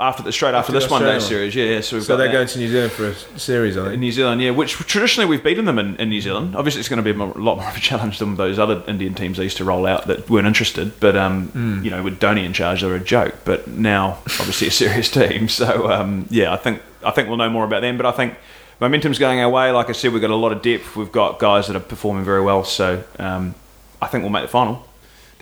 after 0.00 0.22
the 0.22 0.32
straight 0.32 0.54
after, 0.54 0.58
After 0.58 0.72
this 0.72 0.88
one 0.88 1.02
day 1.02 1.18
series. 1.18 1.54
Yeah, 1.54 1.64
yeah. 1.66 1.80
So 1.82 1.96
we've 1.96 2.04
So 2.04 2.16
they're 2.16 2.28
that. 2.28 2.32
going 2.32 2.46
to 2.48 2.58
New 2.58 2.68
Zealand 2.68 2.92
for 2.92 3.08
a 3.08 3.38
series, 3.38 3.76
I 3.76 3.80
in 3.82 3.88
think. 3.90 4.00
New 4.00 4.12
Zealand, 4.12 4.40
yeah, 4.40 4.50
which 4.50 4.72
traditionally 4.72 5.28
we've 5.28 5.44
beaten 5.44 5.66
them 5.66 5.78
in, 5.78 5.96
in 5.96 6.08
New 6.08 6.22
Zealand. 6.22 6.56
Obviously, 6.56 6.80
it's 6.80 6.88
going 6.88 7.02
to 7.04 7.12
be 7.12 7.18
a 7.18 7.22
lot 7.24 7.58
more 7.58 7.68
of 7.68 7.76
a 7.76 7.80
challenge 7.80 8.18
than 8.18 8.36
those 8.36 8.58
other 8.58 8.82
Indian 8.88 9.12
teams 9.12 9.36
they 9.36 9.42
used 9.44 9.58
to 9.58 9.64
roll 9.66 9.84
out 9.86 10.06
that 10.06 10.30
weren't 10.30 10.46
interested. 10.46 10.98
But 10.98 11.14
um, 11.16 11.48
Hmm. 11.48 11.84
you 11.84 11.90
know, 11.90 12.02
with 12.02 12.18
Dhoni 12.20 12.42
in 12.46 12.54
charge, 12.54 12.80
they're 12.80 12.94
a 12.94 13.00
joke. 13.00 13.34
But 13.44 13.68
now, 13.68 14.18
obviously, 14.40 14.68
a 14.68 14.70
serious 14.82 15.10
team. 15.10 15.48
So 15.50 15.92
um, 15.92 16.24
yeah, 16.30 16.54
I 16.54 16.56
think 16.56 16.80
I 17.04 17.10
think 17.10 17.28
we'll 17.28 17.36
know 17.36 17.50
more 17.50 17.64
about 17.66 17.82
them. 17.82 17.98
But 17.98 18.06
I 18.06 18.12
think 18.12 18.34
momentum's 18.80 19.18
going 19.18 19.40
our 19.40 19.50
way. 19.50 19.72
Like 19.72 19.90
I 19.90 19.92
said, 19.92 20.14
we've 20.14 20.22
got 20.22 20.30
a 20.30 20.36
lot 20.36 20.52
of 20.52 20.62
depth. 20.62 20.96
We've 20.96 21.12
got 21.12 21.38
guys 21.38 21.66
that 21.66 21.76
are 21.76 21.80
performing 21.80 22.24
very 22.24 22.40
well. 22.40 22.64
So 22.64 23.04
um, 23.18 23.54
I 24.00 24.06
think 24.06 24.22
we'll 24.22 24.30
make 24.32 24.42
the 24.44 24.48
final. 24.48 24.88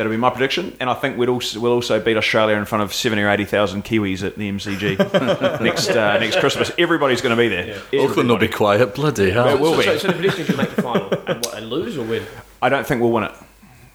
That'll 0.01 0.11
be 0.11 0.17
my 0.17 0.31
prediction, 0.31 0.75
and 0.81 0.89
I 0.89 0.95
think 0.95 1.19
we'd 1.19 1.29
also 1.29 1.61
we'll 1.61 1.75
also 1.75 2.01
beat 2.01 2.17
Australia 2.17 2.57
in 2.57 2.65
front 2.65 2.83
of 2.83 2.95
seventy 2.95 3.21
or 3.21 3.29
eighty 3.29 3.45
thousand 3.45 3.85
Kiwis 3.85 4.27
at 4.27 4.35
the 4.35 4.51
MCG 4.51 5.61
next 5.61 5.91
uh, 5.91 6.17
next 6.19 6.41
Christmas. 6.41 6.73
Everybody's 6.79 7.21
going 7.21 7.37
to 7.37 7.39
be 7.39 7.49
there. 7.49 7.83
Auckland 8.03 8.31
will 8.31 8.39
be 8.39 8.49
quiet. 8.49 8.95
Bloody 8.95 9.31
hell. 9.31 9.49
It 9.49 9.61
will 9.61 9.73
so, 9.73 9.79
be. 9.81 9.85
So, 9.85 9.99
so 9.99 10.07
the 10.07 10.15
prediction 10.15 10.47
is 10.47 10.57
make 10.57 10.75
the 10.75 10.81
final 10.81 11.11
and, 11.11 11.45
what, 11.45 11.55
and 11.55 11.69
lose 11.69 11.99
or 11.99 12.07
win. 12.07 12.25
I 12.63 12.71
don't 12.71 12.87
think 12.87 13.03
we'll 13.03 13.13
win 13.13 13.25
it. 13.25 13.33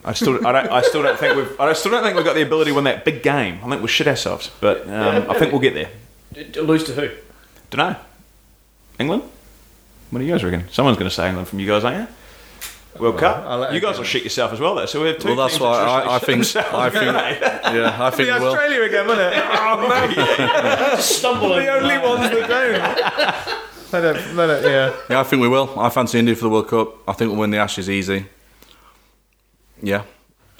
I 0.04 0.14
still, 0.14 0.46
I 0.46 0.52
don't, 0.52 0.72
I 0.72 0.82
still 0.84 1.02
don't 1.02 1.18
think 1.18 1.38
we've, 1.38 1.60
I 1.60 1.74
still 1.74 1.92
don't 1.92 2.04
think 2.04 2.16
we've 2.16 2.24
got 2.24 2.36
the 2.36 2.44
ability 2.44 2.70
to 2.70 2.76
win 2.76 2.84
that 2.84 3.04
big 3.04 3.24
game. 3.24 3.56
I 3.64 3.70
think 3.70 3.78
we'll 3.82 3.88
shit 3.88 4.08
ourselves, 4.08 4.52
but 4.62 4.88
um, 4.88 5.28
I 5.28 5.40
think 5.40 5.54
we'll 5.54 5.62
get 5.62 5.74
there. 5.74 5.90
D- 6.34 6.44
d- 6.44 6.62
Lose 6.62 6.84
to 6.84 6.94
who? 6.94 7.10
Don't 7.72 7.90
know. 7.90 8.00
England? 9.00 9.24
What 10.12 10.20
do 10.20 10.26
you 10.26 10.32
guys 10.32 10.44
reckon? 10.44 10.70
Someone's 10.70 11.00
going 11.00 11.10
to 11.10 11.16
say 11.16 11.30
England 11.30 11.48
from 11.48 11.60
you 11.60 11.66
guys, 11.66 11.84
aren't 11.84 11.98
you? 11.98 12.16
World 13.00 13.16
I'll 13.16 13.20
Cup. 13.20 13.60
let 13.60 13.74
You 13.74 13.80
guys 13.82 13.98
will 13.98 14.06
shit 14.06 14.24
yourself 14.24 14.54
as 14.54 14.60
well, 14.60 14.76
though. 14.76 14.86
So 14.86 15.02
we 15.02 15.08
have 15.10 15.18
two. 15.20 15.30
Well, 15.36 15.48
that's 15.48 15.60
why 15.60 15.80
I, 15.80 16.16
I 16.16 16.20
think. 16.20 16.44
shit 16.46 16.64
I 16.74 16.90
themselves. 16.90 17.40
think. 17.40 17.42
Yeah, 17.76 17.98
I 18.00 18.10
think 18.12 18.28
Be 18.30 18.34
we 18.34 18.40
will. 18.40 18.48
Australia 18.48 18.82
again, 18.84 19.08
wouldn't 19.08 19.34
it? 19.36 19.44
Oh 19.68 20.88
no! 20.96 21.00
Stumble 21.02 21.50
the 21.50 21.68
only 21.68 21.98
ones 21.98 22.30
that 22.30 22.48
don't. 22.48 23.62
They 23.92 24.02
don't, 24.02 24.36
they 24.36 24.48
don't, 24.48 24.64
yeah. 24.64 24.96
Yeah, 25.10 25.20
I 25.20 25.24
think 25.24 25.42
we 25.42 25.48
will. 25.48 25.78
I 25.80 25.90
fancy 25.90 26.20
India 26.20 26.36
for 26.36 26.44
the 26.44 26.50
World 26.50 26.68
Cup. 26.70 26.96
I 27.08 27.14
think 27.14 27.32
we'll 27.32 27.40
win 27.42 27.52
the 27.52 27.58
Ashes 27.58 27.90
easy. 27.90 28.26
Yeah, 29.82 30.04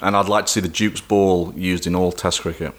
and 0.00 0.16
I'd 0.16 0.28
like 0.28 0.46
to 0.46 0.52
see 0.52 0.60
the 0.60 0.68
Duke's 0.68 1.00
ball 1.00 1.52
used 1.56 1.86
in 1.86 1.94
all 1.94 2.12
Test 2.12 2.42
cricket. 2.42 2.74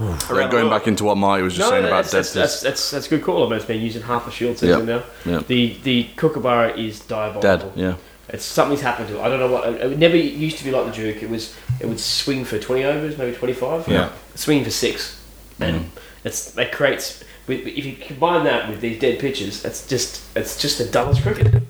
Around 0.00 0.18
the 0.30 0.48
Going 0.48 0.70
back 0.70 0.86
into 0.86 1.04
what 1.04 1.16
Marty 1.18 1.42
was 1.42 1.54
just 1.54 1.68
saying 1.68 1.84
about 1.84 2.04
that's, 2.06 2.10
dead 2.12 2.18
that's, 2.18 2.32
that's, 2.32 2.60
that's, 2.62 2.90
that's 2.90 3.06
a 3.06 3.10
good 3.10 3.22
call. 3.22 3.44
I 3.44 3.50
mean, 3.50 3.56
it's 3.56 3.66
been 3.66 3.82
used 3.82 3.96
in 3.96 4.02
half 4.02 4.26
a 4.26 4.30
Shield 4.30 4.56
season 4.58 4.86
Yeah. 4.88 4.96
now. 4.96 5.02
Yeah. 5.30 5.38
The 5.46 5.76
the 5.82 6.04
Kookaburra 6.16 6.74
is 6.78 7.00
diabolical. 7.00 7.40
dead. 7.42 7.72
Yeah, 7.76 7.96
It's 8.32 8.44
something's 8.44 8.80
happened 8.80 9.08
to 9.08 9.18
it. 9.18 9.22
I 9.22 9.28
don't 9.28 9.40
know 9.40 9.50
what. 9.50 9.68
It 9.68 9.98
never 9.98 10.16
used 10.16 10.58
to 10.58 10.64
be 10.64 10.70
like 10.70 10.86
the 10.86 10.92
Duke. 10.92 11.22
It 11.22 11.30
was 11.30 11.56
it 11.80 11.86
would 11.86 12.00
swing 12.00 12.44
for 12.44 12.58
twenty 12.58 12.84
overs, 12.84 13.18
maybe 13.18 13.36
twenty 13.36 13.54
five. 13.54 13.86
Yeah. 13.88 14.12
swinging 14.34 14.64
for 14.64 14.70
six, 14.70 15.20
and 15.58 15.90
it's 16.24 16.56
it 16.56 16.72
creates. 16.72 17.24
If 17.48 17.84
you 17.84 17.96
combine 17.96 18.44
that 18.44 18.68
with 18.68 18.80
these 18.80 19.00
dead 19.00 19.18
pitches, 19.18 19.64
it's 19.64 19.86
just 19.86 20.22
it's 20.36 20.60
just 20.60 20.78
the 20.78 20.84
dullest 20.84 21.22
cricket. 21.22 21.62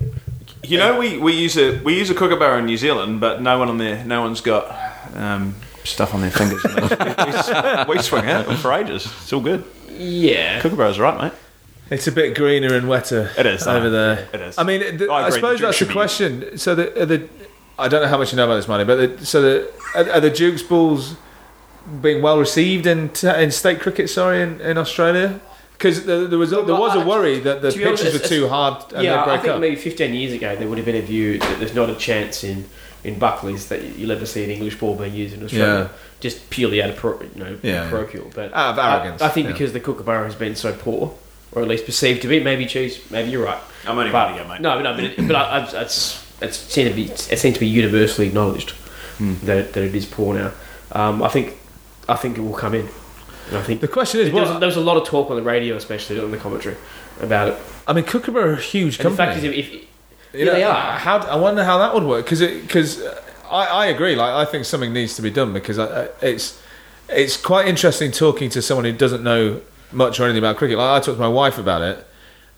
You 0.63 0.77
know, 0.79 0.99
we, 0.99 1.17
we 1.17 1.33
use 1.33 1.57
a 1.57 1.81
we 1.83 1.97
use 1.99 2.11
a 2.11 2.15
kookaburra 2.15 2.59
in 2.59 2.67
New 2.67 2.77
Zealand, 2.77 3.21
but 3.21 3.41
no 3.41 3.59
one 3.59 3.69
on 3.71 3.79
there, 3.79 4.05
no 4.05 4.21
one's 4.21 4.43
got 4.43 4.77
um, 5.15 5.55
stuff 5.85 6.15
on 6.15 6.21
their 6.21 6.31
fingers. 6.31 6.63
we, 7.89 7.95
we, 7.95 7.97
we 7.97 8.03
swing 8.03 8.25
it 8.27 8.45
for 8.57 8.73
ages. 8.73 9.07
It's 9.07 9.33
all 9.33 9.41
good. 9.41 9.65
Yeah, 9.89 10.61
Kookaburra's 10.61 10.99
right, 10.99 11.21
mate. 11.21 11.33
It's 11.91 12.07
a 12.07 12.13
bit 12.13 12.37
greener 12.37 12.73
and 12.75 12.89
wetter. 12.89 13.31
It 13.37 13.47
is, 13.47 13.67
over 13.67 13.91
though. 13.91 14.15
there. 14.15 14.29
It 14.33 14.41
is. 14.41 14.59
I 14.59 14.63
mean, 14.63 14.97
the, 14.97 15.11
I 15.11 15.27
I, 15.27 15.31
suppose 15.31 15.59
the 15.59 15.67
that's 15.67 15.79
the 15.79 15.85
should 15.85 15.89
be- 15.89 15.95
question. 15.95 16.59
So 16.59 16.75
the, 16.75 17.03
are 17.03 17.07
the 17.07 17.29
I 17.79 17.89
don't 17.89 18.03
know 18.03 18.09
how 18.09 18.19
much 18.19 18.33
you 18.33 18.37
know 18.37 18.45
about 18.45 18.57
this, 18.57 18.69
Manny, 18.69 18.85
but 18.85 19.19
the, 19.19 19.27
so 19.27 19.43
the 19.43 19.73
are, 19.95 20.11
are 20.17 20.21
the 20.21 20.31
Duke's 20.31 20.63
balls 20.63 21.17
being 22.01 22.23
well 22.23 22.39
received 22.39 22.87
in 22.87 23.11
in 23.25 23.51
state 23.51 23.81
cricket? 23.81 24.09
Sorry, 24.11 24.41
in, 24.43 24.61
in 24.61 24.79
Australia, 24.79 25.41
because 25.73 26.05
there, 26.05 26.27
there 26.27 26.39
was 26.39 26.53
a, 26.53 26.63
there 26.63 26.77
was 26.77 26.95
a 26.95 27.05
worry 27.05 27.41
that 27.41 27.63
the 27.63 27.73
to 27.73 27.79
be 27.79 27.85
honest, 27.87 28.05
pitches 28.05 28.21
were 28.21 28.29
too 28.29 28.49
hard 28.49 28.93
and 28.93 29.03
yeah. 29.03 29.25
they'd 29.25 29.33
I 29.33 29.39
think 29.39 29.55
up. 29.55 29.61
maybe 29.61 29.77
fifteen 29.77 30.15
years 30.15 30.33
ago 30.33 30.55
there 30.57 30.69
would 30.69 30.79
have 30.79 30.85
been 30.85 30.97
a 30.97 31.03
view 31.03 31.39
that 31.39 31.59
there's 31.59 31.75
not 31.75 31.91
a 31.91 31.97
chance 31.97 32.45
in 32.45 32.67
in 33.03 33.19
Buckley's 33.19 33.69
that 33.69 33.83
you'll 33.97 34.13
ever 34.13 34.27
see 34.27 34.45
an 34.45 34.51
English 34.51 34.79
ball 34.79 34.95
being 34.95 35.15
used 35.15 35.35
in 35.35 35.43
Australia. 35.43 35.91
Yeah. 35.91 35.99
Just 36.21 36.51
purely 36.51 36.83
out 36.83 36.91
of 36.91 36.97
pro, 36.97 37.19
you 37.23 37.31
know 37.35 37.59
Yeah, 37.63 37.85
yeah. 37.85 37.91
parochial, 37.91 38.31
but 38.35 38.53
Out 38.53 38.75
of 38.75 38.79
arrogance, 38.79 39.23
I, 39.23 39.27
I 39.27 39.29
think 39.31 39.47
yeah. 39.47 39.53
because 39.55 39.73
the 39.73 39.81
Kookaburra 39.81 40.25
has 40.27 40.35
been 40.35 40.55
so 40.55 40.75
poor, 40.75 41.15
or 41.53 41.63
at 41.63 41.69
least 41.69 41.85
perceived 41.87 42.23
to 42.23 42.29
be. 42.29 42.41
Maybe 42.41 42.67
choose. 42.67 43.01
Maybe 43.11 43.31
you're 43.31 43.45
right. 43.45 43.61
I'm 43.87 43.99
only 43.99 44.11
But, 44.11 44.31
one 44.31 44.35
again, 44.35 44.49
mate. 44.49 44.61
No, 44.61 44.81
no, 44.83 44.95
but, 44.95 45.05
it, 45.05 45.27
but 45.27 45.37
I, 45.37 45.59
I, 45.59 45.83
it's 45.83 46.27
it's 46.43 46.57
seemed 46.59 46.91
to 46.91 46.95
be 46.97 47.05
it 47.11 47.39
seems 47.39 47.55
to 47.55 47.61
be 47.61 47.67
universally 47.69 48.29
acknowledged 48.29 48.71
Hmm. 49.19 49.35
that 49.45 49.57
it, 49.59 49.73
that 49.75 49.83
it 49.85 49.95
is 49.95 50.07
poor 50.07 50.35
now. 50.35 50.53
Um, 50.93 51.23
I 51.23 51.29
think 51.29 51.57
I 52.09 52.17
think 52.17 52.39
it 52.39 52.41
will 52.41 52.55
come 52.57 52.75
in. 52.75 52.89
And 53.49 53.57
I 53.59 53.63
think 53.63 53.81
The 53.81 53.89
question 53.89 54.21
is, 54.21 54.31
there, 54.33 54.41
was, 54.43 54.61
there 54.61 54.67
was 54.67 54.77
a 54.77 54.81
lot 54.81 54.97
of 54.97 55.05
talk 55.07 55.29
on 55.31 55.37
the 55.37 55.43
radio, 55.43 55.75
especially 55.77 56.21
on 56.21 56.31
the 56.31 56.37
commentary, 56.37 56.77
about 57.21 57.49
it. 57.49 57.59
I 57.87 57.93
mean, 57.93 58.05
Kookaburra 58.05 58.51
are 58.51 58.53
a 58.53 58.61
huge 58.61 58.99
And 59.01 59.13
the 59.13 59.17
company. 59.17 59.17
fact 59.17 59.39
is, 59.39 59.45
if, 59.45 59.53
if 59.55 59.73
You 59.73 59.85
yeah, 60.35 60.45
know, 60.45 60.53
they 60.53 60.63
are. 60.65 60.99
How 60.99 61.19
I 61.19 61.37
wonder 61.37 61.65
how 61.65 61.79
that 61.79 61.93
would 61.95 62.05
work 62.05 62.25
because 62.25 62.41
because 62.41 63.03
I, 63.51 63.65
I 63.67 63.87
agree. 63.87 64.15
Like 64.15 64.31
I 64.47 64.51
think 64.51 64.65
something 64.67 64.93
needs 64.93 65.17
to 65.17 65.23
be 65.23 65.31
done 65.31 65.53
because 65.53 65.79
I, 65.79 66.05
I- 66.05 66.09
it's 66.23 66.63
it's 67.09 67.37
quite 67.37 67.67
interesting 67.67 68.13
talking 68.13 68.51
to 68.51 68.63
someone 68.63 68.85
who 68.85 68.93
doesn't 68.93 69.25
know 69.25 69.61
much 69.93 70.21
or 70.21 70.25
anything 70.25 70.39
about 70.39 70.57
cricket. 70.57 70.79
Like 70.79 71.03
I 71.03 71.05
talked 71.05 71.17
to 71.17 71.23
my 71.23 71.29
wife 71.29 71.59
about 71.59 71.83
it, 71.83 72.07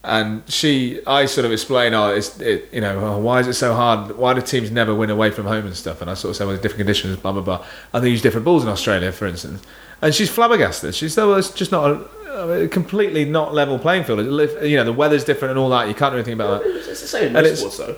And 0.04 0.42
she, 0.50 1.00
I 1.06 1.26
sort 1.26 1.44
of 1.44 1.52
explain, 1.52 1.94
oh, 1.94 2.12
it's, 2.12 2.40
it, 2.40 2.68
you 2.72 2.80
know, 2.80 2.98
oh, 2.98 3.18
why 3.18 3.38
is 3.38 3.46
it 3.46 3.54
so 3.54 3.72
hard? 3.74 4.16
Why 4.16 4.34
do 4.34 4.40
teams 4.40 4.72
never 4.72 4.92
win 4.92 5.10
away 5.10 5.30
from 5.30 5.46
home 5.46 5.64
and 5.64 5.76
stuff? 5.76 6.00
And 6.00 6.10
I 6.10 6.14
sort 6.14 6.30
of 6.30 6.36
say, 6.36 6.44
well, 6.44 6.56
different 6.56 6.78
conditions, 6.78 7.16
blah 7.18 7.30
blah 7.30 7.42
blah. 7.42 7.64
And 7.92 8.04
they 8.04 8.10
use 8.10 8.20
different 8.20 8.44
balls 8.44 8.64
in 8.64 8.68
Australia, 8.68 9.12
for 9.12 9.26
instance. 9.26 9.62
And 10.00 10.12
she's 10.12 10.28
flabbergasted. 10.28 10.96
She's 10.96 11.16
well, 11.16 11.36
it's 11.36 11.52
just 11.52 11.70
not 11.70 11.88
a, 12.26 12.64
a 12.64 12.68
completely 12.68 13.24
not 13.24 13.54
level 13.54 13.78
playing 13.78 14.02
field. 14.02 14.18
You 14.64 14.76
know, 14.78 14.84
the 14.84 14.92
weather's 14.92 15.24
different 15.24 15.50
and 15.50 15.58
all 15.60 15.68
that. 15.70 15.86
You 15.86 15.94
can't 15.94 16.12
do 16.12 16.16
anything 16.16 16.34
about 16.34 16.64
that. 16.64 16.70
It's 16.90 17.00
the 17.00 17.06
same 17.06 17.36
in 17.36 17.56
sports, 17.56 17.76
though. 17.76 17.96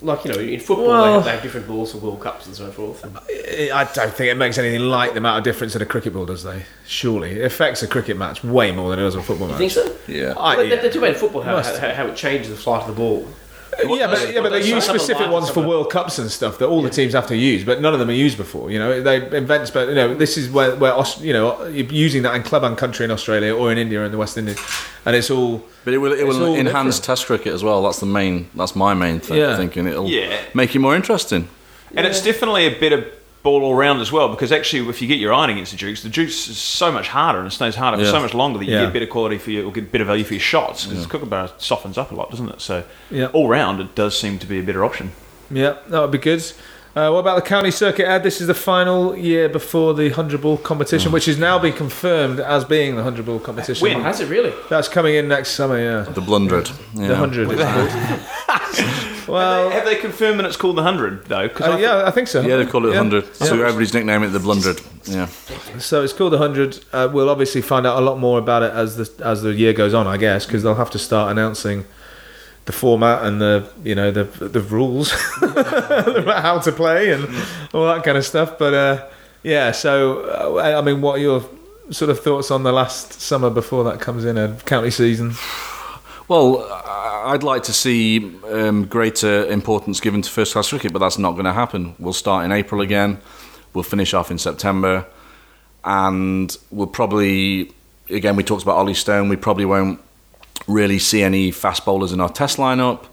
Like 0.00 0.24
you 0.24 0.32
know, 0.32 0.38
in 0.38 0.60
football 0.60 0.86
Well- 0.88 1.04
they, 1.04 1.12
have, 1.14 1.24
they 1.24 1.30
have 1.32 1.42
different 1.42 1.66
balls 1.66 1.90
for 1.92 1.98
World 1.98 2.20
Cups 2.20 2.46
and 2.46 2.54
so 2.54 2.70
forth. 2.70 3.02
And 3.02 3.16
I 3.18 3.82
don't 3.92 4.12
think 4.14 4.30
it 4.30 4.36
makes 4.36 4.56
anything 4.56 4.82
like 4.88 5.12
the 5.12 5.18
amount 5.18 5.38
of 5.38 5.44
difference 5.44 5.72
that 5.72 5.82
a 5.82 5.86
cricket 5.86 6.12
ball 6.12 6.24
does, 6.24 6.44
though. 6.44 6.60
Surely 6.86 7.32
it 7.40 7.44
affects 7.44 7.82
a 7.82 7.88
cricket 7.88 8.16
match 8.16 8.44
way 8.44 8.70
more 8.70 8.90
than 8.90 9.00
it 9.00 9.02
does 9.02 9.16
a 9.16 9.22
football 9.22 9.48
you 9.48 9.52
match. 9.54 9.58
think 9.58 9.72
so? 9.72 9.96
Yeah. 10.06 10.34
I, 10.38 10.54
But 10.56 10.68
yeah. 10.68 10.76
They're 10.76 10.84
talking 10.84 10.98
about 10.98 11.10
in 11.10 11.16
football 11.16 11.42
how, 11.42 11.62
how, 11.62 11.94
how 11.94 12.06
it 12.06 12.16
changes 12.16 12.50
the 12.50 12.56
flight 12.56 12.82
of 12.82 12.88
the 12.88 12.94
ball. 12.94 13.26
Yeah, 13.86 14.06
but, 14.06 14.18
uh, 14.18 14.30
yeah, 14.30 14.40
but 14.40 14.50
they 14.50 14.62
use 14.66 14.84
specific 14.84 15.30
ones 15.30 15.50
for 15.50 15.60
World 15.66 15.90
Cups 15.90 16.18
and 16.18 16.30
stuff 16.30 16.58
that 16.58 16.66
all 16.66 16.82
the 16.82 16.90
teams 16.90 17.12
have 17.12 17.26
to 17.28 17.36
use, 17.36 17.64
but 17.64 17.80
none 17.80 17.92
of 17.92 18.00
them 18.00 18.08
are 18.08 18.12
used 18.26 18.36
before. 18.36 18.70
You 18.70 18.78
know, 18.78 19.00
they 19.02 19.16
invent, 19.36 19.70
but 19.72 19.88
you 19.88 19.94
know, 19.94 20.14
this 20.14 20.36
is 20.36 20.50
where, 20.50 20.74
where 20.76 20.92
Aus- 20.92 21.20
you 21.20 21.32
know, 21.32 21.64
you're 21.66 21.86
using 21.86 22.22
that 22.22 22.34
in 22.34 22.42
club 22.42 22.64
and 22.64 22.76
country 22.76 23.04
in 23.04 23.10
Australia 23.10 23.54
or 23.54 23.70
in 23.72 23.78
India 23.78 24.02
and 24.04 24.12
the 24.12 24.18
West 24.18 24.36
Indies, 24.38 24.58
and 25.06 25.14
it's 25.14 25.30
all 25.30 25.62
But 25.84 25.94
it 25.94 25.98
will, 25.98 26.12
it 26.12 26.26
will 26.26 26.54
enhance 26.54 26.96
different. 26.96 27.04
Test 27.04 27.26
cricket 27.26 27.52
as 27.54 27.62
well. 27.62 27.82
That's 27.82 28.00
the 28.00 28.06
main. 28.06 28.48
That's 28.54 28.74
my 28.76 28.94
main 28.94 29.20
thing. 29.20 29.38
Yeah. 29.38 29.56
Thinking 29.56 29.86
it'll 29.86 30.08
Yeah. 30.08 30.36
make 30.54 30.74
it 30.74 30.78
more 30.80 30.94
interesting. 30.96 31.48
And 31.94 32.06
it's 32.06 32.22
definitely 32.22 32.66
a 32.66 32.78
better 32.78 33.06
ball 33.48 33.62
all 33.62 33.74
round 33.74 34.00
as 34.00 34.10
well 34.12 34.28
because 34.28 34.52
actually, 34.52 34.88
if 34.88 35.00
you 35.02 35.08
get 35.08 35.18
your 35.18 35.32
iron 35.32 35.50
against 35.50 35.72
the 35.72 35.78
Dukes, 35.78 36.02
the 36.02 36.08
Dukes 36.08 36.48
is 36.48 36.58
so 36.58 36.92
much 36.92 37.08
harder 37.08 37.38
and 37.38 37.48
it 37.48 37.52
stays 37.52 37.74
harder 37.76 37.96
Yeah. 37.98 38.04
for 38.04 38.10
so 38.18 38.20
much 38.20 38.34
longer 38.34 38.58
that 38.58 38.66
you 38.66 38.72
Yeah. 38.74 38.84
get 38.84 38.92
better 38.92 39.06
quality 39.06 39.38
for 39.38 39.50
your, 39.50 39.64
or 39.66 39.72
get 39.72 39.90
better 39.90 40.04
value 40.04 40.24
for 40.24 40.34
your 40.34 40.40
shots 40.40 40.86
because 40.86 41.06
Kookaburra 41.06 41.50
softens 41.58 41.96
up 41.96 42.12
a 42.12 42.14
lot, 42.14 42.30
doesn't 42.30 42.48
it? 42.50 42.60
So 42.60 42.82
Yeah. 43.10 43.26
all 43.32 43.48
round, 43.48 43.80
it 43.80 43.94
does 43.94 44.18
seem 44.18 44.38
to 44.38 44.46
be 44.46 44.58
a 44.58 44.62
better 44.62 44.84
option. 44.84 45.12
yeah, 45.50 45.74
that 45.88 46.00
would 46.00 46.10
be 46.10 46.18
good. 46.18 46.42
Uh, 46.96 47.10
what 47.10 47.20
about 47.20 47.36
the 47.36 47.42
county 47.42 47.70
circuit? 47.70 48.06
ad? 48.08 48.22
this 48.24 48.40
is 48.40 48.46
the 48.48 48.54
final 48.54 49.16
year 49.16 49.48
before 49.48 49.94
the 49.94 50.08
hundred 50.10 50.40
ball 50.42 50.56
competition, 50.56 51.12
which 51.12 51.26
has 51.26 51.38
now 51.38 51.56
been 51.58 51.72
confirmed 51.72 52.40
as 52.40 52.64
being 52.64 52.96
the 52.96 53.02
hundred 53.04 53.24
ball 53.26 53.38
competition. 53.38 53.82
When? 53.86 54.02
Has 54.02 54.20
it 54.20 54.28
really? 54.28 54.52
That's 54.68 54.88
coming 54.88 55.14
in 55.14 55.28
next 55.28 55.50
summer. 55.50 55.78
Yeah, 55.78 56.00
The 56.12 56.20
blundered. 56.20 56.68
Yeah. 56.94 57.08
the 57.08 57.16
hundred. 57.16 57.48
Well, 59.28 59.70
have 59.70 59.84
they 59.84 59.96
confirmed 59.96 60.40
that 60.40 60.46
it's 60.46 60.56
called 60.56 60.76
the 60.76 60.82
hundred 60.82 61.26
though? 61.26 61.48
'Cause 61.48 61.62
uh, 61.62 61.64
I 61.64 61.70
thought- 61.72 61.80
yeah, 61.80 62.04
I 62.06 62.10
think 62.10 62.28
so. 62.28 62.40
Yeah, 62.40 62.56
they 62.56 62.66
call 62.66 62.84
it 62.86 62.90
Yeah. 62.92 63.00
100. 63.02 63.34
So 63.36 63.54
everybody's 63.62 63.92
nickname 63.94 64.22
it 64.22 64.28
the 64.28 64.40
blundered. 64.40 64.80
Yeah. 65.04 65.26
So 65.78 66.02
it's 66.02 66.12
called 66.12 66.32
the 66.32 66.38
hundred. 66.38 66.78
Uh, 66.92 67.08
we'll 67.12 67.30
obviously 67.30 67.60
find 67.62 67.86
out 67.86 67.98
a 67.98 68.04
lot 68.04 68.18
more 68.18 68.38
about 68.38 68.62
it 68.62 68.72
as 68.72 68.96
the 68.96 69.24
as 69.24 69.42
the 69.42 69.52
year 69.52 69.72
goes 69.72 69.94
on, 69.94 70.06
I 70.06 70.16
guess, 70.16 70.46
because 70.46 70.62
they'll 70.62 70.74
have 70.74 70.90
to 70.90 70.98
start 70.98 71.30
announcing 71.30 71.84
the 72.64 72.72
format 72.72 73.22
and 73.24 73.40
the 73.40 73.66
you 73.82 73.94
know 73.94 74.10
the 74.10 74.24
the 74.24 74.60
rules 74.60 75.12
about 75.42 76.42
how 76.42 76.58
to 76.58 76.70
play 76.72 77.10
and 77.12 77.24
all 77.72 77.86
that 77.86 78.04
kind 78.04 78.16
of 78.18 78.24
stuff. 78.26 78.58
But 78.58 78.74
uh, 78.74 79.06
yeah, 79.42 79.72
so 79.72 80.20
uh, 80.58 80.78
I 80.78 80.82
mean, 80.82 81.00
what 81.00 81.16
are 81.16 81.22
your 81.22 81.44
sort 81.90 82.10
of 82.10 82.20
thoughts 82.20 82.50
on 82.50 82.62
the 82.64 82.72
last 82.72 83.20
summer 83.20 83.48
before 83.50 83.84
that 83.84 84.00
comes 84.00 84.24
in 84.26 84.36
a 84.36 84.54
county 84.66 84.90
season? 84.90 85.34
Well, 86.28 86.62
I- 86.70 87.07
I'd 87.28 87.42
like 87.42 87.64
to 87.64 87.74
see 87.74 88.38
um, 88.46 88.86
greater 88.86 89.44
importance 89.50 90.00
given 90.00 90.22
to 90.22 90.30
first 90.30 90.54
class 90.54 90.70
cricket, 90.70 90.94
but 90.94 91.00
that's 91.00 91.18
not 91.18 91.32
going 91.32 91.44
to 91.44 91.52
happen. 91.52 91.94
We'll 91.98 92.14
start 92.14 92.46
in 92.46 92.52
April 92.52 92.80
again. 92.80 93.20
We'll 93.74 93.84
finish 93.84 94.14
off 94.14 94.30
in 94.30 94.38
September, 94.38 95.04
and 95.84 96.56
we'll 96.70 96.86
probably 96.86 97.70
again 98.08 98.34
we 98.34 98.44
talked 98.44 98.62
about 98.62 98.76
Ollie 98.76 98.94
Stone. 98.94 99.28
We 99.28 99.36
probably 99.36 99.66
won't 99.66 100.00
really 100.66 100.98
see 100.98 101.22
any 101.22 101.50
fast 101.50 101.84
bowlers 101.84 102.12
in 102.12 102.20
our 102.20 102.30
test 102.30 102.56
lineup. 102.56 103.04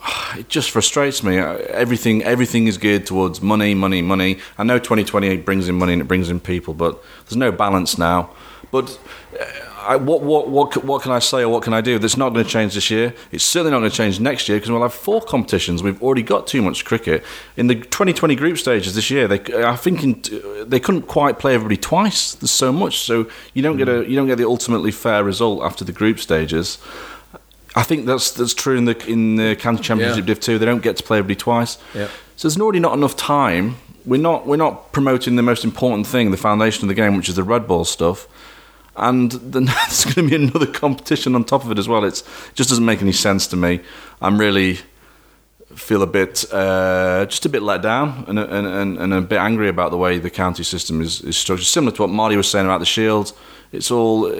It 0.38 0.48
just 0.48 0.70
frustrates 0.70 1.24
me. 1.24 1.38
Everything 1.38 2.22
everything 2.22 2.68
is 2.68 2.78
geared 2.78 3.04
towards 3.04 3.42
money, 3.42 3.74
money, 3.74 4.00
money. 4.00 4.38
I 4.58 4.62
know 4.62 4.78
2028 4.78 5.44
brings 5.44 5.68
in 5.68 5.74
money 5.74 5.94
and 5.94 6.02
it 6.02 6.04
brings 6.06 6.30
in 6.30 6.38
people, 6.38 6.72
but 6.72 7.02
there's 7.24 7.36
no 7.36 7.50
balance 7.50 7.98
now. 7.98 8.30
But 8.70 8.96
uh, 9.40 9.44
I, 9.88 9.96
what, 9.96 10.20
what, 10.22 10.48
what, 10.50 10.84
what 10.84 11.02
can 11.02 11.12
I 11.12 11.18
say 11.18 11.40
or 11.42 11.48
what 11.48 11.62
can 11.62 11.72
I 11.72 11.80
do? 11.80 11.98
That's 11.98 12.16
not 12.16 12.34
going 12.34 12.44
to 12.44 12.50
change 12.50 12.74
this 12.74 12.90
year. 12.90 13.14
It's 13.32 13.42
certainly 13.42 13.70
not 13.70 13.78
going 13.78 13.90
to 13.90 13.96
change 13.96 14.20
next 14.20 14.48
year 14.48 14.58
because 14.58 14.70
we'll 14.70 14.82
have 14.82 14.92
four 14.92 15.22
competitions. 15.22 15.82
We've 15.82 16.00
already 16.02 16.22
got 16.22 16.46
too 16.46 16.60
much 16.60 16.84
cricket. 16.84 17.24
In 17.56 17.68
the 17.68 17.74
2020 17.74 18.36
group 18.36 18.58
stages 18.58 18.94
this 18.94 19.10
year, 19.10 19.26
they, 19.26 19.40
I 19.64 19.76
think 19.76 20.04
in, 20.04 20.22
they 20.68 20.78
couldn't 20.78 21.02
quite 21.08 21.38
play 21.38 21.54
everybody 21.54 21.78
twice. 21.78 22.34
There's 22.34 22.50
so 22.50 22.70
much, 22.70 22.98
so 22.98 23.30
you 23.54 23.62
don't 23.62 23.78
get 23.78 23.88
a 23.88 24.08
you 24.08 24.14
don't 24.14 24.26
get 24.26 24.36
the 24.36 24.46
ultimately 24.46 24.90
fair 24.92 25.24
result 25.24 25.62
after 25.62 25.84
the 25.84 25.92
group 25.92 26.18
stages. 26.20 26.78
I 27.74 27.82
think 27.82 28.06
that's 28.06 28.30
that's 28.32 28.54
true 28.54 28.76
in 28.76 28.84
the 28.84 28.96
in 29.10 29.36
the 29.36 29.56
county 29.56 29.82
championship 29.82 30.18
Yeah. 30.24 30.34
div 30.34 30.40
too. 30.40 30.58
They 30.58 30.66
don't 30.66 30.82
get 30.82 30.96
to 30.98 31.02
play 31.02 31.18
everybody 31.18 31.36
twice. 31.36 31.78
Yeah. 31.94 32.08
So 32.36 32.48
there's 32.48 32.60
already 32.60 32.80
not 32.80 32.94
enough 32.94 33.16
time. 33.16 33.76
We're 34.04 34.20
not 34.20 34.46
we're 34.46 34.56
not 34.56 34.92
promoting 34.92 35.36
the 35.36 35.42
most 35.42 35.64
important 35.64 36.06
thing, 36.06 36.30
the 36.30 36.36
foundation 36.36 36.84
of 36.84 36.88
the 36.88 36.94
game, 36.94 37.16
which 37.16 37.28
is 37.28 37.36
the 37.36 37.42
red 37.42 37.66
ball 37.66 37.84
stuff. 37.84 38.26
And 38.98 39.32
then 39.32 39.64
there's 39.86 40.04
going 40.04 40.28
to 40.28 40.38
be 40.38 40.44
another 40.44 40.66
competition 40.66 41.34
on 41.34 41.44
top 41.44 41.64
of 41.64 41.70
it 41.70 41.78
as 41.78 41.88
well. 41.88 42.04
It's, 42.04 42.20
it 42.20 42.54
just 42.54 42.68
doesn't 42.68 42.84
make 42.84 43.00
any 43.00 43.12
sense 43.12 43.46
to 43.48 43.56
me. 43.56 43.80
I'm 44.20 44.38
really 44.38 44.78
feel 45.74 46.02
a 46.02 46.06
bit 46.06 46.44
uh, 46.52 47.24
just 47.26 47.46
a 47.46 47.48
bit 47.48 47.62
let 47.62 47.82
down 47.82 48.24
and, 48.26 48.38
and, 48.38 48.98
and, 48.98 49.14
a 49.14 49.20
bit 49.20 49.38
angry 49.38 49.68
about 49.68 49.90
the 49.90 49.96
way 49.96 50.18
the 50.18 50.30
county 50.30 50.64
system 50.64 51.00
is, 51.00 51.20
is 51.20 51.36
structured. 51.36 51.66
Similar 51.66 51.94
to 51.96 52.02
what 52.02 52.10
Marty 52.10 52.36
was 52.36 52.50
saying 52.50 52.66
about 52.66 52.80
the 52.80 52.86
Shield. 52.86 53.32
It's 53.70 53.90
all. 53.90 54.32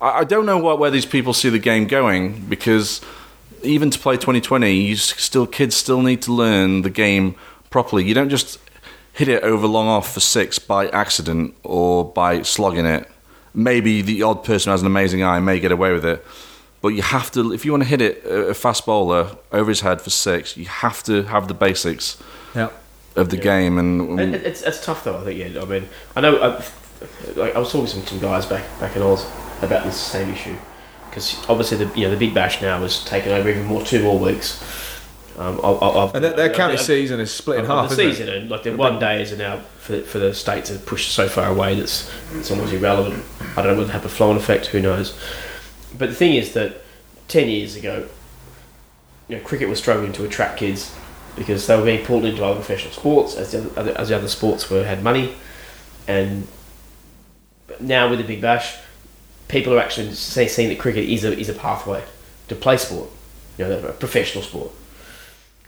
I, 0.00 0.20
I 0.20 0.24
don't 0.24 0.46
know 0.46 0.58
what, 0.58 0.78
where 0.78 0.90
these 0.90 1.06
people 1.06 1.34
see 1.34 1.50
the 1.50 1.58
game 1.58 1.86
going 1.86 2.46
because 2.48 3.00
even 3.62 3.90
to 3.90 3.98
play 3.98 4.16
2020, 4.16 4.72
you 4.72 4.96
still 4.96 5.46
kids 5.46 5.76
still 5.76 6.02
need 6.02 6.22
to 6.22 6.32
learn 6.32 6.82
the 6.82 6.90
game 6.90 7.36
properly. 7.70 8.04
You 8.04 8.14
don't 8.14 8.28
just 8.28 8.58
hit 9.12 9.28
it 9.28 9.42
over 9.42 9.66
long 9.66 9.88
off 9.88 10.14
for 10.14 10.20
six 10.20 10.58
by 10.58 10.88
accident 10.88 11.54
or 11.62 12.04
by 12.04 12.42
slogging 12.42 12.86
it. 12.86 13.08
Maybe 13.54 14.00
the 14.02 14.22
odd 14.22 14.44
person 14.44 14.70
who 14.70 14.72
has 14.72 14.80
an 14.80 14.86
amazing 14.86 15.22
eye 15.22 15.38
may 15.40 15.60
get 15.60 15.72
away 15.72 15.92
with 15.92 16.04
it, 16.06 16.24
but 16.80 16.88
you 16.88 17.02
have 17.02 17.30
to. 17.32 17.52
If 17.52 17.64
you 17.64 17.72
want 17.72 17.82
to 17.82 17.88
hit 17.88 18.00
it 18.00 18.24
a 18.24 18.48
a 18.48 18.54
fast 18.54 18.86
bowler 18.86 19.36
over 19.52 19.68
his 19.68 19.80
head 19.82 20.00
for 20.00 20.10
six, 20.10 20.56
you 20.56 20.64
have 20.66 21.02
to 21.04 21.24
have 21.24 21.48
the 21.48 21.54
basics 21.54 22.16
Yeah. 22.54 22.70
of 23.14 23.28
the 23.28 23.36
game. 23.36 23.76
And 23.78 24.18
It, 24.18 24.34
it- 24.34 24.46
it's, 24.46 24.62
it's 24.62 24.84
tough 24.84 25.04
though. 25.04 25.18
I 25.20 25.24
think. 25.24 25.38
Yeah. 25.54 25.60
I 25.62 25.64
mean, 25.66 25.88
I 26.16 26.20
know. 26.22 26.36
I, 26.40 26.64
like 27.36 27.54
I 27.54 27.58
was 27.58 27.70
talking 27.70 27.86
to 27.86 27.92
some, 27.92 28.06
some 28.06 28.20
guys 28.20 28.46
back 28.46 28.64
back 28.80 28.96
in 28.96 29.02
Oz 29.02 29.26
about 29.60 29.84
this 29.84 29.96
same 30.00 30.30
issue 30.32 30.56
because 31.10 31.36
obviously 31.48 31.84
the 31.84 31.98
you 31.98 32.04
know 32.06 32.10
the 32.10 32.16
Big 32.16 32.32
Bash 32.32 32.62
now 32.62 32.78
has 32.80 33.04
taken 33.04 33.32
over 33.32 33.48
even 33.50 33.66
more 33.66 33.82
two 33.82 34.02
more 34.02 34.18
weeks. 34.18 34.62
Um, 35.38 35.58
of, 35.60 35.82
of- 35.82 36.14
And 36.14 36.22
their, 36.24 36.34
their 36.34 36.50
county 36.52 36.76
season 36.76 37.18
is 37.18 37.32
split 37.32 37.58
in 37.60 37.64
half. 37.64 37.88
the 37.88 37.94
isn't 37.94 38.06
it? 38.06 38.14
season, 38.16 38.28
and 38.28 38.50
like 38.50 38.64
the 38.64 38.76
one 38.76 38.98
day 38.98 39.22
is 39.22 39.36
now 39.36 39.58
for 39.78 40.00
for 40.02 40.18
the 40.18 40.34
state 40.34 40.66
to 40.66 40.74
push 40.78 41.06
so 41.08 41.28
far 41.28 41.48
away 41.50 41.74
that's 41.74 42.10
it's 42.34 42.50
almost 42.50 42.72
irrelevant. 42.72 43.24
I 43.56 43.62
don't 43.62 43.72
know 43.72 43.78
whether 43.78 43.90
it 43.90 43.92
have 43.94 44.04
a 44.04 44.10
flow-on 44.10 44.36
effect. 44.36 44.66
Who 44.66 44.80
knows? 44.80 45.18
But 45.98 46.10
the 46.10 46.14
thing 46.14 46.34
is 46.34 46.52
that 46.52 46.82
ten 47.28 47.48
years 47.48 47.76
ago, 47.76 48.06
you 49.28 49.36
know, 49.36 49.42
cricket 49.42 49.68
was 49.68 49.78
struggling 49.78 50.12
to 50.12 50.24
attract 50.24 50.58
kids 50.58 50.94
because 51.34 51.66
they 51.66 51.76
were 51.78 51.84
being 51.84 52.04
pulled 52.04 52.26
into 52.26 52.44
other 52.44 52.56
professional 52.56 52.92
sports 52.92 53.34
as 53.36 53.52
the 53.52 53.70
other, 53.80 53.96
as 53.98 54.08
the 54.10 54.16
other 54.16 54.28
sports 54.28 54.68
were 54.68 54.84
had 54.84 55.02
money, 55.02 55.34
and 56.06 56.46
now 57.80 58.08
with 58.10 58.18
the 58.18 58.24
Big 58.26 58.42
Bash, 58.42 58.76
people 59.48 59.72
are 59.72 59.78
actually 59.78 60.12
seeing 60.12 60.68
that 60.68 60.78
cricket 60.78 61.08
is 61.08 61.24
a 61.24 61.32
is 61.38 61.48
a 61.48 61.54
pathway 61.54 62.04
to 62.48 62.54
play 62.54 62.76
sport, 62.76 63.08
you 63.56 63.64
know, 63.66 63.78
a 63.78 63.92
professional 63.92 64.44
sport. 64.44 64.70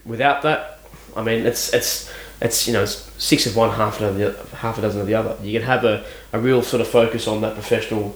Without 0.06 0.42
that, 0.42 0.78
I 1.16 1.22
mean, 1.22 1.46
it's 1.46 1.72
it's 1.72 2.12
it's 2.40 2.66
you 2.66 2.72
know 2.72 2.82
it's 2.82 3.10
six 3.22 3.46
of 3.46 3.56
one, 3.56 3.70
half 3.70 4.00
of 4.00 4.16
the 4.16 4.56
half 4.56 4.78
a 4.78 4.82
dozen 4.82 5.00
of 5.00 5.06
the 5.06 5.14
other. 5.14 5.36
You 5.42 5.58
can 5.58 5.66
have 5.66 5.84
a, 5.84 6.04
a 6.32 6.38
real 6.38 6.62
sort 6.62 6.80
of 6.80 6.88
focus 6.88 7.26
on 7.26 7.40
that 7.40 7.54
professional 7.54 8.14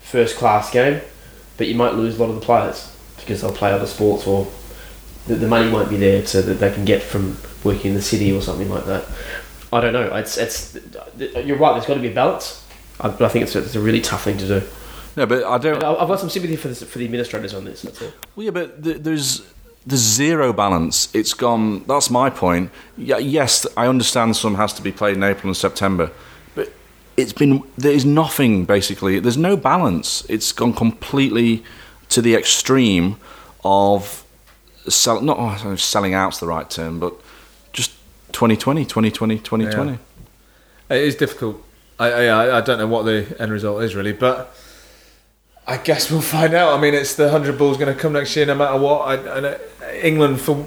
first 0.00 0.36
class 0.36 0.70
game, 0.70 1.00
but 1.56 1.68
you 1.68 1.74
might 1.74 1.94
lose 1.94 2.18
a 2.18 2.20
lot 2.22 2.30
of 2.30 2.36
the 2.36 2.40
players 2.40 2.94
because 3.16 3.40
they'll 3.40 3.52
play 3.52 3.70
other 3.72 3.86
sports 3.86 4.26
or 4.26 4.46
the, 5.26 5.34
the 5.36 5.46
money 5.48 5.70
won't 5.70 5.88
be 5.90 5.96
there 5.96 6.22
to 6.22 6.42
that 6.42 6.54
they 6.54 6.72
can 6.72 6.84
get 6.84 7.02
from 7.02 7.36
working 7.64 7.90
in 7.90 7.94
the 7.94 8.02
city 8.02 8.32
or 8.32 8.40
something 8.42 8.68
like 8.68 8.84
that. 8.86 9.04
I 9.72 9.80
don't 9.80 9.92
know. 9.92 10.14
It's 10.16 10.36
it's 10.38 10.76
you're 11.18 11.56
right. 11.56 11.72
There's 11.74 11.86
got 11.86 11.94
to 11.94 12.00
be 12.00 12.08
a 12.10 12.14
balance, 12.14 12.64
I- 13.00 13.08
but 13.08 13.22
I 13.22 13.28
think 13.28 13.44
it's 13.44 13.54
a, 13.54 13.58
it's 13.60 13.74
a 13.74 13.80
really 13.80 14.00
tough 14.00 14.24
thing 14.24 14.38
to 14.38 14.46
do. 14.46 14.62
no, 15.16 15.26
but 15.26 15.44
I 15.44 15.58
don't. 15.58 15.82
I've 15.82 16.08
got 16.08 16.20
some 16.20 16.30
sympathy 16.30 16.56
for 16.56 16.68
the, 16.68 16.74
for 16.74 16.98
the 16.98 17.04
administrators 17.04 17.54
on 17.54 17.64
this. 17.64 17.82
That's 17.82 18.02
all. 18.02 18.12
Well, 18.36 18.44
yeah, 18.44 18.50
but 18.50 18.82
th- 18.82 18.98
there's 18.98 19.42
there's 19.86 20.00
zero 20.00 20.52
balance. 20.52 21.12
It's 21.14 21.34
gone. 21.34 21.84
That's 21.84 22.10
my 22.10 22.30
point. 22.30 22.70
Yeah, 22.96 23.18
yes, 23.18 23.66
I 23.76 23.86
understand 23.86 24.36
some 24.36 24.54
has 24.54 24.72
to 24.74 24.82
be 24.82 24.92
played 24.92 25.16
in 25.16 25.22
April 25.22 25.48
and 25.48 25.56
September, 25.56 26.10
but 26.54 26.72
it's 27.16 27.32
been 27.32 27.62
there 27.76 27.92
is 27.92 28.04
nothing 28.04 28.64
basically. 28.64 29.18
There's 29.18 29.36
no 29.36 29.56
balance. 29.56 30.24
It's 30.28 30.52
gone 30.52 30.72
completely 30.72 31.64
to 32.10 32.22
the 32.22 32.34
extreme 32.34 33.16
of 33.64 34.24
sell, 34.88 35.20
not 35.20 35.36
oh, 35.38 35.76
selling 35.76 36.14
out's 36.14 36.38
the 36.38 36.46
right 36.46 36.68
term, 36.68 37.00
but 37.00 37.14
just 37.72 37.92
2020, 38.32 38.84
2020, 38.84 39.38
2020. 39.38 39.92
Yeah. 39.92 39.98
It 40.96 41.02
is 41.02 41.16
difficult. 41.16 41.64
I, 41.98 42.26
I 42.26 42.58
I 42.58 42.60
don't 42.60 42.78
know 42.78 42.86
what 42.86 43.02
the 43.04 43.36
end 43.38 43.52
result 43.52 43.82
is 43.82 43.94
really, 43.94 44.12
but 44.12 44.54
I 45.66 45.76
guess 45.76 46.10
we'll 46.10 46.20
find 46.20 46.54
out. 46.54 46.76
I 46.76 46.80
mean, 46.80 46.94
it's 46.94 47.14
the 47.14 47.30
hundred 47.30 47.56
ball's 47.58 47.76
going 47.76 47.94
to 47.94 48.00
come 48.00 48.12
next 48.14 48.34
year, 48.34 48.46
no 48.46 48.54
matter 48.54 48.78
what. 48.78 49.02
I, 49.02 49.14
and 49.36 49.46
uh, 49.46 49.58
England, 50.02 50.40
for 50.40 50.66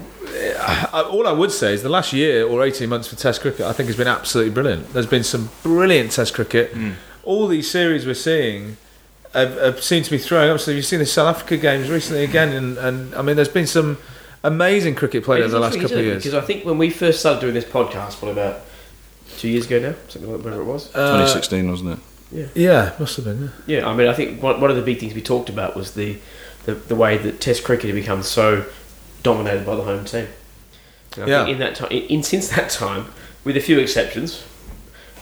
I, 0.58 1.06
all 1.10 1.26
I 1.26 1.32
would 1.32 1.52
say 1.52 1.74
is 1.74 1.82
the 1.82 1.88
last 1.88 2.12
year 2.12 2.46
or 2.46 2.64
eighteen 2.64 2.88
months 2.88 3.08
for 3.08 3.16
Test 3.16 3.40
cricket, 3.42 3.66
I 3.66 3.72
think 3.72 3.88
has 3.88 3.96
been 3.96 4.08
absolutely 4.08 4.52
brilliant. 4.52 4.92
There's 4.92 5.06
been 5.06 5.24
some 5.24 5.50
brilliant 5.62 6.12
Test 6.12 6.34
cricket. 6.34 6.74
All 7.24 7.46
these 7.46 7.70
series 7.70 8.06
we're 8.06 8.14
seeing 8.14 8.76
have, 9.34 9.56
have 9.58 9.82
seemed 9.82 10.04
to 10.06 10.10
be 10.10 10.18
throwing 10.18 10.50
up. 10.50 10.60
So 10.60 10.70
you've 10.70 10.86
seen 10.86 11.00
the 11.00 11.06
South 11.06 11.34
Africa 11.36 11.56
games 11.56 11.90
recently 11.90 12.24
again, 12.24 12.50
and, 12.50 12.78
and 12.78 13.14
I 13.14 13.22
mean, 13.22 13.36
there's 13.36 13.48
been 13.48 13.66
some 13.66 13.98
amazing 14.44 14.94
cricket 14.94 15.24
played 15.24 15.42
over 15.42 15.52
the 15.52 15.58
last 15.60 15.78
couple 15.78 15.98
of 15.98 16.04
years. 16.04 16.22
Because 16.22 16.34
I 16.34 16.40
think 16.40 16.64
when 16.64 16.78
we 16.78 16.90
first 16.90 17.20
started 17.20 17.40
doing 17.40 17.54
this 17.54 17.64
podcast, 17.64 18.22
what 18.22 18.30
about 18.30 18.60
two 19.38 19.48
years 19.48 19.66
ago 19.66 19.80
now, 19.80 19.94
something 20.08 20.32
like 20.32 20.42
whatever 20.42 20.62
it 20.62 20.66
was. 20.66 20.88
Uh, 20.94 21.18
2016, 21.18 21.70
wasn't 21.70 21.90
it? 21.90 21.98
Yeah, 22.32 22.46
yeah, 22.54 22.92
must 22.98 23.16
have 23.16 23.24
been. 23.24 23.52
Yeah. 23.66 23.78
Yeah, 23.80 23.88
I 23.88 23.94
mean, 23.94 24.08
I 24.08 24.12
think 24.14 24.42
one, 24.42 24.60
one 24.60 24.70
of 24.70 24.76
the 24.76 24.82
big 24.82 24.98
things 24.98 25.14
we 25.14 25.22
talked 25.22 25.48
about 25.48 25.76
was 25.76 25.92
the, 25.94 26.18
the, 26.64 26.74
the 26.74 26.96
way 26.96 27.16
that 27.18 27.40
Test 27.40 27.64
cricket 27.64 27.86
had 27.86 27.94
become 27.94 28.22
so 28.22 28.64
dominated 29.22 29.64
by 29.64 29.76
the 29.76 29.82
home 29.82 30.04
team. 30.04 30.26
And 31.16 31.24
I 31.24 31.28
Yeah. 31.28 31.44
think 31.44 31.54
in 31.54 31.58
that 31.60 31.74
time, 31.76 31.90
in, 31.90 32.02
in 32.04 32.22
since 32.22 32.48
that 32.48 32.70
time, 32.70 33.06
with 33.44 33.56
a 33.56 33.60
few 33.60 33.78
exceptions, 33.78 34.42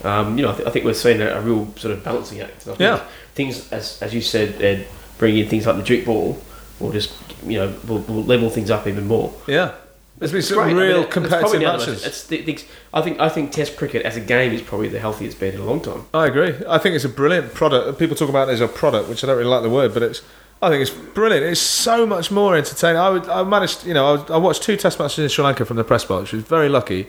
um, 0.03 0.37
you 0.39 0.45
know, 0.45 0.51
I, 0.53 0.55
th- 0.55 0.69
I 0.69 0.71
think 0.71 0.85
we're 0.85 0.95
seeing 0.95 1.21
a, 1.21 1.27
a 1.29 1.41
real 1.41 1.73
sort 1.77 1.93
of 1.95 2.03
balancing 2.03 2.41
act. 2.41 2.63
I 2.63 2.65
think 2.65 2.81
Yeah. 2.81 3.05
things 3.35 3.71
as 3.73 4.01
as 4.03 4.13
you 4.15 4.21
said, 4.21 4.61
Ed, 4.63 4.87
bringing 5.19 5.45
in 5.45 5.49
things 5.49 5.67
like 5.67 5.77
the 5.77 5.83
duke 5.83 6.05
ball, 6.07 6.39
will 6.81 6.91
just 6.93 7.13
you 7.47 7.59
know 7.59 7.73
will, 7.87 8.01
will 8.01 8.25
level 8.25 8.51
things 8.51 8.71
up 8.71 8.87
even 8.87 9.07
more. 9.07 9.33
Yeah, 9.47 9.73
there's 10.19 10.31
been 10.33 10.43
some 10.43 10.59
Great. 10.59 10.65
I 10.65 10.69
mean, 10.69 10.77
real 10.77 11.03
that's 11.03 11.13
probably 11.13 11.29
competitive 11.29 11.63
matches. 11.63 12.07
It's 12.07 12.27
the, 12.29 12.43
the, 12.43 12.59
I 12.93 13.03
think 13.03 13.19
I 13.19 13.29
think 13.29 13.51
Test 13.51 13.77
cricket 13.77 14.03
as 14.07 14.17
a 14.17 14.21
game 14.21 14.53
is 14.53 14.63
probably 14.63 14.89
the 14.89 15.01
healthiest 15.01 15.41
been 15.41 15.55
in 15.55 15.61
a 15.61 15.65
long 15.65 15.81
time. 15.81 16.07
I 16.15 16.27
agree. 16.27 16.55
I 16.69 16.79
think 16.79 16.95
it's 16.95 17.05
a 17.05 17.09
brilliant 17.09 17.53
product. 17.53 17.99
People 17.99 18.15
talk 18.15 18.29
about 18.29 18.49
it 18.49 18.53
as 18.53 18.61
a 18.61 18.69
product, 18.69 19.09
which 19.09 19.25
I 19.25 19.27
don't 19.27 19.37
really 19.37 19.51
like 19.51 19.63
the 19.63 19.71
word, 19.71 19.93
but 19.93 20.03
it's. 20.03 20.23
I 20.63 20.71
think 20.71 20.83
it's 20.83 20.91
brilliant. 20.91 21.45
It's 21.45 21.61
so 21.61 22.07
much 22.07 22.31
more 22.31 22.57
entertaining. 22.57 22.97
I 22.97 23.11
would. 23.11 23.29
I 23.29 23.43
managed. 23.43 23.85
You 23.85 23.93
know, 23.93 24.15
I, 24.17 24.35
I 24.35 24.37
watched 24.37 24.63
two 24.63 24.77
Test 24.77 25.01
matches 25.01 25.19
in 25.19 25.29
Sri 25.29 25.45
Lanka 25.45 25.65
from 25.65 25.77
the 25.77 25.85
press 25.85 26.05
box, 26.05 26.23
which 26.23 26.33
was 26.33 26.45
very 26.45 26.69
lucky. 26.69 27.09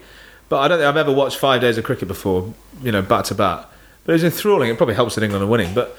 But 0.49 0.59
I 0.59 0.67
don't 0.67 0.79
think 0.79 0.87
I've 0.87 0.97
ever 0.97 1.13
watched 1.13 1.37
five 1.37 1.61
days 1.61 1.77
of 1.77 1.83
cricket 1.83 2.07
before. 2.07 2.53
You 2.81 2.91
know, 2.91 3.03
bat 3.03 3.25
to 3.25 3.35
bat. 3.35 3.69
But 4.03 4.13
it 4.13 4.15
was 4.15 4.23
enthralling. 4.23 4.69
It 4.71 4.77
probably 4.77 4.95
helps 4.95 5.15
that 5.15 5.23
England 5.23 5.43
are 5.43 5.47
winning, 5.47 5.75
but 5.75 5.95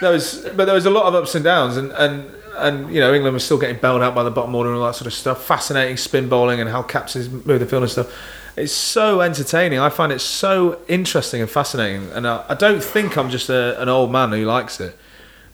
there 0.00 0.10
was. 0.10 0.44
But 0.56 0.64
there 0.64 0.74
was 0.74 0.86
a 0.86 0.90
lot 0.90 1.04
of 1.04 1.14
ups 1.14 1.36
and 1.36 1.44
downs, 1.44 1.76
and 1.76 1.92
and. 1.92 2.34
And 2.58 2.92
you 2.92 3.00
know 3.00 3.12
England 3.12 3.34
was 3.34 3.44
still 3.44 3.58
getting 3.58 3.78
bailed 3.78 4.02
out 4.02 4.14
by 4.14 4.22
the 4.22 4.30
bottom 4.30 4.54
order 4.54 4.70
and 4.70 4.78
all 4.78 4.86
that 4.86 4.94
sort 4.94 5.06
of 5.06 5.14
stuff. 5.14 5.44
Fascinating 5.44 5.96
spin 5.96 6.28
bowling 6.28 6.60
and 6.60 6.68
how 6.68 6.82
captains 6.82 7.28
move 7.28 7.60
the 7.60 7.66
field 7.66 7.82
and 7.82 7.92
stuff. 7.92 8.12
It's 8.56 8.72
so 8.72 9.20
entertaining. 9.20 9.78
I 9.78 9.88
find 9.88 10.10
it 10.10 10.20
so 10.20 10.80
interesting 10.88 11.40
and 11.40 11.48
fascinating. 11.48 12.10
And 12.10 12.26
I, 12.26 12.44
I 12.48 12.54
don't 12.54 12.82
think 12.82 13.16
I'm 13.16 13.30
just 13.30 13.48
a, 13.48 13.80
an 13.80 13.88
old 13.88 14.10
man 14.10 14.30
who 14.32 14.44
likes 14.44 14.80
it. 14.80 14.98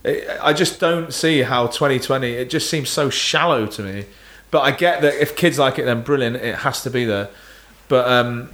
it. 0.05 0.27
I 0.41 0.55
just 0.55 0.81
don't 0.81 1.13
see 1.13 1.43
how 1.43 1.67
2020. 1.67 2.29
It 2.33 2.49
just 2.49 2.71
seems 2.71 2.89
so 2.89 3.11
shallow 3.11 3.67
to 3.67 3.83
me. 3.83 4.07
But 4.51 4.61
I 4.61 4.71
get 4.71 5.03
that 5.03 5.15
if 5.21 5.37
kids 5.37 5.59
like 5.59 5.79
it, 5.79 5.85
then 5.85 6.03
brilliant. 6.03 6.37
It 6.37 6.57
has 6.57 6.83
to 6.85 6.91
be 6.91 7.05
there. 7.05 7.29
But 7.89 8.09
um, 8.09 8.51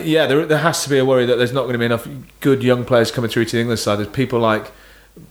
yeah, 0.00 0.26
there, 0.26 0.46
there 0.46 0.58
has 0.58 0.84
to 0.84 0.90
be 0.90 0.98
a 0.98 1.04
worry 1.04 1.26
that 1.26 1.36
there's 1.36 1.52
not 1.52 1.62
going 1.62 1.72
to 1.72 1.78
be 1.78 1.86
enough 1.86 2.06
good 2.40 2.62
young 2.62 2.84
players 2.84 3.10
coming 3.10 3.30
through 3.30 3.46
to 3.46 3.56
the 3.56 3.60
English 3.60 3.80
side. 3.80 3.96
There's 3.96 4.08
people 4.08 4.38
like 4.38 4.70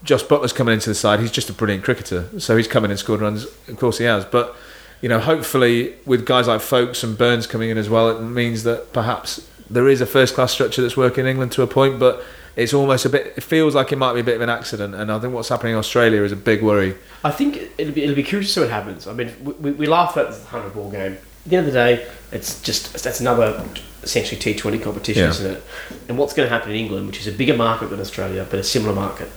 Jos 0.03 0.23
Buttler's 0.23 0.53
coming 0.53 0.73
into 0.73 0.89
the 0.89 0.95
side. 0.95 1.19
He's 1.19 1.31
just 1.31 1.49
a 1.49 1.53
brilliant 1.53 1.83
cricketer, 1.83 2.39
so 2.39 2.55
he's 2.57 2.67
coming 2.67 2.91
and 2.91 2.99
scored 2.99 3.21
runs. 3.21 3.45
Of 3.67 3.77
course, 3.77 3.97
he 3.97 4.05
has. 4.05 4.25
But 4.25 4.55
you 5.01 5.09
know, 5.09 5.19
hopefully, 5.19 5.93
with 6.05 6.25
guys 6.25 6.47
like 6.47 6.61
Foakes 6.61 7.03
and 7.03 7.17
Burns 7.17 7.45
coming 7.47 7.69
in 7.69 7.77
as 7.77 7.89
well, 7.89 8.09
it 8.09 8.21
means 8.21 8.63
that 8.63 8.93
perhaps 8.93 9.47
there 9.69 9.87
is 9.87 10.01
a 10.01 10.05
first-class 10.05 10.51
structure 10.51 10.81
that's 10.81 10.97
working 10.97 11.25
in 11.25 11.31
England 11.31 11.51
to 11.53 11.61
a 11.61 11.67
point. 11.67 11.99
But 11.99 12.23
it's 12.55 12.73
almost 12.73 13.05
a 13.05 13.09
bit. 13.09 13.33
It 13.37 13.43
feels 13.43 13.75
like 13.75 13.91
it 13.91 13.97
might 13.97 14.13
be 14.13 14.21
a 14.21 14.23
bit 14.23 14.35
of 14.35 14.41
an 14.41 14.49
accident, 14.49 14.95
and 14.95 15.11
I 15.11 15.19
think 15.19 15.33
what's 15.33 15.49
happening 15.49 15.73
in 15.73 15.79
Australia 15.79 16.23
is 16.23 16.31
a 16.31 16.35
big 16.35 16.63
worry. 16.63 16.95
I 17.23 17.31
think 17.31 17.69
it'll 17.77 17.93
be, 17.93 18.03
it'll 18.03 18.15
be 18.15 18.23
curious 18.23 18.49
to 18.49 18.53
see 18.55 18.61
what 18.61 18.69
happens. 18.71 19.05
I 19.07 19.13
mean, 19.13 19.31
we, 19.43 19.53
we, 19.53 19.71
we 19.71 19.85
laugh 19.87 20.17
at 20.17 20.31
the 20.31 20.39
hundred 20.47 20.73
ball 20.73 20.89
game. 20.89 21.13
At 21.45 21.49
the 21.51 21.55
end 21.57 21.67
of 21.67 21.73
the 21.73 21.79
day, 21.79 22.07
it's 22.31 22.61
just 22.61 22.91
that's 23.03 23.21
another 23.21 23.63
essentially 24.03 24.39
T 24.41 24.53
Twenty 24.55 24.79
competition, 24.79 25.23
Yeah. 25.23 25.29
isn't 25.29 25.51
it? 25.57 25.63
And 26.09 26.17
what's 26.17 26.33
going 26.33 26.49
to 26.49 26.53
happen 26.53 26.71
in 26.71 26.77
England, 26.77 27.07
which 27.07 27.19
is 27.19 27.27
a 27.27 27.31
bigger 27.31 27.55
market 27.55 27.89
than 27.89 27.99
Australia, 27.99 28.45
but 28.49 28.59
a 28.59 28.63
similar 28.63 28.93
market, 28.93 29.29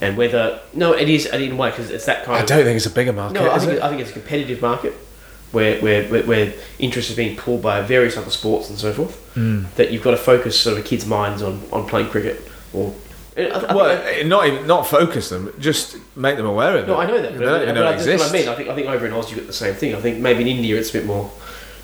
and 0.00 0.16
whether 0.16 0.60
no, 0.72 0.92
it 0.92 1.08
is 1.08 1.26
in 1.26 1.52
a 1.52 1.56
way 1.56 1.70
because 1.70 1.90
it's 1.90 2.06
that 2.06 2.24
kind 2.24 2.38
I 2.38 2.40
of. 2.40 2.46
don't 2.46 2.64
think 2.64 2.76
it's 2.76 2.86
a 2.86 2.90
bigger 2.90 3.12
market. 3.12 3.34
No, 3.34 3.50
I 3.50 3.58
think, 3.58 3.72
it? 3.72 3.82
I 3.82 3.88
think 3.88 4.00
it's 4.00 4.10
a 4.10 4.14
competitive 4.14 4.60
market 4.62 4.92
where, 5.52 5.80
where, 5.80 6.04
where, 6.08 6.22
where 6.24 6.52
interest 6.78 7.10
is 7.10 7.16
being 7.16 7.36
pulled 7.36 7.62
by 7.62 7.80
various 7.82 8.16
other 8.16 8.30
sports 8.30 8.70
and 8.70 8.78
so 8.78 8.92
forth. 8.92 9.16
Hmm. 9.34 9.64
That 9.76 9.90
you've 9.90 10.02
got 10.02 10.12
to 10.12 10.16
focus 10.16 10.58
sort 10.60 10.78
of 10.78 10.84
kids' 10.84 11.06
minds 11.06 11.42
on, 11.42 11.62
on 11.72 11.86
playing 11.86 12.08
cricket 12.08 12.40
or. 12.72 12.94
Well, 13.36 13.86
eh, 13.86 14.22
not 14.24 14.46
even 14.46 14.66
not 14.66 14.86
focus 14.86 15.28
them, 15.30 15.54
just 15.58 15.96
make 16.16 16.36
them 16.36 16.44
aware 16.46 16.76
of 16.76 16.84
it. 16.84 16.86
No, 16.88 16.96
I 16.98 17.06
know 17.06 17.22
that. 17.22 17.32
They 17.32 17.38
But, 17.38 17.44
don't 17.44 17.52
but, 17.52 17.62
even 17.62 17.74
but 17.76 17.80
know 17.80 17.90
it 17.90 18.04
that's 18.04 18.22
what 18.22 18.30
I 18.30 18.32
mean. 18.32 18.48
I 18.48 18.54
think 18.54 18.68
I 18.68 18.74
think 18.74 18.86
over 18.88 19.06
in 19.06 19.12
Oz 19.12 19.30
you 19.30 19.36
get 19.36 19.46
the 19.46 19.52
same 19.52 19.74
thing. 19.74 19.94
I 19.94 20.00
think 20.00 20.18
maybe 20.18 20.42
in 20.42 20.48
India 20.48 20.76
it's 20.76 20.90
a 20.90 20.92
bit 20.94 21.06
more. 21.06 21.30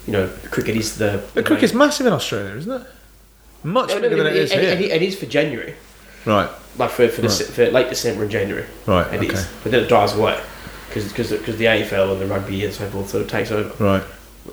You 0.07 0.13
know, 0.13 0.31
cricket 0.51 0.77
is 0.77 0.99
the. 0.99 1.25
The 1.35 1.43
cricket's 1.43 1.73
massive 1.73 2.07
in 2.07 2.13
Australia, 2.13 2.55
isn't 2.57 2.71
it? 2.83 2.87
Much 3.65 3.89
No, 3.89 3.95
no, 3.97 4.01
bigger 4.03 4.17
than 4.17 4.27
it 4.29 4.37
it, 4.37 4.43
is 4.43 4.53
it- 4.53 4.61
here. 4.61 4.73
it- 4.91 4.93
it 4.93 5.03
is 5.03 5.19
for 5.19 5.27
January, 5.27 5.75
Right, 6.25 6.49
like 6.79 6.91
for 6.91 7.09
for, 7.09 7.23
Right. 7.23 7.31
Dece- 7.31 7.51
for 7.51 7.71
late 7.71 7.89
December 7.89 8.23
and 8.23 8.31
January. 8.31 8.67
right, 8.87 9.13
It 9.15 9.23
is, 9.25 9.31
okay, 9.41 9.49
but 9.63 9.73
then 9.73 9.83
it 9.85 9.89
dies 9.89 10.15
away 10.15 10.39
because 10.89 11.13
because 11.13 11.57
the 11.57 11.67
AFL 11.67 12.13
and 12.13 12.21
the 12.21 12.27
rugby 12.27 12.65
and 12.65 12.73
so 12.75 12.87
forth 12.89 13.11
sort 13.11 13.23
of 13.25 13.31
takes 13.31 13.51
over. 13.51 13.73
right. 13.85 14.03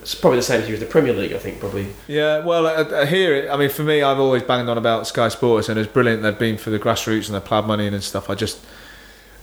It's 0.02 0.16
probably 0.16 0.40
the 0.40 0.44
same 0.44 0.64
here 0.64 0.74
as 0.74 0.80
the 0.80 0.88
Premier 0.88 1.14
League. 1.14 1.34
I 1.34 1.38
think 1.38 1.60
probably. 1.60 1.86
Yeah, 2.08 2.40
well, 2.40 2.66
uh, 2.66 2.72
uh, 2.84 3.06
here, 3.06 3.48
I 3.52 3.58
mean, 3.58 3.70
for 3.70 3.84
me, 3.84 4.02
I've 4.02 4.18
always 4.20 4.42
banged 4.42 4.68
on 4.68 4.76
about 4.80 5.06
Sky 5.06 5.30
Sports, 5.30 5.70
and 5.70 5.78
it's 5.78 5.88
brilliant 5.92 6.24
they've 6.24 6.38
been 6.40 6.58
for 6.58 6.72
the 6.72 6.80
grassroots 6.80 7.28
and 7.28 7.36
the 7.36 7.42
ploughed 7.42 7.68
money 7.68 7.86
and 7.86 8.04
stuff. 8.04 8.28
I 8.28 8.34
just, 8.34 8.58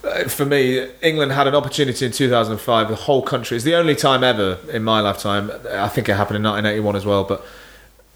uh, 0.02 0.24
for 0.24 0.44
me, 0.44 0.88
England 1.02 1.30
had 1.30 1.46
an 1.46 1.54
opportunity 1.54 2.04
in 2.04 2.10
2005. 2.10 2.88
The 2.88 2.96
whole 2.96 3.22
country, 3.22 3.56
is 3.56 3.62
the 3.62 3.76
only 3.76 3.94
time 3.94 4.24
ever 4.24 4.58
in 4.72 4.82
my 4.82 5.00
lifetime. 5.00 5.52
I 5.70 5.86
think 5.86 6.08
it 6.08 6.16
happened 6.16 6.38
in 6.38 6.42
1981 6.42 6.96
as 6.96 7.06
well, 7.06 7.22
but 7.22 7.46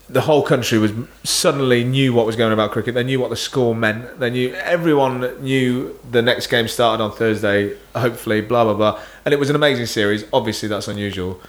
the 0.09 0.23
whole 0.23 0.43
country 0.43 0.79
was 0.79 0.93
suddenly 1.23 1.83
knew 1.83 2.13
what 2.13 2.27
was 2.27 2.37
going 2.37 2.49
on 2.49 2.53
about 2.53 2.73
cricket. 2.73 2.95
They 2.95 3.05
knew 3.05 3.19
what 3.19 3.31
the 3.31 3.37
score 3.37 3.75
meant. 3.75 4.21
They 4.21 4.31
knew 4.31 4.53
everyone 4.55 5.43
knew 5.43 5.99
the 6.11 6.21
next 6.21 6.49
game 6.49 6.69
started 6.69 7.03
on 7.03 7.13
Thursday. 7.13 7.77
Hopefully, 7.95 8.41
blah 8.43 8.65
blah 8.65 8.75
blah, 8.75 9.01
and 9.25 9.33
it 9.33 9.39
was 9.39 9.49
an 9.51 9.57
amazing 9.57 9.87
series. 9.87 10.25
Obviously, 10.33 10.69
that's 10.69 10.89
unusual, 10.89 11.41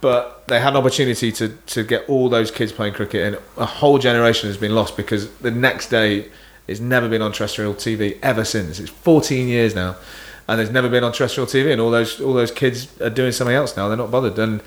but 0.00 0.46
they 0.48 0.58
had 0.58 0.70
an 0.70 0.76
opportunity 0.76 1.30
to 1.32 1.50
to 1.66 1.84
get 1.84 2.08
all 2.08 2.28
those 2.28 2.50
kids 2.50 2.72
playing 2.72 2.94
cricket, 2.94 3.34
and 3.34 3.42
a 3.56 3.66
whole 3.66 3.98
generation 3.98 4.48
has 4.48 4.56
been 4.56 4.74
lost 4.74 4.96
because 4.96 5.30
the 5.38 5.50
next 5.50 5.88
day 5.88 6.28
it's 6.66 6.80
never 6.80 7.08
been 7.08 7.22
on 7.22 7.32
terrestrial 7.32 7.74
TV 7.74 8.18
ever 8.22 8.44
since. 8.44 8.80
It's 8.80 8.90
14 8.90 9.46
years 9.46 9.74
now, 9.74 9.96
and 10.48 10.58
there's 10.58 10.70
never 10.70 10.88
been 10.88 11.04
on 11.04 11.12
terrestrial 11.12 11.46
TV, 11.46 11.70
and 11.70 11.80
all 11.80 11.92
those 11.92 12.20
all 12.20 12.34
those 12.34 12.50
kids 12.50 13.00
are 13.00 13.10
doing 13.10 13.30
something 13.30 13.54
else 13.54 13.76
now. 13.76 13.86
They're 13.86 13.96
not 13.96 14.10
bothered, 14.10 14.36
and 14.36 14.62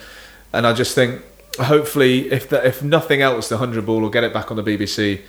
and 0.53 0.65
I 0.65 0.71
just 0.71 0.95
think 0.95 1.21
hopefully 1.59 2.31
if 2.31 2.49
the, 2.49 2.65
if 2.65 2.81
nothing 2.83 3.21
else, 3.21 3.49
the 3.49 3.57
hundred 3.57 3.85
ball 3.85 4.01
will 4.01 4.09
get 4.09 4.23
it 4.23 4.33
back 4.33 4.51
on 4.51 4.57
the 4.57 4.63
BBC 4.63 5.21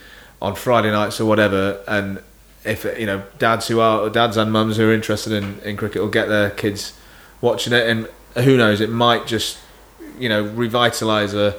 on 0.43 0.55
Friday 0.55 0.91
nights 0.91 1.21
or 1.21 1.27
whatever, 1.27 1.83
and 1.87 2.21
if 2.65 2.85
you 2.99 3.07
know 3.07 3.23
dads 3.39 3.69
who 3.69 3.81
are 3.81 4.09
dads 4.11 4.37
and 4.37 4.51
mums 4.53 4.77
who 4.77 4.89
are 4.89 4.93
interested 4.93 5.33
in, 5.33 5.59
in 5.61 5.77
cricket 5.77 6.03
will 6.03 6.09
get 6.11 6.29
their 6.29 6.51
kids 6.51 6.93
watching 7.41 7.73
it, 7.73 7.87
and 7.89 8.09
who 8.45 8.57
knows, 8.57 8.81
it 8.81 8.91
might 8.91 9.27
just 9.27 9.59
you 10.19 10.29
know 10.29 10.45
revitalise 10.45 11.35
a. 11.35 11.55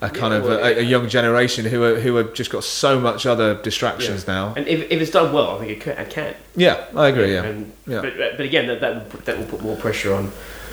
A 0.00 0.08
kind 0.08 0.32
Yeah, 0.32 0.38
of 0.38 0.44
well, 0.44 0.58
a, 0.64 0.78
a 0.78 0.82
young 0.82 1.08
generation 1.08 1.64
who 1.64 1.82
are, 1.82 1.98
who 1.98 2.14
have 2.14 2.32
just 2.32 2.52
got 2.52 2.62
so 2.62 3.00
much 3.00 3.26
other 3.26 3.56
distractions 3.60 4.24
Yeah. 4.28 4.32
now. 4.32 4.54
And 4.56 4.68
if, 4.68 4.88
if 4.92 5.00
it's 5.02 5.10
done 5.10 5.32
well, 5.32 5.56
I 5.56 5.58
think 5.58 5.70
it 5.72 5.80
can. 5.80 5.98
It 5.98 6.08
can. 6.08 6.34
Yeah, 6.54 6.84
I 6.94 7.08
agree. 7.08 7.34
Yeah, 7.34 7.42
And, 7.42 7.72
Yeah. 7.84 8.02
But, 8.02 8.16
but 8.36 8.40
again, 8.46 8.68
that, 8.68 8.80
that 8.80 9.10
that 9.24 9.36
will 9.36 9.46
put 9.46 9.60
more 9.60 9.74
pressure 9.74 10.14
on 10.14 10.30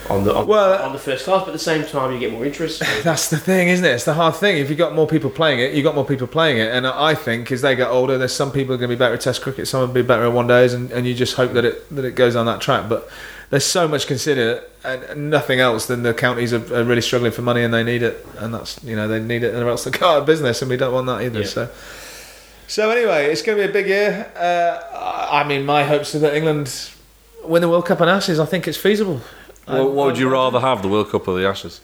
on 0.10 0.24
the 0.24 0.36
on, 0.36 0.48
Well, 0.48 0.82
on 0.84 0.94
the 0.94 1.00
first 1.00 1.26
class. 1.26 1.42
But 1.42 1.50
at 1.50 1.54
the 1.54 1.60
same 1.60 1.86
time, 1.86 2.12
you 2.12 2.20
get 2.20 2.32
more 2.32 2.46
interest. 2.46 2.80
That's 3.04 3.30
the 3.30 3.38
thing, 3.38 3.70
isn't 3.70 3.86
it? 3.86 3.90
It's 3.90 4.06
the 4.06 4.14
hard 4.14 4.36
thing. 4.36 4.58
If 4.58 4.70
you've 4.70 4.78
got 4.78 4.94
more 4.94 5.08
people 5.08 5.30
playing 5.30 5.60
it, 5.60 5.74
you've 5.74 5.84
got 5.84 5.96
more 5.96 6.06
people 6.06 6.28
playing 6.28 6.58
it. 6.58 6.72
And 6.72 6.86
I 6.86 7.16
think 7.16 7.52
as 7.52 7.62
they 7.62 7.76
get 7.76 7.90
older, 7.90 8.18
there's 8.18 8.34
some 8.34 8.52
people 8.52 8.76
are 8.76 8.78
going 8.78 8.90
to 8.90 8.96
be 8.96 9.00
better 9.00 9.16
at 9.16 9.22
Test 9.22 9.42
cricket, 9.42 9.68
some 9.68 9.82
will 9.82 9.88
be 9.88 10.02
better 10.02 10.26
at 10.26 10.32
one 10.34 10.48
days, 10.48 10.74
and, 10.74 10.92
and 10.92 11.08
you 11.08 11.16
just 11.16 11.36
hope 11.36 11.54
that 11.54 11.66
it 11.66 11.96
that 11.96 12.06
it 12.06 12.16
goes 12.16 12.36
on 12.36 12.46
that 12.46 12.62
track. 12.62 12.88
But 12.88 13.10
there's 13.50 13.66
so 13.66 13.88
much 13.88 14.08
considered 14.08 14.64
and 14.84 15.30
nothing 15.30 15.60
else 15.60 15.86
than 15.88 16.04
the 16.04 16.14
counties 16.14 16.54
are, 16.54 16.74
are 16.76 16.84
really 16.84 17.02
struggling 17.02 17.32
for 17.32 17.42
money 17.42 17.64
and 17.64 17.74
they 17.74 17.84
need 17.84 18.04
it, 18.04 18.26
and 18.38 18.54
that's 18.54 18.84
you 18.84 18.96
know 18.96 19.08
they 19.08 19.20
need 19.20 19.44
it, 19.44 19.56
or 19.56 19.68
else 19.70 19.84
they 19.84 19.92
go 19.92 20.10
out 20.10 20.18
of 20.20 20.26
business, 20.26 20.62
and 20.62 20.70
we 20.70 20.78
don't 20.78 20.94
want 20.94 21.08
that 21.08 21.22
either. 21.22 21.42
Yeah. 21.42 21.46
So. 21.46 21.70
So 22.68 22.90
anyway, 22.90 23.28
it's 23.28 23.44
going 23.44 23.60
to 23.60 23.64
be 23.64 23.70
a 23.70 23.72
big 23.72 23.88
year. 23.88 24.32
Uh, 24.36 25.30
I 25.32 25.48
mean, 25.48 25.68
my 25.68 25.84
hopes 25.84 26.16
are 26.16 26.20
that 26.20 26.36
England 26.36 26.90
win 27.44 27.62
the 27.62 27.70
World 27.70 27.86
Cup 27.86 28.02
on 28.02 28.10
Ashes. 28.10 28.40
I 28.40 28.46
think 28.46 28.68
it's 28.68 28.78
feasible. 28.78 29.22
What, 29.66 29.92
what 29.92 30.06
would 30.08 30.18
you 30.18 30.30
rather 30.30 30.60
have, 30.60 30.82
the 30.82 30.88
World 30.88 31.10
Cup 31.10 31.28
or 31.28 31.38
the 31.40 31.48
Ashes? 31.48 31.82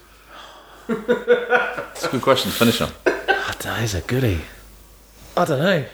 It's 0.88 2.03
a 2.05 2.09
good 2.11 2.21
question 2.21 2.51
to 2.51 2.57
finish 2.57 2.82
on. 2.82 2.91
That 3.61 3.84
is 3.84 3.93
a 3.93 4.01
goodie. 4.01 4.41
I 5.38 5.45
don't 5.45 5.59
know. 5.59 5.86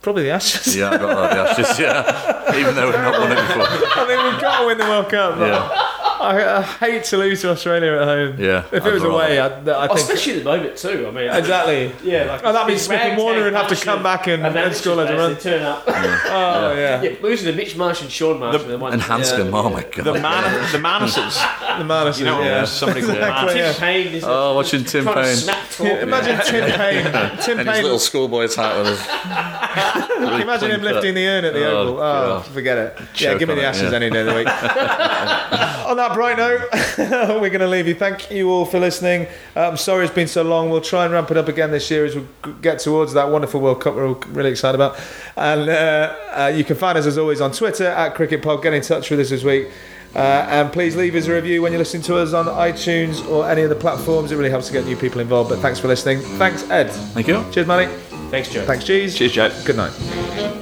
Probably 0.00 0.22
the 0.24 0.30
Ashes. 0.30 0.74
Yeah, 0.74 0.88
I 0.90 0.96
got 0.96 1.30
that, 1.30 1.34
the 1.56 1.62
Ashes, 1.62 1.78
yeah. 1.78 2.56
Even 2.58 2.74
though 2.74 2.86
we've 2.86 2.94
not 2.98 3.20
won 3.20 3.32
it 3.32 3.34
before. 3.36 3.66
I 3.68 4.06
mean, 4.08 4.32
we've 4.32 4.40
got 4.40 4.60
to 4.60 4.66
win 4.66 4.78
the 4.78 4.84
World 4.84 5.10
Cup. 5.10 5.38
but 5.38 5.46
Yeah. 5.48 5.88
I, 6.22 6.58
I 6.58 6.62
hate 6.62 7.04
to 7.04 7.16
lose 7.16 7.40
to 7.42 7.50
Australia 7.50 7.92
at 8.00 8.04
home. 8.04 8.36
Yeah, 8.38 8.64
If 8.72 8.74
it 8.74 8.82
I'd 8.84 8.92
was 8.94 9.02
away, 9.04 9.38
I, 9.40 9.46
I 9.46 9.86
think. 9.88 9.98
especially 9.98 10.32
at 10.34 10.38
the 10.38 10.44
moment 10.44 10.76
too. 10.76 11.06
I 11.06 11.10
mean, 11.10 11.30
Exactly. 11.30 11.92
Yeah, 12.02 12.24
like 12.24 12.40
Oh, 12.44 12.52
that 12.52 12.66
means 12.66 12.78
it's 12.80 12.86
Smith 12.86 13.00
and 13.02 13.18
Warner 13.18 13.44
would 13.44 13.52
have 13.54 13.68
to 13.68 13.76
come 13.76 14.02
back 14.02 14.26
and- 14.28 14.44
and 14.46 14.56
amateur 14.56 14.74
score 14.74 14.94
loads 14.96 15.10
of 15.10 15.16
players 15.16 15.32
runs. 15.32 15.42
Turn 15.42 15.62
up. 15.62 15.84
Oh, 16.34 16.74
yeah. 16.74 17.02
yeah, 17.02 17.16
losing 17.20 17.50
to 17.50 17.56
Mitch 17.56 17.76
Marsh 17.76 18.00
and 18.02 18.10
Shaun 18.10 18.38
Marsh. 18.40 18.62
in 18.62 18.68
the 18.68 18.78
one. 18.78 18.92
And 18.94 19.02
Handscomb, 19.02 19.52
oh 19.54 19.68
my 19.70 19.82
god. 19.82 20.04
The 20.04 20.14
man, 20.14 20.72
the 20.72 20.78
Marnuses. 20.78 21.34
The 21.78 21.84
Marnus, 21.84 22.18
You 22.18 22.24
know, 22.24 22.40
yeah. 22.42 22.64
somebody 22.64 23.00
called 23.02 23.16
Exactly, 23.18 23.54
Marnus. 23.54 23.54
Oh, 23.54 23.56
yeah. 23.58 23.72
Tim 23.72 23.80
Paine. 23.80 24.14
Is 24.14 24.24
Oh, 24.26 24.54
watching 24.54 24.84
Tim 24.84 25.04
Paine. 25.06 25.36
Snap 25.36 25.70
talk. 25.70 25.86
Yeah, 25.86 26.02
Imagine 26.02 26.40
Tim 26.46 26.70
Paine. 26.78 27.04
Tim 27.42 27.58
and 27.58 27.68
his 27.68 27.74
Paine. 27.76 27.82
little 27.82 27.98
schoolboy's 27.98 28.54
hat 28.54 28.76
with 28.78 28.86
his. 28.88 29.00
Imagine 30.42 30.70
him 30.70 30.82
lifting 30.82 31.14
the 31.14 31.26
urn 31.26 31.44
at 31.44 31.52
the 31.54 31.64
Oh, 31.66 31.78
Oval? 31.88 32.00
Oh, 32.02 32.40
forget 32.52 32.78
it. 32.78 32.98
yeah, 33.20 33.36
give 33.38 33.48
me 33.48 33.54
the 33.56 33.64
Ashes 33.64 33.92
any 33.92 34.10
day 34.10 34.20
of 34.20 34.26
the 34.26 34.34
week. 34.34 34.46
on 35.86 35.96
that 35.96 36.11
bright 36.14 36.36
note, 36.98 37.40
we're 37.40 37.50
going 37.50 37.60
to 37.60 37.68
leave 37.68 37.86
you. 37.86 37.94
Thank 37.94 38.30
you 38.30 38.50
all 38.50 38.64
for 38.64 38.78
listening. 38.78 39.26
I'm 39.56 39.76
sorry 39.76 40.04
it's 40.04 40.14
been 40.14 40.28
so 40.28 40.42
long. 40.42 40.70
We'll 40.70 40.80
try 40.80 41.04
and 41.04 41.12
ramp 41.12 41.30
it 41.30 41.36
up 41.36 41.48
again 41.48 41.70
this 41.70 41.90
year 41.90 42.04
as 42.04 42.16
we 42.16 42.26
get 42.60 42.78
towards 42.78 43.12
that 43.14 43.30
wonderful 43.30 43.60
World 43.60 43.80
Cup 43.80 43.94
we're 43.94 44.08
all 44.08 44.14
really 44.28 44.50
excited 44.50 44.74
about. 44.74 45.00
And 45.36 45.68
uh, 45.68 46.16
uh, 46.30 46.52
you 46.54 46.64
can 46.64 46.76
find 46.76 46.96
us 46.98 47.06
as 47.06 47.18
always 47.18 47.40
on 47.40 47.52
Twitter 47.52 47.86
at 47.86 48.14
CricketPod. 48.14 48.62
Get 48.62 48.74
in 48.74 48.82
touch 48.82 49.10
with 49.10 49.20
us 49.20 49.30
this 49.30 49.44
week. 49.44 49.68
Uh, 50.14 50.46
and 50.50 50.72
please 50.72 50.94
leave 50.94 51.14
us 51.14 51.26
a 51.26 51.32
review 51.32 51.62
when 51.62 51.72
you're 51.72 51.78
listening 51.78 52.02
to 52.02 52.16
us 52.16 52.34
on 52.34 52.44
iTunes 52.44 53.26
or 53.30 53.48
any 53.48 53.62
of 53.62 53.70
the 53.70 53.76
platforms. 53.76 54.30
It 54.30 54.36
really 54.36 54.50
helps 54.50 54.66
to 54.66 54.72
get 54.72 54.84
new 54.84 54.96
people 54.96 55.20
involved. 55.20 55.48
But 55.50 55.60
thanks 55.60 55.78
for 55.78 55.88
listening. 55.88 56.20
Thanks, 56.20 56.68
Ed. 56.68 56.90
Thank 56.90 57.28
you. 57.28 57.44
Cheers, 57.50 57.66
Manny. 57.66 57.92
Thanks, 58.30 58.50
Joe. 58.50 58.64
Thanks, 58.64 58.84
Cheese. 58.84 59.16
Cheers, 59.16 59.32
Joe. 59.32 59.62
Good 59.64 59.76
night. 59.76 60.61